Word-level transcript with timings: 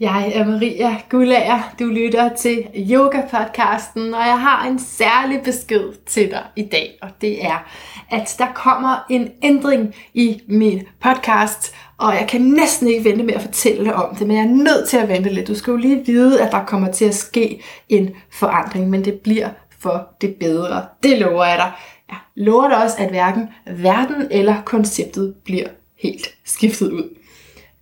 Jeg 0.00 0.32
er 0.34 0.44
Maria 0.44 0.96
Gullager, 1.10 1.74
Du 1.78 1.84
lytter 1.84 2.34
til 2.36 2.66
Yoga-podcasten, 2.74 4.14
og 4.14 4.26
jeg 4.26 4.40
har 4.40 4.66
en 4.66 4.78
særlig 4.78 5.40
besked 5.44 5.92
til 6.06 6.30
dig 6.30 6.42
i 6.56 6.62
dag, 6.62 6.98
og 7.02 7.08
det 7.20 7.44
er, 7.44 7.68
at 8.10 8.34
der 8.38 8.46
kommer 8.54 9.06
en 9.10 9.30
ændring 9.42 9.94
i 10.14 10.42
min 10.48 10.82
podcast, 11.00 11.74
og 11.98 12.14
jeg 12.14 12.28
kan 12.28 12.40
næsten 12.40 12.88
ikke 12.88 13.04
vente 13.04 13.24
med 13.24 13.34
at 13.34 13.42
fortælle 13.42 13.94
om 13.94 14.16
det, 14.16 14.26
men 14.26 14.36
jeg 14.36 14.44
er 14.44 14.48
nødt 14.48 14.88
til 14.88 14.96
at 14.96 15.08
vente 15.08 15.30
lidt. 15.30 15.48
Du 15.48 15.54
skal 15.54 15.70
jo 15.70 15.76
lige 15.76 16.06
vide, 16.06 16.42
at 16.42 16.52
der 16.52 16.64
kommer 16.64 16.92
til 16.92 17.04
at 17.04 17.14
ske 17.14 17.62
en 17.88 18.10
forandring, 18.32 18.90
men 18.90 19.04
det 19.04 19.14
bliver 19.14 19.48
for 19.78 20.08
det 20.20 20.34
bedre. 20.34 20.84
Det 21.02 21.18
lover 21.18 21.44
jeg 21.44 21.58
dig. 21.58 21.72
Jeg 22.08 22.16
lover 22.34 22.68
dig 22.68 22.82
også, 22.82 22.96
at 22.98 23.10
hverken 23.10 23.48
verden 23.66 24.26
eller 24.30 24.62
konceptet 24.64 25.34
bliver 25.44 25.68
helt 26.02 26.34
skiftet 26.44 26.92
ud. 26.92 27.23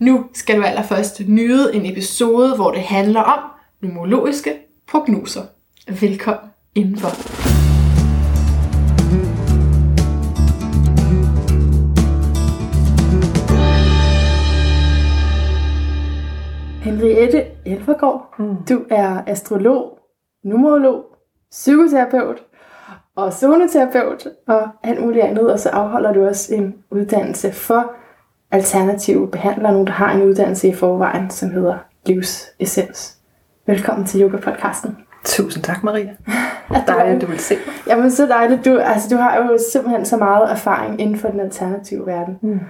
Nu 0.03 0.25
skal 0.32 0.57
du 0.59 0.62
allerførst 0.62 1.21
nyde 1.29 1.75
en 1.75 1.93
episode, 1.93 2.57
hvor 2.57 2.71
det 2.71 2.80
handler 2.80 3.21
om 3.21 3.39
numerologiske 3.80 4.52
prognoser. 4.88 5.43
Velkommen 6.01 6.51
indenfor. 6.74 7.09
Henriette 16.84 17.45
Elvergaard, 17.66 18.34
mm. 18.38 18.57
du 18.69 18.84
er 18.91 19.23
astrolog, 19.27 19.98
numerolog, 20.45 21.05
psykoterapeut 21.51 22.43
og 23.16 23.32
zoneterapeut 23.32 24.27
og 24.48 24.69
alt 24.82 25.02
muligt 25.02 25.24
andet, 25.24 25.52
og 25.52 25.59
så 25.59 25.69
afholder 25.69 26.12
du 26.12 26.27
også 26.27 26.55
en 26.55 26.74
uddannelse 26.91 27.52
for 27.52 27.93
alternative 28.52 29.29
behandlere, 29.29 29.73
nogen 29.73 29.87
der 29.87 29.92
har 29.92 30.15
en 30.15 30.23
uddannelse 30.23 30.69
i 30.69 30.74
forvejen, 30.74 31.30
som 31.30 31.51
hedder 31.51 31.79
Livsessens. 32.06 33.19
Velkommen 33.66 34.06
til 34.06 34.23
Yoga-podcasten. 34.23 34.91
Tusind 35.24 35.65
tak, 35.65 35.84
Maria. 35.84 36.10
At 36.76 36.82
dejligt, 36.87 37.23
du 37.23 37.26
vil 37.26 37.38
se 37.38 37.54
mig. 37.54 37.74
Jamen, 37.87 38.10
så 38.10 38.26
dejligt. 38.26 38.65
Du, 38.65 38.79
altså, 38.79 39.09
du 39.10 39.16
har 39.16 39.37
jo 39.37 39.59
simpelthen 39.73 40.07
så 40.07 40.16
meget 40.16 40.51
erfaring 40.51 41.01
inden 41.01 41.18
for 41.18 41.29
den 41.29 41.41
alternative 41.41 42.07
verden. 42.07 42.38
Mm. 42.43 42.60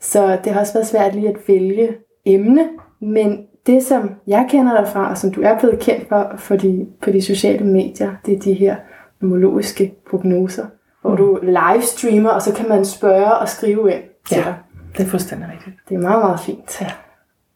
Så 0.00 0.38
det 0.44 0.52
har 0.52 0.60
også 0.60 0.72
været 0.72 0.86
svært 0.86 1.14
lige 1.14 1.28
at 1.28 1.36
vælge 1.48 1.88
emne, 2.24 2.68
men 3.00 3.38
det, 3.66 3.82
som 3.82 4.10
jeg 4.26 4.46
kender 4.50 4.80
dig 4.80 4.88
fra, 4.92 5.10
og 5.10 5.18
som 5.18 5.32
du 5.32 5.42
er 5.42 5.58
blevet 5.58 5.78
kendt 5.78 6.08
for, 6.08 6.32
for 6.36 6.56
de, 6.56 6.86
på 7.02 7.10
de 7.10 7.22
sociale 7.22 7.66
medier, 7.66 8.10
det 8.26 8.34
er 8.34 8.40
de 8.40 8.52
her 8.52 8.76
nomologiske 9.20 9.94
prognoser, 10.10 10.66
hvor 11.00 11.10
mm. 11.10 11.16
du 11.16 11.38
livestreamer, 11.42 12.30
og 12.30 12.42
så 12.42 12.54
kan 12.54 12.68
man 12.68 12.84
spørge 12.84 13.34
og 13.34 13.48
skrive 13.48 13.92
ind 13.92 14.02
til 14.28 14.36
ja. 14.36 14.42
dig. 14.44 14.54
Det 14.96 15.06
er 15.06 15.10
fuldstændig 15.10 15.48
rigtigt. 15.52 15.76
Det 15.88 15.94
er 15.94 15.98
meget, 15.98 16.24
meget 16.24 16.40
fint. 16.40 16.80
Ja. 16.80 16.90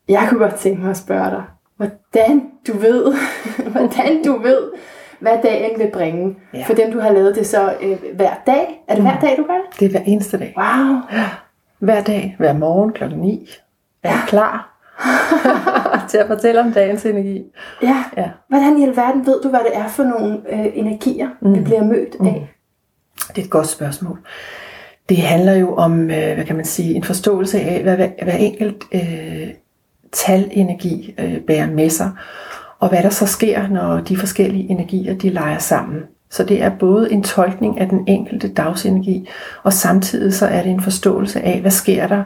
Jeg 0.08 0.26
kunne 0.28 0.40
godt 0.40 0.54
tænke 0.54 0.82
mig 0.82 0.90
at 0.90 0.96
spørge 0.96 1.30
dig, 1.30 1.42
hvordan 1.76 2.42
du 2.66 2.78
ved, 2.78 3.14
hvordan 3.72 4.24
du 4.24 4.38
ved, 4.42 4.70
hvad 5.20 5.38
dagen 5.42 5.78
vil 5.78 5.90
bringe. 5.92 6.36
Ja. 6.54 6.64
For 6.66 6.74
dem, 6.74 6.92
du 6.92 7.00
har 7.00 7.12
lavet 7.12 7.34
det 7.34 7.46
så 7.46 7.74
øh, 7.82 7.98
hver 8.14 8.34
dag. 8.46 8.84
Er 8.88 8.94
det 8.94 9.04
mm. 9.04 9.10
hver 9.10 9.20
dag, 9.20 9.36
du 9.36 9.42
gør 9.42 9.54
det? 9.54 9.80
Det 9.80 9.86
er 9.86 9.90
hver 9.90 10.00
eneste 10.06 10.38
dag. 10.38 10.54
Wow. 10.56 10.96
Ja. 11.12 11.28
Hver 11.78 12.02
dag, 12.02 12.36
hver 12.38 12.52
morgen 12.52 12.92
kl. 12.92 13.04
9, 13.16 13.48
er 14.02 14.10
ja. 14.10 14.18
klar 14.26 14.72
til 16.10 16.18
at 16.18 16.26
fortælle 16.26 16.60
om 16.60 16.72
dagens 16.72 17.06
energi. 17.06 17.44
Ja. 17.82 18.04
ja. 18.16 18.30
Hvordan 18.48 18.78
i 18.78 18.82
alverden 18.82 19.26
ved 19.26 19.42
du, 19.42 19.48
hvad 19.48 19.60
det 19.60 19.76
er 19.76 19.88
for 19.88 20.02
nogle 20.02 20.42
øh, 20.48 20.66
energier, 20.74 21.28
mm. 21.40 21.54
det 21.54 21.64
bliver 21.64 21.84
mødt 21.84 22.20
mm. 22.20 22.26
af? 22.26 22.54
Det 23.28 23.38
er 23.38 23.44
et 23.44 23.50
godt 23.50 23.66
spørgsmål. 23.66 24.18
Det 25.08 25.16
handler 25.16 25.54
jo 25.54 25.74
om, 25.74 26.00
øh, 26.00 26.34
hvad 26.34 26.44
kan 26.44 26.56
man 26.56 26.64
sige, 26.64 26.94
en 26.94 27.04
forståelse 27.04 27.60
af, 27.60 27.82
hvad 27.82 27.96
hver 27.96 28.36
enkelt 28.36 28.84
øh, 28.94 29.48
talenergi 30.12 31.14
øh, 31.18 31.40
bærer 31.40 31.70
med 31.70 31.90
sig, 31.90 32.10
og 32.78 32.88
hvad 32.88 33.02
der 33.02 33.10
så 33.10 33.26
sker, 33.26 33.68
når 33.68 34.00
de 34.00 34.16
forskellige 34.16 34.70
energier 34.70 35.14
de 35.14 35.30
leger 35.30 35.58
sammen. 35.58 36.02
Så 36.30 36.44
det 36.44 36.62
er 36.62 36.70
både 36.78 37.12
en 37.12 37.22
tolkning 37.22 37.80
af 37.80 37.88
den 37.88 38.04
enkelte 38.06 38.48
dagsenergi, 38.48 39.28
og 39.62 39.72
samtidig 39.72 40.34
så 40.34 40.47
er 40.47 40.62
det 40.62 40.70
en 40.70 40.82
forståelse 40.82 41.41
af, 41.41 41.60
hvad 41.60 41.70
sker 41.70 42.06
der, 42.06 42.22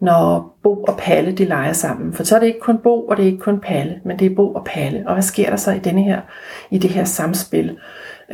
når 0.00 0.56
Bo 0.62 0.82
og 0.82 0.96
Palle 0.98 1.32
de 1.32 1.44
leger 1.44 1.72
sammen. 1.72 2.12
For 2.12 2.24
så 2.24 2.34
er 2.34 2.40
det 2.40 2.46
ikke 2.46 2.60
kun 2.60 2.78
Bo, 2.78 3.06
og 3.06 3.16
det 3.16 3.22
er 3.22 3.26
ikke 3.26 3.38
kun 3.38 3.60
Palle, 3.60 4.00
men 4.04 4.18
det 4.18 4.30
er 4.30 4.34
Bo 4.34 4.52
og 4.52 4.64
Palle. 4.64 5.02
Og 5.06 5.12
hvad 5.12 5.22
sker 5.22 5.50
der 5.50 5.56
så 5.56 5.72
i, 5.72 5.78
denne 5.78 6.02
her, 6.02 6.20
i 6.70 6.78
det 6.78 6.90
her 6.90 7.04
samspil? 7.04 7.76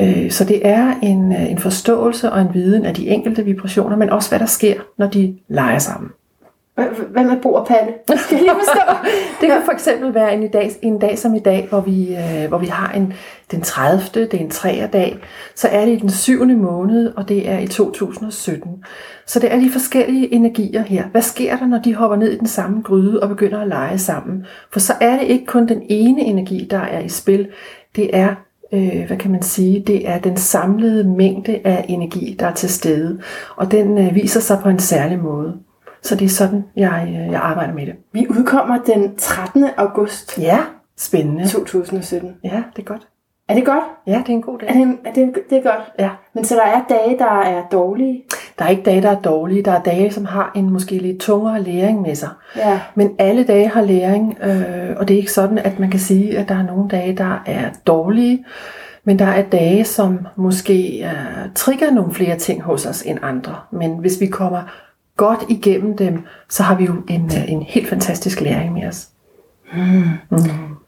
Øh, 0.00 0.30
så 0.30 0.44
det 0.44 0.66
er 0.66 0.94
en, 1.02 1.32
øh, 1.32 1.50
en 1.50 1.58
forståelse 1.58 2.32
og 2.32 2.40
en 2.40 2.54
viden 2.54 2.84
af 2.84 2.94
de 2.94 3.08
enkelte 3.08 3.44
vibrationer, 3.44 3.96
men 3.96 4.10
også 4.10 4.30
hvad 4.30 4.38
der 4.38 4.46
sker, 4.46 4.74
når 4.96 5.06
de 5.06 5.38
leger 5.48 5.78
sammen. 5.78 6.10
Hvad 7.10 7.24
med 7.24 7.36
Bo 7.42 7.52
og 7.52 7.66
Palle? 7.66 7.92
Skal 8.24 8.36
jeg 8.36 8.42
lige 8.42 8.54
forstå? 8.54 9.08
det 9.40 9.48
kan 9.48 9.62
for 9.64 9.72
eksempel 9.72 10.14
være 10.14 10.34
en, 10.34 10.48
dag, 10.48 10.70
en 10.82 10.98
dag 10.98 11.18
som 11.18 11.34
i 11.34 11.38
dag, 11.38 11.66
hvor 11.68 11.80
vi, 11.80 12.16
øh, 12.16 12.48
hvor 12.48 12.58
vi 12.58 12.66
har 12.66 12.92
en, 12.92 13.12
den 13.50 13.60
30. 13.60 14.00
det 14.14 14.34
er 14.34 14.38
en 14.38 14.50
træerdag. 14.50 15.18
Så 15.54 15.68
er 15.68 15.84
det 15.84 15.92
i 15.92 15.96
den 15.96 16.10
syvende 16.10 16.56
måned, 16.56 17.12
og 17.16 17.28
det 17.28 17.48
er 17.48 17.58
i 17.58 17.66
2017. 17.66 18.84
Så 19.26 19.40
det 19.40 19.52
er 19.52 19.58
de 19.58 19.70
forskellige 19.70 20.34
energier 20.34 20.82
her. 20.82 21.04
Hvad 21.08 21.22
sker 21.22 21.56
der, 21.56 21.66
når 21.66 21.78
de 21.78 21.94
hopper 21.94 22.16
ned 22.16 22.32
i 22.32 22.38
den 22.38 22.46
samme 22.46 22.82
gryde 22.82 23.22
og 23.22 23.28
begynder 23.28 23.60
at 23.60 23.68
lege 23.68 23.98
sammen? 23.98 24.46
For 24.72 24.80
så 24.80 24.92
er 25.00 25.18
det 25.18 25.26
ikke 25.26 25.46
kun 25.46 25.68
den 25.68 25.82
ene 25.88 26.20
energi, 26.20 26.68
der 26.70 26.80
er 26.80 27.00
i 27.00 27.08
spil. 27.08 27.48
Det 27.96 28.16
er 28.16 28.34
øh, 28.72 29.06
hvad 29.06 29.16
kan 29.16 29.30
man 29.30 29.42
sige, 29.42 29.80
det 29.86 30.08
er 30.08 30.18
den 30.18 30.36
samlede 30.36 31.04
mængde 31.04 31.60
af 31.64 31.84
energi, 31.88 32.36
der 32.38 32.46
er 32.46 32.54
til 32.54 32.68
stede, 32.68 33.20
og 33.56 33.70
den 33.70 33.98
øh, 33.98 34.14
viser 34.14 34.40
sig 34.40 34.58
på 34.62 34.68
en 34.68 34.78
særlig 34.78 35.18
måde. 35.18 35.56
Så 36.02 36.14
det 36.14 36.24
er 36.24 36.28
sådan, 36.28 36.64
jeg, 36.76 37.06
øh, 37.08 37.32
jeg 37.32 37.40
arbejder 37.40 37.74
med 37.74 37.86
det. 37.86 37.94
Vi 38.12 38.26
udkommer 38.30 38.78
den 38.86 39.16
13. 39.16 39.64
august. 39.76 40.38
Ja, 40.38 40.58
spændende. 40.96 41.48
2017. 41.48 42.34
Ja, 42.44 42.62
det 42.76 42.82
er 42.82 42.86
godt. 42.86 43.08
Er 43.48 43.54
det 43.54 43.64
godt? 43.64 43.84
Ja, 44.06 44.22
det 44.26 44.28
er 44.28 44.32
en 44.32 44.42
god 44.42 44.58
dag. 44.58 44.68
Er 44.68 44.72
det, 44.74 44.98
er 45.04 45.12
det, 45.12 45.34
det 45.50 45.58
er 45.58 45.62
godt? 45.62 45.92
Ja. 45.98 46.10
Men 46.32 46.44
så 46.44 46.54
der 46.54 46.62
er 46.62 46.84
dage, 46.88 47.18
der 47.18 47.40
er 47.40 47.62
dårlige? 47.72 48.22
Der 48.58 48.64
er 48.64 48.68
ikke 48.68 48.82
dage, 48.82 49.02
der 49.02 49.10
er 49.10 49.20
dårlige. 49.20 49.62
Der 49.62 49.72
er 49.72 49.82
dage, 49.82 50.10
som 50.10 50.24
har 50.24 50.52
en 50.56 50.70
måske 50.70 50.98
lidt 50.98 51.20
tungere 51.20 51.62
læring 51.62 52.02
med 52.02 52.14
sig. 52.14 52.28
Ja. 52.56 52.80
Men 52.94 53.14
alle 53.18 53.44
dage 53.44 53.68
har 53.68 53.82
læring, 53.82 54.38
øh, 54.42 54.96
og 54.96 55.08
det 55.08 55.14
er 55.14 55.18
ikke 55.18 55.32
sådan, 55.32 55.58
at 55.58 55.78
man 55.78 55.90
kan 55.90 56.00
sige, 56.00 56.38
at 56.38 56.48
der 56.48 56.54
er 56.54 56.62
nogle 56.62 56.88
dage, 56.88 57.16
der 57.16 57.42
er 57.46 57.70
dårlige. 57.86 58.44
Men 59.04 59.18
der 59.18 59.26
er 59.26 59.42
dage, 59.42 59.84
som 59.84 60.26
måske 60.36 61.04
uh, 61.04 61.52
trigger 61.54 61.90
nogle 61.90 62.14
flere 62.14 62.36
ting 62.36 62.62
hos 62.62 62.86
os 62.86 63.02
end 63.02 63.18
andre. 63.22 63.54
Men 63.70 63.98
hvis 63.98 64.20
vi 64.20 64.26
kommer 64.26 64.62
godt 65.16 65.44
igennem 65.48 65.96
dem, 65.96 66.24
så 66.48 66.62
har 66.62 66.74
vi 66.74 66.84
jo 66.84 66.94
en, 67.08 67.24
uh, 67.24 67.52
en 67.52 67.62
helt 67.62 67.88
fantastisk 67.88 68.40
læring 68.40 68.72
med 68.72 68.88
os. 68.88 69.08
Mm. 69.72 70.38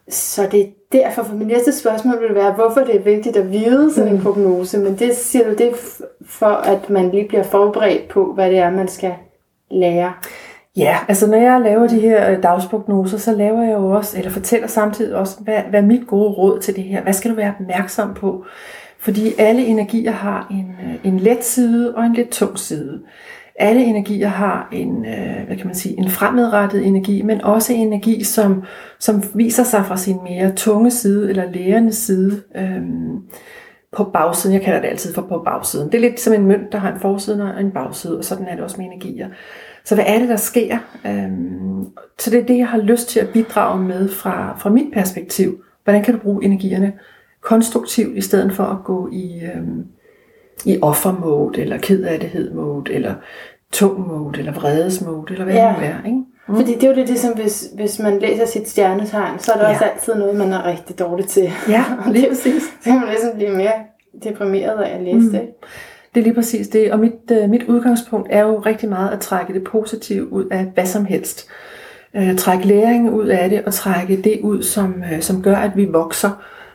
Så 0.08 0.48
det 0.52 0.60
er 0.60 0.66
derfor, 0.92 1.22
for 1.22 1.34
min 1.34 1.46
næste 1.46 1.72
spørgsmål 1.72 2.22
vil 2.22 2.34
være, 2.34 2.52
hvorfor 2.52 2.80
det 2.80 2.96
er 2.96 3.02
vigtigt 3.02 3.36
at 3.36 3.52
vide 3.52 3.94
sådan 3.94 4.10
en 4.10 4.16
mm. 4.16 4.22
prognose. 4.22 4.78
Men 4.78 4.98
det 4.98 5.16
siger 5.16 5.44
du, 5.44 5.50
det 5.50 5.66
er 5.66 5.74
for, 6.26 6.46
at 6.46 6.90
man 6.90 7.10
lige 7.10 7.28
bliver 7.28 7.42
forberedt 7.42 8.08
på, 8.08 8.32
hvad 8.34 8.50
det 8.50 8.58
er, 8.58 8.70
man 8.70 8.88
skal 8.88 9.14
lære. 9.70 10.12
Ja, 10.76 10.98
altså 11.08 11.26
når 11.26 11.36
jeg 11.36 11.60
laver 11.60 11.86
de 11.86 12.00
her 12.00 12.30
øh, 12.30 12.42
dagsprognoser, 12.42 13.18
så 13.18 13.32
laver 13.32 13.62
jeg 13.62 13.72
jo 13.72 13.90
også, 13.90 14.18
eller 14.18 14.30
fortæller 14.30 14.66
samtidig 14.66 15.16
også, 15.16 15.36
hvad, 15.40 15.58
hvad 15.70 15.82
er 15.82 15.86
mit 15.86 16.06
gode 16.06 16.30
råd 16.30 16.60
til 16.60 16.76
det 16.76 16.84
her? 16.84 17.02
Hvad 17.02 17.12
skal 17.12 17.30
du 17.30 17.36
være 17.36 17.54
opmærksom 17.60 18.14
på? 18.14 18.44
Fordi 18.98 19.34
alle 19.38 19.66
energier 19.66 20.10
har 20.10 20.46
en, 20.50 20.74
øh, 20.84 20.94
en 21.04 21.20
let 21.20 21.44
side 21.44 21.94
og 21.94 22.04
en 22.04 22.12
lidt 22.12 22.30
tung 22.30 22.58
side. 22.58 23.00
Alle 23.60 23.84
energier 23.84 24.28
har 24.28 24.68
en, 24.72 25.06
øh, 25.06 25.46
hvad 25.46 25.56
kan 25.56 25.66
man 25.66 25.74
sige, 25.74 25.98
en 25.98 26.10
fremadrettet 26.10 26.86
energi, 26.86 27.22
men 27.22 27.40
også 27.40 27.72
en 27.72 27.80
energi, 27.80 28.24
som, 28.24 28.64
som 28.98 29.22
viser 29.34 29.64
sig 29.64 29.84
fra 29.86 29.96
sin 29.96 30.16
mere 30.24 30.52
tunge 30.52 30.90
side 30.90 31.30
eller 31.30 31.50
lærende 31.52 31.92
side 31.92 32.42
øhm, 32.56 33.18
på 33.92 34.04
bagsiden. 34.04 34.54
Jeg 34.54 34.62
kalder 34.62 34.80
det 34.80 34.88
altid 34.88 35.14
for 35.14 35.22
på 35.22 35.42
bagsiden. 35.44 35.86
Det 35.86 35.94
er 35.94 36.00
lidt 36.00 36.20
som 36.20 36.32
en 36.32 36.46
mønt, 36.46 36.72
der 36.72 36.78
har 36.78 36.92
en 36.92 37.00
forside 37.00 37.42
og 37.54 37.60
en 37.60 37.70
bagside, 37.70 38.18
og 38.18 38.24
sådan 38.24 38.46
er 38.46 38.54
det 38.54 38.64
også 38.64 38.76
med 38.78 38.86
energier. 38.86 39.28
Så 39.84 39.94
hvad 39.94 40.04
er 40.06 40.18
det, 40.18 40.28
der 40.28 40.36
sker? 40.36 40.78
Øhm, 41.06 41.84
så 42.18 42.30
det 42.30 42.40
er 42.40 42.46
det, 42.46 42.58
jeg 42.58 42.68
har 42.68 42.78
lyst 42.78 43.08
til 43.08 43.20
at 43.20 43.28
bidrage 43.28 43.82
med 43.82 44.08
fra, 44.08 44.56
fra 44.58 44.70
mit 44.70 44.92
perspektiv. 44.92 45.62
Hvordan 45.84 46.02
kan 46.02 46.14
du 46.14 46.20
bruge 46.20 46.44
energierne 46.44 46.92
konstruktivt, 47.40 48.16
i 48.16 48.20
stedet 48.20 48.52
for 48.52 48.64
at 48.64 48.84
gå 48.84 49.08
i, 49.12 49.40
øhm, 49.54 49.84
i 50.64 50.78
offermode, 50.82 51.60
eller 51.60 51.78
kedadighed-mode, 51.78 52.92
eller 52.92 53.14
tung 53.72 54.08
mode, 54.08 54.38
eller 54.38 54.52
vredesmode, 54.52 55.32
eller 55.32 55.44
hvad 55.44 55.54
ja. 55.54 55.68
det 55.68 55.76
nu 55.78 55.84
er. 55.84 56.06
Ikke? 56.06 56.18
Mm. 56.48 56.56
Fordi 56.56 56.74
det 56.74 56.84
er 56.84 56.88
jo 56.88 56.94
det, 56.94 57.08
ligesom 57.08 57.34
hvis, 57.34 57.68
hvis 57.74 57.98
man 57.98 58.18
læser 58.18 58.46
sit 58.46 58.68
stjernetegn, 58.68 59.38
så 59.38 59.52
er 59.52 59.56
der 59.56 59.64
ja. 59.64 59.72
også 59.72 59.84
altid 59.84 60.14
noget, 60.14 60.36
man 60.36 60.52
er 60.52 60.66
rigtig 60.66 60.98
dårlig 60.98 61.26
til. 61.26 61.50
Ja, 61.68 61.84
lige 62.12 62.28
præcis. 62.28 62.62
Så 62.62 62.84
kan 62.84 63.00
man 63.00 63.08
ligesom 63.08 63.30
blive 63.34 63.50
mere 63.50 63.72
deprimeret 64.24 64.82
af 64.82 64.96
at 64.96 65.02
læse 65.02 65.18
mm. 65.18 65.30
det. 65.30 65.42
Det 66.14 66.20
er 66.20 66.24
lige 66.24 66.34
præcis 66.34 66.68
det, 66.68 66.92
og 66.92 66.98
mit, 66.98 67.12
øh, 67.32 67.50
mit 67.50 67.62
udgangspunkt 67.62 68.28
er 68.30 68.40
jo 68.40 68.58
rigtig 68.58 68.88
meget 68.88 69.10
at 69.10 69.20
trække 69.20 69.54
det 69.54 69.64
positive 69.64 70.32
ud 70.32 70.44
af 70.50 70.66
hvad 70.74 70.86
som 70.86 71.04
helst. 71.04 71.48
Øh, 72.14 72.36
trække 72.36 72.66
læring 72.66 73.10
ud 73.10 73.26
af 73.26 73.50
det, 73.50 73.64
og 73.64 73.74
trække 73.74 74.22
det 74.22 74.40
ud, 74.42 74.62
som, 74.62 75.04
øh, 75.12 75.20
som 75.20 75.42
gør, 75.42 75.56
at 75.56 75.76
vi 75.76 75.84
vokser. 75.84 76.30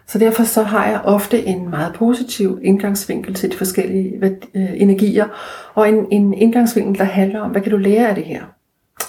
Så 0.07 0.19
derfor 0.19 0.43
så 0.43 0.63
har 0.63 0.87
jeg 0.87 1.01
ofte 1.03 1.45
en 1.45 1.69
meget 1.69 1.93
positiv 1.93 2.59
indgangsvinkel 2.63 3.33
til 3.33 3.51
de 3.51 3.57
forskellige 3.57 4.37
øh, 4.53 4.81
energier, 4.81 5.25
og 5.73 5.89
en, 5.89 6.07
en 6.11 6.33
indgangsvinkel, 6.33 6.99
der 6.99 7.05
handler 7.05 7.41
om, 7.41 7.51
hvad 7.51 7.61
kan 7.61 7.71
du 7.71 7.77
lære 7.77 8.09
af 8.09 8.15
det 8.15 8.25
her? 8.25 8.41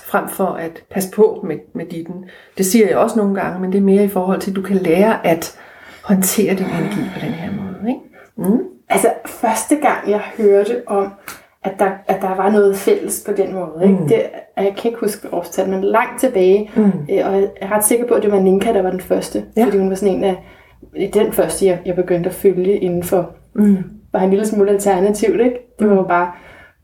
frem 0.07 0.29
for 0.29 0.47
at 0.47 0.83
passe 0.91 1.11
på 1.11 1.45
med, 1.45 1.57
med 1.75 1.87
ditten. 1.87 2.25
Det 2.59 2.67
siger 2.67 2.89
jeg 2.89 2.97
også 2.97 3.17
nogle 3.17 3.35
gange, 3.35 3.61
men 3.61 3.73
det 3.73 3.79
er 3.79 3.83
mere 3.83 4.05
i 4.05 4.09
forhold 4.09 4.41
til, 4.41 4.51
at 4.51 4.57
du 4.57 4.63
kan 4.63 4.77
lære 4.77 5.27
at 5.27 5.59
håndtere 6.03 6.55
din 6.55 6.67
energi 6.67 7.01
på 7.15 7.21
den 7.21 7.33
her 7.33 7.51
måde. 7.53 7.89
Ikke? 7.89 8.01
Mm. 8.37 8.63
Altså, 8.89 9.13
første 9.27 9.77
gang 9.77 10.11
jeg 10.11 10.21
hørte 10.37 10.83
om, 10.87 11.13
at 11.65 11.73
der, 11.79 11.91
at 12.07 12.23
der 12.23 12.35
var 12.35 12.51
noget 12.51 12.77
fælles 12.77 13.23
på 13.27 13.33
den 13.33 13.55
måde. 13.55 13.83
Ikke? 13.83 13.95
Mm. 13.95 14.09
Det, 14.09 14.23
jeg 14.57 14.75
kan 14.77 14.89
ikke 14.89 15.01
huske 15.01 15.29
årstal, 15.33 15.69
men 15.69 15.85
langt 15.85 16.21
tilbage. 16.21 16.71
Mm. 16.77 16.83
Øh, 16.85 17.27
og 17.27 17.41
jeg 17.41 17.49
er 17.61 17.73
ret 17.73 17.85
sikker 17.85 18.07
på, 18.07 18.15
at 18.15 18.23
det 18.23 18.33
var 18.33 18.41
Ninka, 18.41 18.73
der 18.73 18.83
var 18.83 18.91
den 18.91 19.01
første. 19.01 19.45
Ja. 19.57 19.65
Fordi 19.65 19.79
hun 19.79 19.89
var 19.89 19.97
sådan 19.97 20.15
en 20.15 20.25
af 20.25 20.37
den 21.15 21.33
første, 21.33 21.67
jeg, 21.67 21.79
jeg 21.87 21.95
begyndte 21.95 22.29
at 22.31 22.35
følge 22.35 22.77
inden 22.77 23.03
for. 23.03 23.31
Mm. 23.55 23.77
Var 24.13 24.21
en 24.21 24.31
lille 24.31 24.47
smule 24.47 24.71
alternativt, 24.71 25.41
ikke? 25.41 25.77
Det 25.79 25.91
var 25.91 25.95
jo 25.95 26.03
bare, 26.03 26.33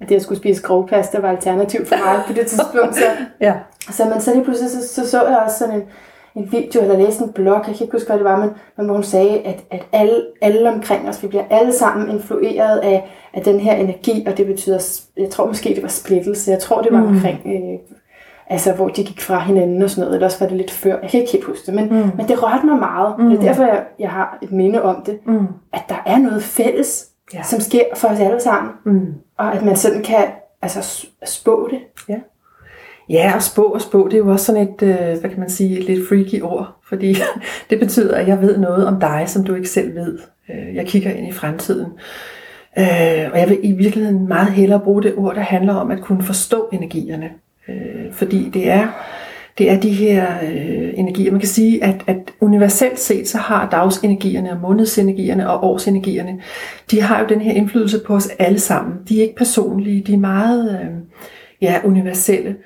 at 0.00 0.08
det 0.08 0.16
at 0.16 0.22
skulle 0.22 0.38
spise 0.38 0.62
grovpasta 0.62 1.20
var 1.20 1.28
alternativt 1.28 1.88
for 1.88 1.96
mig 1.96 2.22
på 2.26 2.32
det 2.32 2.46
tidspunkt. 2.46 2.94
Så, 2.96 3.04
ja. 3.40 3.54
så, 3.90 4.04
men 4.04 4.20
så 4.20 4.34
lige 4.34 4.44
pludselig 4.44 4.70
så, 4.70 4.88
så, 4.88 5.10
så 5.10 5.28
jeg 5.28 5.38
også 5.38 5.58
sådan 5.58 5.74
en, 5.74 5.82
en 6.34 6.52
video, 6.52 6.80
eller 6.82 6.98
læste 6.98 7.24
en 7.24 7.32
blog, 7.32 7.54
jeg 7.54 7.64
kan 7.64 7.84
ikke 7.84 7.92
huske, 7.92 8.08
hvad 8.08 8.16
det 8.16 8.24
var, 8.24 8.40
men, 8.40 8.50
men 8.76 8.86
hvor 8.86 8.94
hun 8.94 9.02
sagde, 9.02 9.38
at, 9.38 9.64
at 9.70 9.86
alle, 9.92 10.22
alle 10.42 10.72
omkring 10.72 11.08
os, 11.08 11.22
vi 11.22 11.28
bliver 11.28 11.44
alle 11.50 11.72
sammen 11.72 12.10
influeret 12.10 12.78
af, 12.78 13.10
af 13.34 13.42
den 13.42 13.60
her 13.60 13.74
energi, 13.74 14.24
og 14.26 14.36
det 14.38 14.46
betyder, 14.46 15.00
jeg 15.16 15.30
tror 15.30 15.46
måske, 15.46 15.74
det 15.74 15.82
var 15.82 15.88
splittelse, 15.88 16.50
jeg 16.50 16.58
tror, 16.58 16.82
det 16.82 16.92
var 16.92 17.00
mm. 17.00 17.06
omkring, 17.06 17.40
øh, 17.46 17.78
altså 18.52 18.72
hvor 18.72 18.88
de 18.88 19.04
gik 19.04 19.20
fra 19.20 19.38
hinanden 19.38 19.82
og 19.82 19.90
sådan 19.90 20.00
noget, 20.00 20.14
eller 20.14 20.26
også 20.26 20.38
var 20.40 20.46
det 20.46 20.56
lidt 20.56 20.70
før, 20.70 20.98
jeg 21.02 21.10
kan 21.10 21.20
ikke 21.20 21.32
helt 21.32 21.44
huske 21.44 21.66
det, 21.66 21.74
men, 21.74 21.88
mm. 21.88 22.10
men 22.16 22.28
det 22.28 22.42
rørte 22.42 22.66
mig 22.66 22.78
meget, 22.78 23.14
mm. 23.18 23.30
det 23.30 23.38
er 23.38 23.42
derfor, 23.42 23.64
jeg, 23.64 23.84
jeg 23.98 24.10
har 24.10 24.38
et 24.42 24.52
minde 24.52 24.82
om 24.82 25.02
det, 25.06 25.18
mm. 25.26 25.46
at 25.72 25.82
der 25.88 26.02
er 26.06 26.18
noget 26.18 26.42
fælles, 26.42 27.08
ja. 27.34 27.42
som 27.42 27.60
sker 27.60 27.84
for 27.96 28.08
os 28.08 28.20
alle 28.20 28.40
sammen, 28.40 28.72
mm. 28.84 29.14
og 29.38 29.54
at 29.54 29.64
man 29.64 29.76
sådan 29.76 30.02
kan 30.02 30.24
altså, 30.62 31.06
spå 31.26 31.68
det. 31.70 31.78
Ja. 32.08 32.18
Ja, 33.08 33.32
og 33.34 33.42
spå 33.42 33.62
og 33.62 33.80
spå, 33.80 34.04
det 34.08 34.14
er 34.14 34.18
jo 34.18 34.30
også 34.30 34.46
sådan 34.46 34.68
et, 34.68 34.82
øh, 34.82 35.20
hvad 35.20 35.30
kan 35.30 35.40
man 35.40 35.50
sige, 35.50 35.78
et 35.78 35.84
lidt 35.84 36.08
freaky 36.08 36.42
ord, 36.42 36.76
fordi 36.88 37.16
det 37.70 37.80
betyder, 37.80 38.16
at 38.16 38.28
jeg 38.28 38.40
ved 38.40 38.58
noget 38.58 38.86
om 38.86 39.00
dig, 39.00 39.24
som 39.26 39.44
du 39.44 39.54
ikke 39.54 39.68
selv 39.68 39.94
ved. 39.94 40.18
Øh, 40.50 40.74
jeg 40.74 40.86
kigger 40.86 41.10
ind 41.10 41.28
i 41.28 41.32
fremtiden. 41.32 41.86
Øh, 42.78 43.30
og 43.32 43.38
jeg 43.38 43.46
vil 43.48 43.58
i 43.62 43.72
virkeligheden 43.72 44.28
meget 44.28 44.52
hellere 44.52 44.80
bruge 44.80 45.02
det 45.02 45.14
ord, 45.16 45.34
der 45.34 45.40
handler 45.40 45.74
om 45.74 45.90
at 45.90 46.00
kunne 46.00 46.22
forstå 46.22 46.68
energierne. 46.72 47.30
Øh, 47.68 48.12
fordi 48.12 48.50
det 48.54 48.70
er, 48.70 48.88
det 49.58 49.70
er 49.70 49.80
de 49.80 49.90
her 49.90 50.26
øh, 50.42 50.90
energier. 50.94 51.30
Man 51.30 51.40
kan 51.40 51.48
sige, 51.48 51.84
at, 51.84 52.04
at 52.06 52.16
universelt 52.40 52.98
set, 52.98 53.28
så 53.28 53.38
har 53.38 53.68
dagsenergierne 53.70 54.52
og 54.52 54.60
månedsenergierne 54.60 55.50
og 55.50 55.64
årsenergierne, 55.64 56.40
de 56.90 57.02
har 57.02 57.20
jo 57.20 57.26
den 57.28 57.40
her 57.40 57.52
indflydelse 57.52 57.98
på 58.06 58.14
os 58.14 58.28
alle 58.38 58.58
sammen. 58.58 58.94
De 59.08 59.18
er 59.18 59.22
ikke 59.22 59.36
personlige, 59.36 60.02
de 60.06 60.14
er 60.14 60.18
meget 60.18 60.80
øh, 60.80 60.88
ja, 61.60 61.80
universelle. 61.84 62.56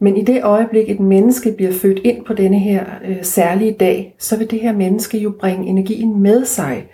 Men 0.00 0.16
i 0.16 0.24
det 0.24 0.42
øjeblik, 0.42 0.90
et 0.90 1.00
menneske 1.00 1.52
bliver 1.52 1.72
født 1.72 2.00
ind 2.04 2.24
på 2.24 2.34
denne 2.34 2.58
her 2.58 2.84
øh, 3.04 3.16
særlige 3.22 3.72
dag, 3.72 4.14
så 4.18 4.38
vil 4.38 4.50
det 4.50 4.60
her 4.60 4.72
menneske 4.72 5.18
jo 5.18 5.32
bringe 5.40 5.66
energien 5.66 6.22
med 6.22 6.44
sig. 6.44 6.86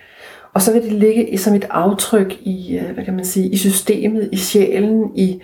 Og 0.55 0.63
så 0.63 0.73
vil 0.73 0.83
det 0.83 0.93
ligge 0.93 1.39
som 1.39 1.55
et 1.55 1.67
aftryk 1.71 2.37
i, 2.41 2.79
øh, 2.79 2.95
hvad 2.95 3.05
kan 3.05 3.15
man 3.15 3.25
sige, 3.25 3.49
i 3.49 3.57
systemet, 3.57 4.29
i 4.33 4.37
sjælen, 4.37 5.11
i, 5.15 5.41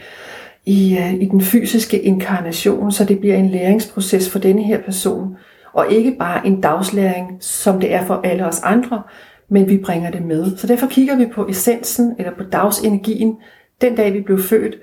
i, 0.67 0.99
øh, 0.99 1.15
i 1.15 1.25
den 1.25 1.41
fysiske 1.41 2.01
inkarnation, 2.01 2.93
så 2.93 3.05
det 3.05 3.21
bliver 3.21 3.37
en 3.37 3.51
læringsproces 3.51 4.31
for 4.31 4.39
denne 4.39 4.63
her 4.63 4.81
person. 4.83 5.37
Og 5.73 5.93
ikke 5.93 6.17
bare 6.19 6.47
en 6.47 6.61
dagslæring, 6.61 7.37
som 7.41 7.81
det 7.81 7.95
er 7.95 8.05
for 8.05 8.21
alle 8.25 8.47
os 8.47 8.61
andre, 8.63 9.03
men 9.49 9.69
vi 9.69 9.79
bringer 9.79 10.11
det 10.11 10.25
med. 10.25 10.57
Så 10.57 10.67
derfor 10.67 10.87
kigger 10.87 11.17
vi 11.17 11.27
på 11.27 11.47
essensen, 11.49 12.15
eller 12.19 12.33
på 12.33 12.43
dagsenergien, 12.43 13.37
den 13.81 13.95
dag 13.95 14.13
vi 14.13 14.21
blev 14.21 14.43
født, 14.43 14.75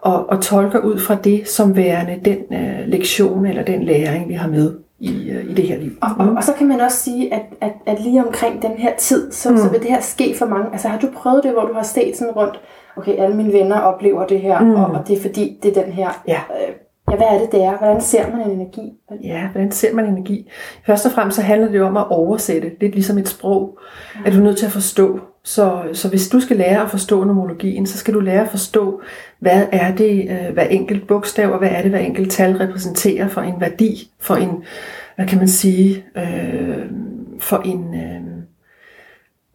og, 0.00 0.30
og 0.30 0.42
tolker 0.42 0.78
ud 0.78 0.98
fra 0.98 1.14
det 1.24 1.48
som 1.48 1.76
værende 1.76 2.20
den 2.24 2.60
øh, 2.60 2.88
lektion 2.88 3.46
eller 3.46 3.62
den 3.62 3.82
læring, 3.82 4.28
vi 4.28 4.34
har 4.34 4.48
med 4.48 4.74
i, 4.98 5.30
øh, 5.30 5.44
i 5.50 5.54
det 5.54 5.68
her 5.68 5.78
liv. 5.78 5.90
Og, 6.00 6.10
og, 6.18 6.28
og 6.36 6.44
så 6.44 6.52
kan 6.58 6.68
man 6.68 6.80
også 6.80 6.98
sige, 6.98 7.34
at, 7.34 7.42
at, 7.60 7.72
at 7.86 8.02
lige 8.02 8.24
omkring 8.26 8.62
den 8.62 8.72
her 8.78 8.96
tid, 8.98 9.32
så, 9.32 9.50
mm. 9.50 9.56
så 9.56 9.68
vil 9.68 9.80
det 9.80 9.90
her 9.90 10.00
ske 10.00 10.34
for 10.38 10.46
mange. 10.46 10.72
Altså 10.72 10.88
har 10.88 10.98
du 10.98 11.08
prøvet 11.14 11.44
det, 11.44 11.52
hvor 11.52 11.66
du 11.66 11.72
har 11.72 11.82
stedt 11.82 12.16
sådan 12.16 12.34
rundt, 12.34 12.60
okay, 12.96 13.16
alle 13.18 13.36
mine 13.36 13.52
venner 13.52 13.80
oplever 13.80 14.26
det 14.26 14.40
her, 14.40 14.60
mm. 14.60 14.74
og, 14.74 14.86
og 14.86 15.08
det 15.08 15.18
er 15.18 15.22
fordi, 15.22 15.58
det 15.62 15.76
er 15.76 15.82
den 15.82 15.92
her... 15.92 16.22
Ja. 16.28 16.40
Øh, 16.50 16.74
Ja, 17.10 17.16
hvad 17.16 17.26
er 17.26 17.38
det, 17.38 17.52
det 17.52 17.64
er? 17.64 17.78
Hvordan 17.78 18.00
ser 18.00 18.30
man 18.30 18.40
en 18.40 18.60
energi? 18.60 18.92
Ja, 19.24 19.48
hvordan 19.52 19.72
ser 19.72 19.94
man 19.94 20.06
energi? 20.06 20.50
Først 20.86 21.06
og 21.06 21.12
fremmest 21.12 21.36
så 21.36 21.42
handler 21.42 21.68
det 21.68 21.78
jo 21.78 21.86
om 21.86 21.96
at 21.96 22.08
oversætte. 22.08 22.70
Lidt 22.80 22.94
ligesom 22.94 23.18
et 23.18 23.28
sprog. 23.28 23.78
Ja. 24.14 24.20
At 24.26 24.32
du 24.32 24.38
er 24.38 24.42
nødt 24.42 24.58
til 24.58 24.66
at 24.66 24.72
forstå. 24.72 25.20
Så, 25.44 25.82
så 25.92 26.08
hvis 26.08 26.28
du 26.28 26.40
skal 26.40 26.56
lære 26.56 26.82
at 26.82 26.90
forstå 26.90 27.24
nomologien, 27.24 27.86
så 27.86 27.98
skal 27.98 28.14
du 28.14 28.20
lære 28.20 28.42
at 28.42 28.48
forstå, 28.48 29.00
hvad 29.38 29.66
er 29.72 29.94
det, 29.94 30.30
øh, 30.30 30.52
hver 30.52 30.62
enkelt 30.62 31.06
bogstav, 31.06 31.52
og 31.52 31.58
hvad 31.58 31.68
er 31.70 31.82
det, 31.82 31.90
hver 31.90 31.98
enkelt 31.98 32.30
tal 32.30 32.56
repræsenterer 32.56 33.28
for 33.28 33.40
en 33.40 33.60
værdi, 33.60 34.10
for 34.20 34.34
en, 34.34 34.64
hvad 35.16 35.26
kan 35.26 35.38
man 35.38 35.48
sige, 35.48 36.04
øh, 36.16 36.86
for 37.38 37.62
en 37.64 37.94
øh, 37.94 38.29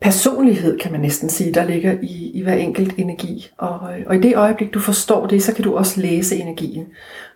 personlighed, 0.05 0.79
kan 0.79 0.91
man 0.91 1.01
næsten 1.01 1.29
sige, 1.29 1.53
der 1.53 1.65
ligger 1.65 1.93
i, 2.01 2.31
i 2.33 2.43
hver 2.43 2.53
enkelt 2.53 2.93
energi. 2.97 3.49
Og, 3.57 3.79
øh, 3.97 4.03
og 4.07 4.15
i 4.15 4.19
det 4.19 4.35
øjeblik, 4.35 4.73
du 4.73 4.79
forstår 4.79 5.27
det, 5.27 5.43
så 5.43 5.53
kan 5.53 5.63
du 5.63 5.75
også 5.75 6.01
læse 6.01 6.35
energien. 6.35 6.85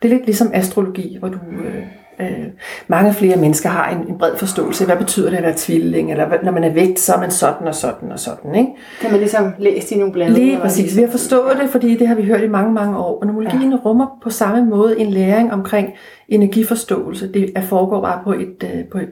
Det 0.02 0.12
er 0.12 0.16
lidt 0.16 0.26
ligesom 0.26 0.52
astrologi, 0.54 1.18
hvor 1.20 1.30
du... 1.30 1.38
Øh, 1.66 1.84
Øh, 2.22 2.48
mange 2.88 3.14
flere 3.14 3.38
mennesker 3.38 3.70
har 3.70 3.90
en, 3.90 4.08
en 4.08 4.18
bred 4.18 4.38
forståelse. 4.38 4.86
Hvad 4.86 4.98
betyder 4.98 5.30
det 5.30 5.38
at 5.38 5.44
være 5.44 5.54
tvilling? 5.58 6.12
Eller 6.12 6.44
når 6.44 6.52
man 6.52 6.64
er 6.64 6.74
vægt, 6.74 7.00
så 7.00 7.14
er 7.14 7.20
man 7.20 7.32
sådan 7.32 7.68
og 7.68 7.76
sådan 7.76 8.12
og 8.12 8.20
sådan. 8.20 8.56
Ikke? 8.56 8.72
Kan 9.02 9.12
man 9.12 9.20
ligesom 9.20 9.54
læse 9.60 9.96
i 9.96 9.98
nogle 9.98 10.14
blade? 10.14 10.34
Lige 10.34 10.60
præcis. 10.60 10.96
Vi 10.98 11.02
har 11.02 11.10
forstået 11.10 11.58
det, 11.62 11.70
fordi 11.70 11.98
det 11.98 12.08
har 12.08 12.16
vi 12.16 12.24
hørt 12.24 12.44
i 12.44 12.48
mange, 12.48 12.74
mange 12.74 12.98
år. 12.98 13.20
Og 13.20 13.28
nomologien 13.28 13.72
ja. 13.72 13.78
rummer 13.78 14.20
på 14.24 14.30
samme 14.30 14.66
måde 14.66 15.00
en 15.00 15.08
læring 15.08 15.54
omkring 15.54 15.94
energiforståelse. 16.28 17.32
Det 17.34 17.52
er 17.56 17.62
foregår 17.62 18.02
bare 18.02 18.22
på 18.24 18.34
et, 18.34 18.64
øh, 18.74 18.86
på 18.92 18.98
et, 18.98 19.10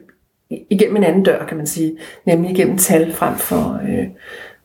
igennem 0.50 0.96
en 0.96 1.04
anden 1.04 1.22
dør, 1.22 1.46
kan 1.46 1.56
man 1.56 1.66
sige. 1.66 1.98
Nemlig 2.24 2.50
igennem 2.50 2.78
tal 2.78 3.12
frem 3.12 3.34
for, 3.34 3.80
øh, 3.82 4.06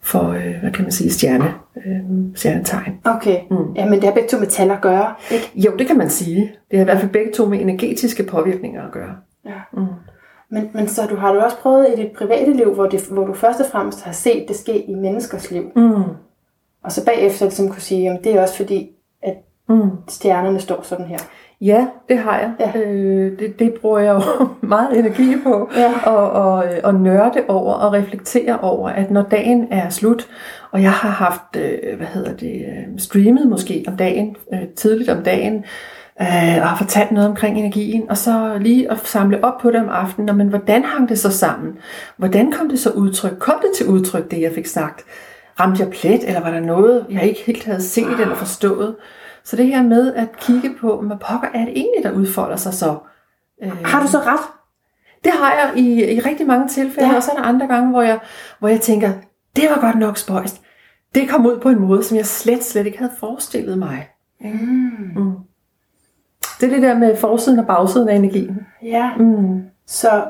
for, 0.01 0.29
øh, 0.29 0.55
hvad 0.61 0.71
kan 0.71 0.83
man 0.83 0.91
sige, 0.91 1.11
stjerne, 1.11 1.53
øh, 1.77 2.35
stjernetegn. 2.35 2.99
Okay, 3.03 3.39
mm. 3.51 3.73
ja, 3.75 3.85
men 3.85 3.93
det 3.93 4.03
har 4.03 4.11
begge 4.11 4.29
to 4.29 4.37
med 4.37 4.47
tal 4.47 4.71
at 4.71 4.81
gøre, 4.81 5.13
ikke? 5.31 5.51
Jo, 5.55 5.75
det 5.79 5.87
kan 5.87 5.97
man 5.97 6.09
sige. 6.09 6.51
Det 6.71 6.79
har 6.79 6.81
i 6.81 6.83
hvert 6.83 6.99
fald 6.99 7.11
begge 7.11 7.31
to 7.31 7.45
med 7.45 7.61
energetiske 7.61 8.23
påvirkninger 8.23 8.85
at 8.85 8.91
gøre. 8.91 9.15
Ja. 9.45 9.59
Mm. 9.73 9.85
Men, 10.49 10.69
men 10.73 10.87
så 10.87 11.05
du 11.09 11.15
har 11.15 11.33
du 11.33 11.39
også 11.39 11.57
prøvet 11.57 11.87
i 11.93 12.01
dit 12.01 12.11
private 12.11 12.53
liv, 12.53 12.73
hvor, 12.73 12.87
det, 12.87 13.07
hvor 13.11 13.25
du 13.25 13.33
først 13.33 13.59
og 13.59 13.65
fremmest 13.71 14.01
har 14.01 14.11
set 14.11 14.45
det 14.47 14.55
ske 14.55 14.85
i 14.85 14.93
menneskers 14.93 15.51
liv. 15.51 15.71
Mm. 15.75 16.03
Og 16.83 16.91
så 16.91 17.05
bagefter 17.05 17.45
ligesom 17.45 17.69
kunne 17.69 17.81
sige, 17.81 18.09
at 18.09 18.19
det 18.23 18.35
er 18.35 18.41
også 18.41 18.57
fordi, 18.57 18.91
at 19.21 19.35
mm. 19.69 19.89
stjernerne 20.07 20.59
står 20.59 20.81
sådan 20.81 21.05
her. 21.05 21.17
Ja, 21.63 21.87
det 22.09 22.17
har 22.17 22.39
jeg. 22.39 22.51
Ja. 22.59 22.79
Øh, 22.79 23.39
det, 23.39 23.59
det 23.59 23.73
bruger 23.81 23.99
jeg 23.99 24.13
jo 24.13 24.47
meget 24.75 24.99
energi 24.99 25.35
på. 25.43 25.69
Ja. 25.75 25.93
Og, 26.05 26.31
og, 26.31 26.65
og 26.83 26.95
nørde 26.95 27.43
over 27.47 27.73
og 27.73 27.93
reflektere 27.93 28.59
over, 28.59 28.89
at 28.89 29.11
når 29.11 29.21
dagen 29.21 29.67
er 29.71 29.89
slut, 29.89 30.27
og 30.71 30.81
jeg 30.81 30.91
har 30.91 31.09
haft, 31.09 31.55
øh, 31.55 31.97
hvad 31.97 32.07
hedder 32.07 32.33
det, 32.33 32.65
øh, 32.67 32.99
streamet 32.99 33.47
måske 33.47 33.85
om 33.87 33.97
dagen, 33.97 34.35
øh, 34.53 34.59
tidligt 34.75 35.09
om 35.09 35.23
dagen, 35.23 35.55
øh, 36.21 36.57
og 36.61 36.67
har 36.67 36.77
fortalt 36.77 37.11
noget 37.11 37.29
omkring 37.29 37.59
energien, 37.59 38.09
og 38.09 38.17
så 38.17 38.57
lige 38.61 38.91
at 38.91 38.99
samle 39.03 39.43
op 39.43 39.61
på 39.61 39.71
det 39.71 39.79
om 39.79 39.89
aftenen, 39.89 40.37
men 40.37 40.47
hvordan 40.47 40.83
hang 40.83 41.09
det 41.09 41.19
så 41.19 41.31
sammen? 41.31 41.73
Hvordan 42.17 42.51
kom 42.51 42.69
det 42.69 42.79
så 42.79 42.89
udtryk? 42.89 43.33
Kom 43.39 43.55
det 43.61 43.69
til 43.75 43.87
udtryk, 43.87 44.31
det 44.31 44.41
jeg 44.41 44.51
fik 44.55 44.65
sagt? 44.65 45.05
Ramte 45.59 45.83
jeg 45.83 45.91
plet, 45.91 46.27
eller 46.27 46.41
var 46.41 46.51
der 46.51 46.59
noget, 46.59 47.05
jeg 47.09 47.23
ikke 47.23 47.43
helt 47.45 47.63
havde 47.63 47.81
set 47.81 48.19
eller 48.19 48.35
forstået? 48.35 48.95
Så 49.45 49.55
det 49.55 49.67
her 49.67 49.83
med 49.83 50.13
at 50.13 50.37
kigge 50.37 50.75
på, 50.81 51.01
hvad 51.01 51.17
pokker 51.17 51.47
er 51.53 51.65
det 51.65 51.77
egentlig, 51.77 52.03
der 52.03 52.11
udfolder 52.11 52.55
sig 52.55 52.73
så? 52.73 52.97
Øh, 53.63 53.85
har 53.85 54.01
du 54.01 54.07
så 54.07 54.19
ret? 54.19 54.39
Det 55.23 55.31
har 55.31 55.53
jeg 55.53 55.77
i, 55.77 56.15
i 56.15 56.19
rigtig 56.19 56.47
mange 56.47 56.67
tilfælde, 56.67 57.09
ja. 57.09 57.15
og 57.15 57.23
så 57.23 57.31
er 57.31 57.35
der 57.35 57.43
andre 57.43 57.67
gange, 57.67 57.89
hvor 57.89 58.01
jeg, 58.01 58.19
hvor 58.59 58.67
jeg 58.67 58.81
tænker, 58.81 59.11
det 59.55 59.63
var 59.69 59.81
godt 59.81 59.99
nok 59.99 60.17
spøjst. 60.17 60.61
Det 61.15 61.29
kom 61.29 61.45
ud 61.45 61.59
på 61.59 61.69
en 61.69 61.79
måde, 61.79 62.03
som 62.03 62.17
jeg 62.17 62.25
slet, 62.25 62.63
slet 62.63 62.85
ikke 62.85 62.97
havde 62.97 63.11
forestillet 63.19 63.77
mig. 63.77 64.09
Mm. 64.41 64.49
Mm. 65.15 65.33
Det 66.59 66.69
er 66.69 66.73
det 66.73 66.81
der 66.81 66.97
med 66.97 67.17
forsiden 67.17 67.59
og 67.59 67.65
bagsiden 67.65 68.09
af 68.09 68.15
energien. 68.15 68.59
Ja, 68.83 69.15
mm. 69.17 69.61
så, 69.87 70.25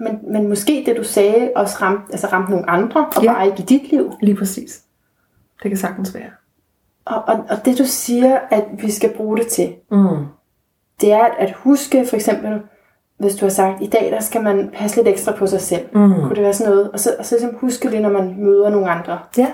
men, 0.00 0.18
men 0.32 0.48
måske 0.48 0.82
det 0.86 0.96
du 0.96 1.04
sagde 1.04 1.52
også 1.56 1.76
ramte, 1.82 2.12
altså 2.12 2.26
ramte 2.26 2.50
nogle 2.50 2.70
andre, 2.70 3.06
og 3.16 3.22
ja. 3.22 3.32
bare 3.32 3.46
ikke 3.46 3.62
i 3.62 3.66
dit 3.66 3.90
liv. 3.90 4.12
Lige 4.22 4.36
præcis. 4.36 4.82
Det 5.62 5.70
kan 5.70 5.78
sagtens 5.78 6.14
være. 6.14 6.30
Og, 7.10 7.22
og, 7.26 7.44
og 7.50 7.64
det 7.64 7.78
du 7.78 7.84
siger, 7.84 8.38
at 8.50 8.64
vi 8.72 8.90
skal 8.90 9.16
bruge 9.16 9.36
det 9.36 9.46
til, 9.46 9.74
mm. 9.90 10.26
det 11.00 11.12
er 11.12 11.24
at 11.38 11.52
huske 11.52 12.06
for 12.06 12.16
eksempel, 12.16 12.60
hvis 13.18 13.36
du 13.36 13.44
har 13.44 13.50
sagt, 13.50 13.82
i 13.82 13.86
dag 13.86 14.10
der 14.12 14.20
skal 14.20 14.42
man 14.42 14.70
passe 14.74 14.96
lidt 14.96 15.08
ekstra 15.08 15.32
på 15.32 15.46
sig 15.46 15.60
selv. 15.60 15.86
Mm. 15.94 16.14
Kunne 16.14 16.34
det 16.34 16.42
være 16.42 16.52
sådan 16.52 16.72
noget? 16.72 16.90
Og 16.90 17.00
så, 17.00 17.10
og 17.18 17.24
så 17.24 17.34
ligesom 17.34 17.58
huske 17.60 17.90
det, 17.90 18.02
når 18.02 18.10
man 18.10 18.34
møder 18.38 18.70
nogle 18.70 18.90
andre. 18.90 19.18
Ja, 19.38 19.46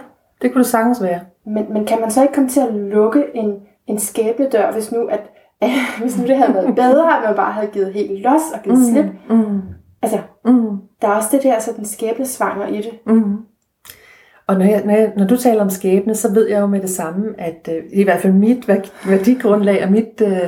det 0.42 0.52
kunne 0.52 0.62
det 0.62 0.70
sagtens 0.70 1.02
være. 1.02 1.20
Men, 1.46 1.72
men 1.72 1.86
kan 1.86 2.00
man 2.00 2.10
så 2.10 2.22
ikke 2.22 2.34
komme 2.34 2.50
til 2.50 2.60
at 2.60 2.74
lukke 2.74 3.24
en, 3.34 3.54
en 3.86 3.98
skæbedør, 3.98 4.72
hvis 4.72 4.92
nu, 4.92 5.06
at, 5.06 5.20
at, 5.60 5.70
hvis 6.00 6.18
nu 6.18 6.26
det 6.26 6.36
havde 6.36 6.54
været 6.54 6.74
bedre, 6.74 7.16
at 7.16 7.22
man 7.24 7.36
bare 7.36 7.52
havde 7.52 7.70
givet 7.72 7.92
helt 7.92 8.22
los 8.22 8.42
og 8.54 8.62
givet 8.62 8.78
mm. 8.78 8.84
slip? 8.84 9.06
Mm. 9.30 9.60
Altså, 10.02 10.18
mm. 10.44 10.78
der 11.02 11.08
er 11.08 11.12
også 11.12 11.28
det 11.32 11.42
der 11.42 11.58
sådan 11.58 11.84
skæbnesvanger 11.84 12.66
i 12.66 12.76
det. 12.76 12.98
Mm. 13.06 13.36
Og 14.48 14.58
når, 14.58 14.64
jeg, 14.64 14.82
når, 14.84 14.94
jeg, 14.94 15.12
når 15.16 15.26
du 15.26 15.36
taler 15.36 15.60
om 15.60 15.70
skæbne, 15.70 16.14
så 16.14 16.32
ved 16.34 16.48
jeg 16.48 16.60
jo 16.60 16.66
med 16.66 16.80
det 16.80 16.90
samme, 16.90 17.26
at 17.38 17.68
øh, 17.72 17.82
i 17.92 18.04
hvert 18.04 18.20
fald 18.20 18.32
mit 18.32 18.68
værdigrundlag 19.06 19.84
og 19.84 19.92
mit, 19.92 20.22
øh, 20.22 20.38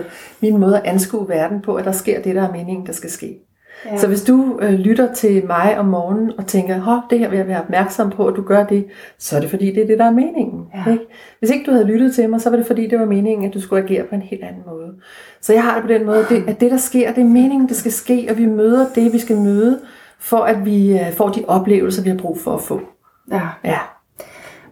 min 0.43 0.59
måde 0.59 0.77
at 0.77 0.87
anskue 0.87 1.29
verden 1.29 1.61
på, 1.61 1.75
at 1.75 1.85
der 1.85 1.93
sker 1.93 2.23
det, 2.23 2.35
der 2.35 2.43
er 2.43 2.53
meningen, 2.53 2.87
der 2.87 2.93
skal 2.93 3.11
ske. 3.11 3.39
Ja. 3.87 3.97
Så 3.97 4.07
hvis 4.07 4.25
du 4.25 4.59
øh, 4.63 4.73
lytter 4.73 5.15
til 5.15 5.47
mig 5.47 5.79
om 5.79 5.87
morgenen 5.87 6.33
og 6.39 6.47
tænker, 6.47 6.79
Hå, 6.79 7.01
det 7.11 7.19
her 7.19 7.29
vil 7.29 7.37
jeg 7.37 7.49
være 7.49 7.61
opmærksom 7.61 8.11
på, 8.11 8.27
at 8.27 8.37
du 8.37 8.43
gør 8.43 8.65
det, 8.65 8.87
så 9.19 9.37
er 9.37 9.41
det 9.41 9.51
fordi, 9.51 9.67
det 9.67 9.83
er 9.83 9.87
det, 9.87 9.99
der 9.99 10.05
er 10.05 10.11
meningen. 10.11 10.67
Ja. 10.75 10.93
Ikke? 10.93 11.05
Hvis 11.39 11.51
ikke 11.51 11.65
du 11.67 11.71
havde 11.71 11.87
lyttet 11.87 12.15
til 12.15 12.31
mig, 12.31 12.41
så 12.41 12.51
var 12.51 12.57
det 12.57 12.67
fordi, 12.67 12.87
det 12.87 12.99
var 12.99 13.07
meningen, 13.07 13.49
at 13.49 13.55
du 13.55 13.61
skulle 13.61 13.83
agere 13.83 14.05
på 14.05 14.15
en 14.15 14.23
helt 14.23 14.45
anden 14.45 14.63
måde. 14.67 14.95
Så 15.41 15.53
jeg 15.53 15.63
har 15.63 15.75
det 15.75 15.83
på 15.83 15.89
den 15.89 16.07
måde, 16.07 16.27
det, 16.29 16.45
at 16.49 16.61
det, 16.61 16.71
der 16.71 16.77
sker, 16.77 17.13
det 17.13 17.21
er 17.21 17.29
meningen, 17.29 17.69
det 17.69 17.77
skal 17.77 17.93
ske, 17.93 18.27
og 18.31 18.39
vi 18.39 18.47
møder 18.47 18.87
det, 18.95 19.13
vi 19.13 19.19
skal 19.19 19.37
møde, 19.37 19.81
for 20.19 20.39
at 20.39 20.65
vi 20.65 20.93
øh, 20.93 21.13
får 21.13 21.29
de 21.29 21.45
oplevelser, 21.49 22.03
vi 22.03 22.09
har 22.09 22.17
brug 22.17 22.39
for 22.39 22.55
at 22.55 22.63
få. 22.63 22.81
Ja. 23.31 23.49
ja. 23.65 23.79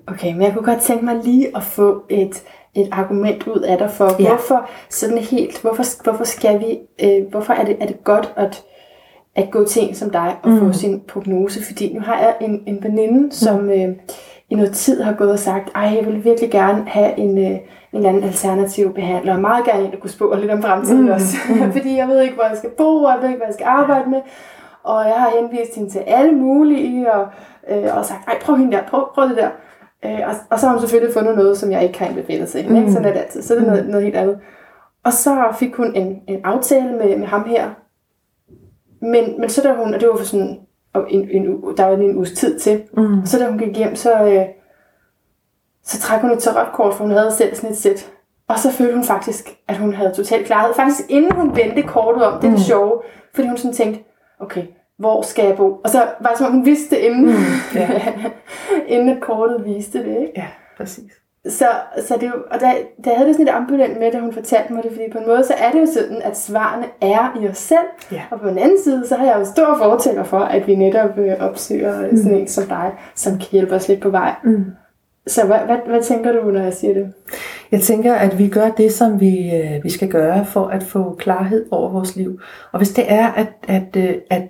Okay, 0.06 0.32
men 0.32 0.42
jeg 0.42 0.52
kunne 0.52 0.64
godt 0.66 0.80
tænke 0.80 1.04
mig 1.04 1.20
lige 1.24 1.56
at 1.56 1.62
få 1.62 2.02
et, 2.08 2.42
et 2.74 2.88
argument 2.92 3.46
ud 3.46 3.60
af 3.60 3.78
dig 3.78 3.90
for, 3.90 4.16
ja. 4.18 4.28
hvorfor 4.28 4.68
sådan 4.90 5.18
helt, 5.18 5.60
hvorfor, 5.60 6.02
hvorfor 6.02 6.24
skal 6.24 6.60
vi, 6.60 6.78
øh, 7.02 7.30
hvorfor 7.30 7.52
er 7.52 7.64
det, 7.64 7.76
er 7.80 7.86
det 7.86 8.04
godt 8.04 8.32
at, 8.36 8.64
at 9.34 9.50
gå 9.50 9.64
til 9.64 9.88
en 9.88 9.94
som 9.94 10.10
dig 10.10 10.36
og 10.42 10.50
mm. 10.50 10.58
få 10.58 10.72
sin 10.72 11.00
prognose, 11.08 11.64
fordi 11.64 11.94
nu 11.94 12.00
har 12.00 12.18
jeg 12.18 12.34
en, 12.40 12.62
en 12.66 12.82
veninde, 12.82 13.20
mm. 13.20 13.30
som 13.30 13.70
øh, 13.70 13.88
i 14.50 14.54
noget 14.54 14.72
tid 14.72 15.02
har 15.02 15.12
gået 15.12 15.32
og 15.32 15.38
sagt, 15.38 15.70
ej, 15.74 15.82
jeg 15.82 16.06
vil 16.06 16.24
virkelig 16.24 16.50
gerne 16.50 16.84
have 16.88 17.18
en, 17.18 17.38
øh, 17.38 17.58
en 17.92 18.06
anden 18.06 18.22
alternativ 18.22 18.94
behandler, 18.94 19.34
og 19.34 19.40
meget 19.40 19.64
gerne 19.64 19.84
en, 19.84 19.90
der 19.90 19.98
kunne 19.98 20.10
spå 20.10 20.34
lidt 20.34 20.50
om 20.50 20.62
fremtiden 20.62 21.04
mm. 21.04 21.10
også, 21.10 21.36
mm. 21.48 21.72
fordi 21.76 21.96
jeg 21.96 22.08
ved 22.08 22.22
ikke, 22.22 22.34
hvor 22.34 22.44
jeg 22.44 22.56
skal 22.56 22.70
bo, 22.70 23.02
og 23.02 23.12
jeg 23.12 23.18
ved 23.22 23.28
ikke, 23.28 23.38
hvad 23.38 23.48
jeg 23.48 23.54
skal 23.54 23.66
arbejde 23.66 24.10
med, 24.10 24.20
og 24.86 25.04
jeg 25.04 25.14
har 25.14 25.30
henvist 25.40 25.74
hende 25.74 25.90
til 25.90 25.98
alle 25.98 26.32
mulige, 26.32 27.12
og, 27.12 27.28
øh, 27.70 27.96
og 27.96 28.04
sagt, 28.04 28.28
ej, 28.28 28.38
prøv 28.42 28.56
hende 28.56 28.76
der, 28.76 28.82
prøv, 28.86 29.08
prøv 29.14 29.28
det 29.28 29.36
der. 29.36 29.50
Øh, 30.04 30.28
og, 30.28 30.34
og 30.50 30.58
så 30.58 30.66
har 30.66 30.72
hun 30.72 30.80
selvfølgelig 30.80 31.14
fundet 31.14 31.36
noget, 31.36 31.58
som 31.58 31.72
jeg 31.72 31.82
ikke 31.82 31.94
kan 31.94 32.14
bevæge 32.14 32.46
til. 32.46 32.68
Mm. 32.68 32.76
Ikke? 32.76 32.92
Sådan 32.92 33.08
er 33.08 33.12
det 33.12 33.20
altid. 33.20 33.42
Så 33.42 33.54
er 33.54 33.58
det 33.58 33.66
noget, 33.66 33.88
noget 33.88 34.04
helt 34.04 34.16
andet. 34.16 34.38
Og 35.04 35.12
så 35.12 35.54
fik 35.58 35.74
hun 35.74 35.94
en, 35.94 36.22
en 36.28 36.40
aftale 36.44 36.92
med, 36.92 37.16
med 37.16 37.26
ham 37.26 37.44
her. 37.44 37.70
Men, 39.00 39.40
men 39.40 39.48
så 39.48 39.62
da 39.62 39.72
hun, 39.74 39.94
og 39.94 40.00
det 40.00 40.08
var 40.08 40.16
for 40.16 40.24
sådan, 40.24 40.60
og 40.92 41.06
en, 41.08 41.28
en, 41.30 41.46
der 41.76 41.84
var 41.84 41.96
en 41.96 42.16
uges 42.16 42.32
tid 42.32 42.58
til, 42.58 42.82
mm. 42.96 43.20
og 43.20 43.28
så 43.28 43.38
da 43.38 43.48
hun 43.48 43.58
gik 43.58 43.76
hjem, 43.76 43.96
så, 43.96 44.24
øh, 44.24 44.44
så 45.84 46.00
trak 46.00 46.20
hun 46.20 46.30
et 46.30 46.38
tarotkort, 46.38 46.94
for 46.94 47.04
hun 47.04 47.12
havde 47.12 47.32
selv 47.32 47.54
sådan 47.54 47.70
et 47.70 47.76
sæt. 47.76 48.12
Og 48.48 48.58
så 48.58 48.70
følte 48.70 48.94
hun 48.94 49.04
faktisk, 49.04 49.56
at 49.68 49.76
hun 49.76 49.94
havde 49.94 50.12
total 50.12 50.44
klarhed. 50.44 50.74
Faktisk 50.74 51.10
inden 51.10 51.32
hun 51.32 51.56
vendte 51.56 51.82
kortet 51.82 52.24
om, 52.24 52.32
det 52.32 52.46
er 52.46 52.50
det 52.50 52.58
mm. 52.58 52.64
sjove, 52.64 53.02
fordi 53.34 53.48
hun 53.48 53.56
sådan 53.56 53.72
tænkte, 53.72 54.04
okay, 54.40 54.66
hvor 54.98 55.22
skal 55.22 55.44
jeg 55.44 55.56
bo? 55.56 55.80
Og 55.84 55.90
så 55.90 56.02
var 56.20 56.28
det 56.28 56.38
som 56.38 56.46
om 56.46 56.52
hun 56.52 56.64
vidste 56.64 56.96
det 56.96 57.02
inden, 57.02 57.26
mm, 57.26 57.34
ja. 57.74 57.88
inden 58.94 59.08
at 59.08 59.20
kortet 59.20 59.64
viste 59.64 59.98
det. 59.98 60.20
Ikke? 60.20 60.32
Ja, 60.36 60.46
præcis. 60.76 61.12
Så, 61.48 61.66
så 62.06 62.16
det, 62.20 62.32
og 62.50 62.60
der, 62.60 62.72
der 63.04 63.14
havde 63.14 63.28
det 63.28 63.34
sådan 63.34 63.46
lidt 63.46 63.56
ambivalent 63.56 63.98
med, 63.98 64.12
da 64.12 64.18
hun 64.18 64.32
fortalte 64.32 64.72
mig 64.72 64.82
det, 64.82 64.92
fordi 64.92 65.10
på 65.12 65.18
en 65.18 65.26
måde, 65.26 65.44
så 65.44 65.54
er 65.58 65.70
det 65.70 65.80
jo 65.80 65.86
sådan, 65.86 66.22
at 66.22 66.38
svarene 66.38 66.86
er 67.00 67.38
i 67.42 67.48
os 67.48 67.58
selv. 67.58 67.88
Ja. 68.12 68.22
Og 68.30 68.40
på 68.40 68.48
den 68.48 68.58
anden 68.58 68.82
side, 68.82 69.06
så 69.06 69.16
har 69.16 69.26
jeg 69.26 69.38
jo 69.38 69.44
stor 69.44 69.78
fortæller 69.78 70.24
for, 70.24 70.38
at 70.38 70.66
vi 70.66 70.74
netop 70.74 71.18
øh, 71.18 71.32
opsøger 71.40 72.10
mm. 72.10 72.16
sådan 72.16 72.38
en 72.38 72.48
som 72.48 72.64
dig, 72.64 72.92
som 73.14 73.38
kan 73.38 73.48
hjælpe 73.52 73.74
os 73.74 73.88
lidt 73.88 74.00
på 74.00 74.10
vej. 74.10 74.34
Mm. 74.44 74.64
Så 75.26 75.46
hvad, 75.46 75.58
hvad, 75.58 75.76
hvad 75.86 76.02
tænker 76.02 76.32
du, 76.32 76.50
når 76.50 76.60
jeg 76.60 76.74
siger 76.74 76.94
det? 76.94 77.12
Jeg 77.72 77.80
tænker, 77.80 78.14
at 78.14 78.38
vi 78.38 78.48
gør 78.48 78.68
det, 78.68 78.92
som 78.92 79.20
vi, 79.20 79.50
øh, 79.54 79.84
vi 79.84 79.90
skal 79.90 80.08
gøre 80.08 80.44
for 80.44 80.66
at 80.66 80.82
få 80.82 81.14
klarhed 81.18 81.66
over 81.70 81.90
vores 81.90 82.16
liv. 82.16 82.40
Og 82.72 82.78
hvis 82.78 82.90
det 82.90 83.04
er, 83.08 83.26
at, 83.26 83.48
at, 83.68 83.96
øh, 83.96 84.14
at 84.30 84.42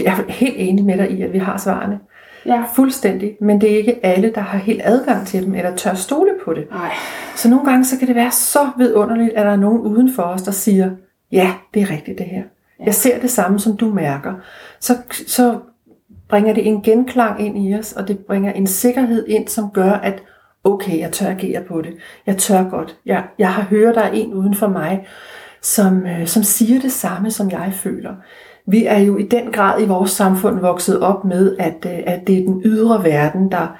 jeg 0.00 0.12
er 0.28 0.32
helt 0.32 0.54
enig 0.58 0.84
med 0.84 0.98
dig 0.98 1.10
i, 1.10 1.22
at 1.22 1.32
vi 1.32 1.38
har 1.38 1.58
svarene. 1.58 1.98
Ja. 2.46 2.64
Fuldstændig. 2.74 3.36
Men 3.40 3.60
det 3.60 3.72
er 3.72 3.76
ikke 3.76 4.06
alle, 4.06 4.32
der 4.34 4.40
har 4.40 4.58
helt 4.58 4.80
adgang 4.84 5.26
til 5.26 5.44
dem, 5.44 5.54
eller 5.54 5.76
tør 5.76 5.94
stole 5.94 6.30
på 6.44 6.54
det. 6.54 6.66
Ej. 6.72 6.90
Så 7.36 7.50
nogle 7.50 7.64
gange 7.64 7.84
så 7.84 7.98
kan 7.98 8.08
det 8.08 8.16
være 8.16 8.30
så 8.30 8.70
vidunderligt, 8.78 9.32
at 9.34 9.46
der 9.46 9.52
er 9.52 9.56
nogen 9.56 9.80
uden 9.80 10.14
for 10.14 10.22
os, 10.22 10.42
der 10.42 10.52
siger, 10.52 10.90
ja, 11.32 11.52
det 11.74 11.82
er 11.82 11.90
rigtigt 11.90 12.18
det 12.18 12.26
her. 12.26 12.42
Ja. 12.80 12.84
Jeg 12.84 12.94
ser 12.94 13.20
det 13.20 13.30
samme, 13.30 13.58
som 13.58 13.76
du 13.76 13.88
mærker. 13.88 14.34
Så, 14.80 14.96
så 15.26 15.58
bringer 16.32 16.54
det 16.54 16.66
en 16.66 16.82
genklang 16.82 17.46
ind 17.46 17.68
i 17.68 17.74
os, 17.74 17.92
og 17.92 18.08
det 18.08 18.18
bringer 18.18 18.52
en 18.52 18.66
sikkerhed 18.66 19.26
ind, 19.28 19.48
som 19.48 19.70
gør, 19.70 19.90
at 19.90 20.22
okay, 20.64 20.98
jeg 20.98 21.12
tør 21.12 21.30
agere 21.30 21.62
på 21.68 21.82
det. 21.82 21.94
Jeg 22.26 22.36
tør 22.36 22.70
godt. 22.70 22.96
Jeg, 23.06 23.24
jeg 23.38 23.52
har 23.52 23.62
hørt, 23.62 23.94
der 23.94 24.00
er 24.00 24.12
en 24.12 24.34
uden 24.34 24.54
for 24.54 24.66
mig, 24.66 25.06
som, 25.62 26.06
øh, 26.06 26.26
som 26.26 26.42
siger 26.42 26.80
det 26.80 26.92
samme, 26.92 27.30
som 27.30 27.50
jeg 27.50 27.72
føler. 27.74 28.14
Vi 28.66 28.86
er 28.86 28.98
jo 28.98 29.16
i 29.16 29.22
den 29.22 29.52
grad 29.52 29.82
i 29.82 29.86
vores 29.86 30.10
samfund 30.10 30.60
vokset 30.60 31.00
op 31.00 31.24
med, 31.24 31.56
at, 31.58 31.86
øh, 31.86 31.98
at 32.06 32.26
det 32.26 32.38
er 32.38 32.44
den 32.44 32.62
ydre 32.64 33.04
verden, 33.04 33.50
der 33.50 33.78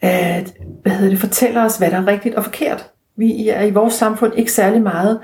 at, 0.00 0.54
hvad 0.82 0.92
hedder 0.92 1.10
det, 1.10 1.18
fortæller 1.18 1.64
os, 1.64 1.76
hvad 1.76 1.90
der 1.90 1.96
er 1.96 2.06
rigtigt 2.06 2.34
og 2.34 2.44
forkert. 2.44 2.90
Vi 3.16 3.48
er 3.48 3.62
i 3.62 3.70
vores 3.70 3.94
samfund 3.94 4.32
ikke 4.36 4.52
særlig 4.52 4.82
meget 4.82 5.20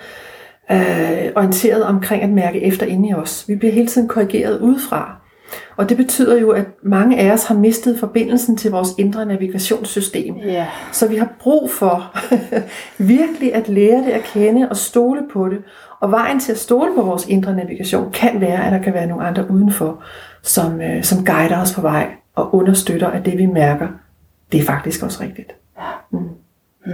øh, 0.70 1.32
orienteret 1.36 1.84
omkring 1.84 2.22
at 2.22 2.30
mærke 2.30 2.62
efter 2.62 2.86
inde 2.86 3.08
i 3.08 3.14
os. 3.14 3.44
Vi 3.48 3.56
bliver 3.56 3.72
hele 3.72 3.86
tiden 3.86 4.08
korrigeret 4.08 4.60
udefra. 4.60 5.21
Og 5.76 5.88
det 5.88 5.96
betyder 5.96 6.40
jo, 6.40 6.50
at 6.50 6.64
mange 6.82 7.18
af 7.18 7.32
os 7.32 7.44
har 7.44 7.54
mistet 7.54 7.98
forbindelsen 7.98 8.56
til 8.56 8.70
vores 8.70 8.88
indre 8.98 9.26
navigationssystem. 9.26 10.36
Yeah. 10.36 10.66
Så 10.92 11.08
vi 11.08 11.16
har 11.16 11.28
brug 11.38 11.70
for 11.70 12.16
virkelig 13.16 13.54
at 13.54 13.68
lære 13.68 13.98
det 13.98 14.10
at 14.10 14.22
kende 14.22 14.68
og 14.68 14.76
stole 14.76 15.20
på 15.32 15.48
det. 15.48 15.58
Og 16.00 16.10
vejen 16.10 16.40
til 16.40 16.52
at 16.52 16.58
stole 16.58 16.90
på 16.96 17.02
vores 17.02 17.26
indre 17.26 17.56
navigation 17.56 18.12
kan 18.12 18.40
være, 18.40 18.66
at 18.66 18.72
der 18.72 18.82
kan 18.82 18.94
være 18.94 19.06
nogle 19.06 19.24
andre 19.24 19.50
udenfor, 19.50 20.02
som, 20.42 20.80
øh, 20.80 21.04
som 21.04 21.24
guider 21.24 21.62
os 21.62 21.74
på 21.74 21.80
vej 21.80 22.10
og 22.34 22.54
understøtter, 22.54 23.08
at 23.08 23.24
det 23.24 23.38
vi 23.38 23.46
mærker, 23.46 23.88
det 24.52 24.60
er 24.60 24.64
faktisk 24.64 25.02
også 25.02 25.22
rigtigt. 25.22 25.52
Mm. 26.10 26.18
Mm. 26.86 26.92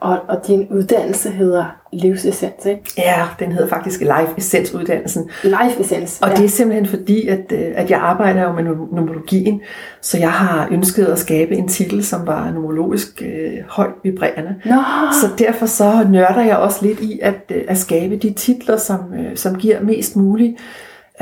Og, 0.00 0.18
og 0.28 0.46
din 0.46 0.66
uddannelse 0.70 1.30
hedder 1.30 1.64
Livsessens, 1.92 2.66
ikke? 2.66 2.82
Ja, 2.98 3.26
den 3.38 3.52
hedder 3.52 3.68
faktisk 3.68 4.00
Life 4.00 4.34
Essence 4.36 4.76
uddannelsen. 4.76 5.30
Life 5.44 5.80
Essence, 5.80 6.24
Og 6.24 6.30
ja. 6.30 6.36
det 6.36 6.44
er 6.44 6.48
simpelthen 6.48 6.86
fordi, 6.86 7.28
at, 7.28 7.52
øh, 7.52 7.72
at 7.74 7.90
jeg 7.90 7.98
arbejder 7.98 8.42
jo 8.42 8.52
med 8.52 8.64
numerologien, 8.64 9.60
så 10.00 10.18
jeg 10.18 10.30
har 10.30 10.68
ønsket 10.70 11.06
at 11.06 11.18
skabe 11.18 11.54
en 11.54 11.68
titel, 11.68 12.04
som 12.04 12.26
var 12.26 12.50
numerologisk 12.50 13.22
øh, 13.22 13.52
højt 13.68 13.94
vibrerende. 14.04 14.54
Nå. 14.64 14.76
Så 15.12 15.26
derfor 15.38 15.66
så 15.66 16.06
nørder 16.10 16.44
jeg 16.44 16.56
også 16.56 16.86
lidt 16.86 17.00
i 17.00 17.20
at, 17.22 17.52
øh, 17.54 17.64
at 17.68 17.78
skabe 17.78 18.16
de 18.16 18.32
titler, 18.32 18.76
som, 18.76 19.00
øh, 19.18 19.36
som 19.36 19.58
giver 19.58 19.80
mest 19.80 20.16
muligt 20.16 20.56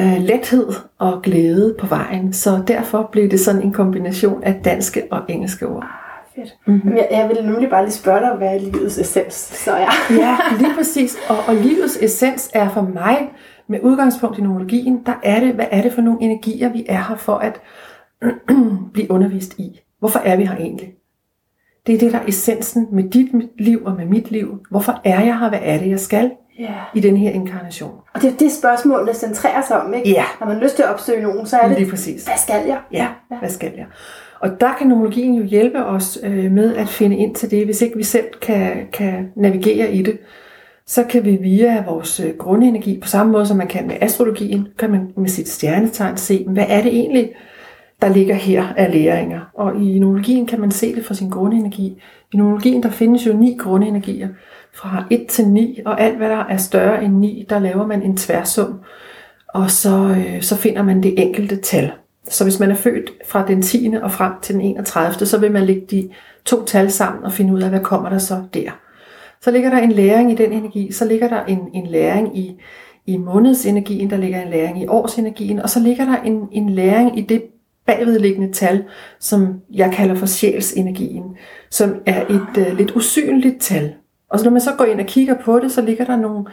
øh, 0.00 0.20
lethed 0.20 0.66
og 0.98 1.22
glæde 1.22 1.74
på 1.78 1.86
vejen. 1.86 2.32
Så 2.32 2.62
derfor 2.68 3.08
blev 3.12 3.30
det 3.30 3.40
sådan 3.40 3.62
en 3.62 3.72
kombination 3.72 4.42
af 4.42 4.60
danske 4.64 5.02
og 5.10 5.20
engelske 5.28 5.66
ord 5.66 6.05
fedt. 6.36 6.56
Mm-hmm. 6.66 6.96
Jeg, 6.96 7.08
jeg 7.10 7.28
ville 7.28 7.50
nemlig 7.50 7.70
bare 7.70 7.84
lige 7.84 7.92
spørge 7.92 8.20
dig, 8.20 8.34
hvad 8.36 8.54
er 8.54 8.58
livets 8.58 8.98
essens? 8.98 9.34
Så 9.34 9.76
ja. 9.76 9.88
ja, 10.24 10.36
lige 10.58 10.74
præcis. 10.74 11.16
Og, 11.28 11.36
og 11.48 11.54
livets 11.54 11.98
essens 12.02 12.50
er 12.54 12.68
for 12.68 12.82
mig, 12.82 13.32
med 13.68 13.80
udgangspunkt 13.82 14.38
i 14.38 14.40
numerologien, 14.40 15.02
der 15.06 15.14
er 15.22 15.40
det, 15.40 15.54
hvad 15.54 15.66
er 15.70 15.82
det 15.82 15.92
for 15.92 16.02
nogle 16.02 16.22
energier, 16.22 16.68
vi 16.68 16.86
er 16.88 17.04
her 17.08 17.16
for 17.16 17.34
at 17.34 17.60
blive 18.94 19.10
undervist 19.10 19.58
i? 19.58 19.80
Hvorfor 19.98 20.18
er 20.18 20.36
vi 20.36 20.44
her 20.44 20.56
egentlig? 20.56 20.94
Det 21.86 21.94
er 21.94 21.98
det, 21.98 22.12
der 22.12 22.18
er 22.18 22.26
essensen 22.26 22.86
med 22.92 23.10
dit 23.10 23.28
liv 23.58 23.82
og 23.84 23.96
med 23.96 24.06
mit 24.06 24.30
liv. 24.30 24.58
Hvorfor 24.70 25.00
er 25.04 25.24
jeg 25.24 25.38
her? 25.38 25.48
Hvad 25.48 25.58
er 25.62 25.78
det, 25.78 25.90
jeg 25.90 26.00
skal 26.00 26.30
yeah. 26.60 26.70
i 26.94 27.00
den 27.00 27.16
her 27.16 27.30
inkarnation? 27.30 27.94
Og 28.14 28.22
det 28.22 28.32
er 28.32 28.36
det 28.36 28.52
spørgsmål, 28.52 29.06
der 29.06 29.12
centrerer 29.12 29.62
sig 29.62 29.82
om, 29.82 29.94
ikke? 29.94 30.10
Ja. 30.10 30.24
Når 30.40 30.46
man 30.46 30.56
har 30.56 30.62
lyst 30.62 30.76
til 30.76 30.82
at 30.82 30.88
opsøge 30.88 31.22
nogen, 31.22 31.46
så 31.46 31.56
er 31.56 31.68
det, 31.68 31.78
Lige 31.78 31.90
præcis. 31.90 32.24
hvad 32.24 32.36
skal 32.36 32.66
jeg? 32.66 32.80
Ja, 32.92 33.08
ja, 33.30 33.38
hvad 33.38 33.48
skal 33.48 33.72
jeg? 33.76 33.86
Og 34.40 34.60
der 34.60 34.72
kan 34.78 34.86
nomologien 34.86 35.34
jo 35.34 35.44
hjælpe 35.44 35.84
os 35.84 36.18
øh, 36.22 36.52
med 36.52 36.76
at 36.76 36.88
finde 36.88 37.16
ind 37.16 37.34
til 37.34 37.50
det, 37.50 37.64
hvis 37.64 37.82
ikke 37.82 37.96
vi 37.96 38.02
selv 38.02 38.26
kan, 38.42 38.86
kan 38.92 39.32
navigere 39.36 39.92
i 39.92 40.02
det. 40.02 40.18
Så 40.86 41.04
kan 41.04 41.24
vi 41.24 41.38
via 41.40 41.84
vores 41.86 42.20
øh, 42.20 42.36
grundenergi, 42.38 43.00
på 43.02 43.08
samme 43.08 43.32
måde 43.32 43.46
som 43.46 43.56
man 43.56 43.68
kan 43.68 43.86
med 43.86 43.96
astrologien, 44.00 44.68
kan 44.78 44.90
man 44.90 45.12
med 45.16 45.28
sit 45.28 45.48
stjernetegn 45.48 46.16
se, 46.16 46.44
hvad 46.48 46.66
er 46.68 46.82
det 46.82 46.92
egentlig, 46.92 47.30
der 48.02 48.08
ligger 48.08 48.34
her 48.34 48.64
af 48.76 48.92
læringer. 48.92 49.40
Og 49.54 49.82
i 49.82 49.98
numerologien 49.98 50.46
kan 50.46 50.60
man 50.60 50.70
se 50.70 50.94
det 50.94 51.04
fra 51.04 51.14
sin 51.14 51.30
grundenergi. 51.30 52.02
I 52.32 52.36
numerologien 52.36 52.82
der 52.82 52.90
findes 52.90 53.26
jo 53.26 53.32
ni 53.32 53.56
grundenergier, 53.60 54.28
fra 54.74 55.04
1 55.10 55.26
til 55.26 55.48
9, 55.48 55.80
og 55.86 56.00
alt 56.00 56.16
hvad 56.16 56.28
der 56.28 56.44
er 56.44 56.56
større 56.56 57.04
end 57.04 57.14
9, 57.14 57.46
der 57.50 57.58
laver 57.58 57.86
man 57.86 58.02
en 58.02 58.16
tværsum, 58.16 58.80
og 59.48 59.70
så, 59.70 60.16
øh, 60.18 60.42
så 60.42 60.56
finder 60.56 60.82
man 60.82 61.02
det 61.02 61.14
enkelte 61.22 61.56
tal. 61.56 61.92
Så 62.28 62.44
hvis 62.44 62.60
man 62.60 62.70
er 62.70 62.74
født 62.74 63.10
fra 63.26 63.46
den 63.46 63.62
10. 63.62 63.94
og 64.02 64.10
frem 64.10 64.32
til 64.42 64.54
den 64.54 64.62
31., 64.62 65.26
så 65.26 65.38
vil 65.38 65.52
man 65.52 65.64
lægge 65.64 65.86
de 65.90 66.08
to 66.44 66.64
tal 66.64 66.90
sammen 66.90 67.24
og 67.24 67.32
finde 67.32 67.54
ud 67.54 67.62
af, 67.62 67.68
hvad 67.68 67.80
kommer 67.80 68.08
der 68.08 68.18
så 68.18 68.42
der. 68.54 68.70
Så 69.40 69.50
ligger 69.50 69.70
der 69.70 69.78
en 69.78 69.92
læring 69.92 70.32
i 70.32 70.34
den 70.34 70.52
energi, 70.52 70.92
så 70.92 71.04
ligger 71.04 71.28
der 71.28 71.44
en, 71.44 71.58
en 71.74 71.86
læring 71.86 72.38
i, 72.38 72.60
i 73.06 73.16
månedsenergien, 73.16 74.10
der 74.10 74.16
ligger 74.16 74.42
en 74.42 74.50
læring 74.50 74.82
i 74.82 74.86
årsenergien, 74.86 75.60
og 75.60 75.70
så 75.70 75.80
ligger 75.80 76.04
der 76.04 76.16
en, 76.16 76.48
en 76.52 76.70
læring 76.70 77.18
i 77.18 77.22
det 77.22 77.42
bagvedliggende 77.86 78.52
tal, 78.52 78.84
som 79.20 79.60
jeg 79.72 79.92
kalder 79.92 80.14
for 80.14 80.26
sjælsenergien, 80.26 81.24
som 81.70 81.94
er 82.06 82.26
et 82.26 82.66
uh, 82.70 82.76
lidt 82.78 82.96
usynligt 82.96 83.60
tal. 83.60 83.94
Og 84.30 84.38
så 84.38 84.44
når 84.44 84.52
man 84.52 84.60
så 84.60 84.70
går 84.78 84.84
ind 84.84 85.00
og 85.00 85.06
kigger 85.06 85.34
på 85.44 85.58
det, 85.58 85.72
så 85.72 85.82
ligger 85.82 86.04
der 86.04 86.16
nogle, 86.16 86.44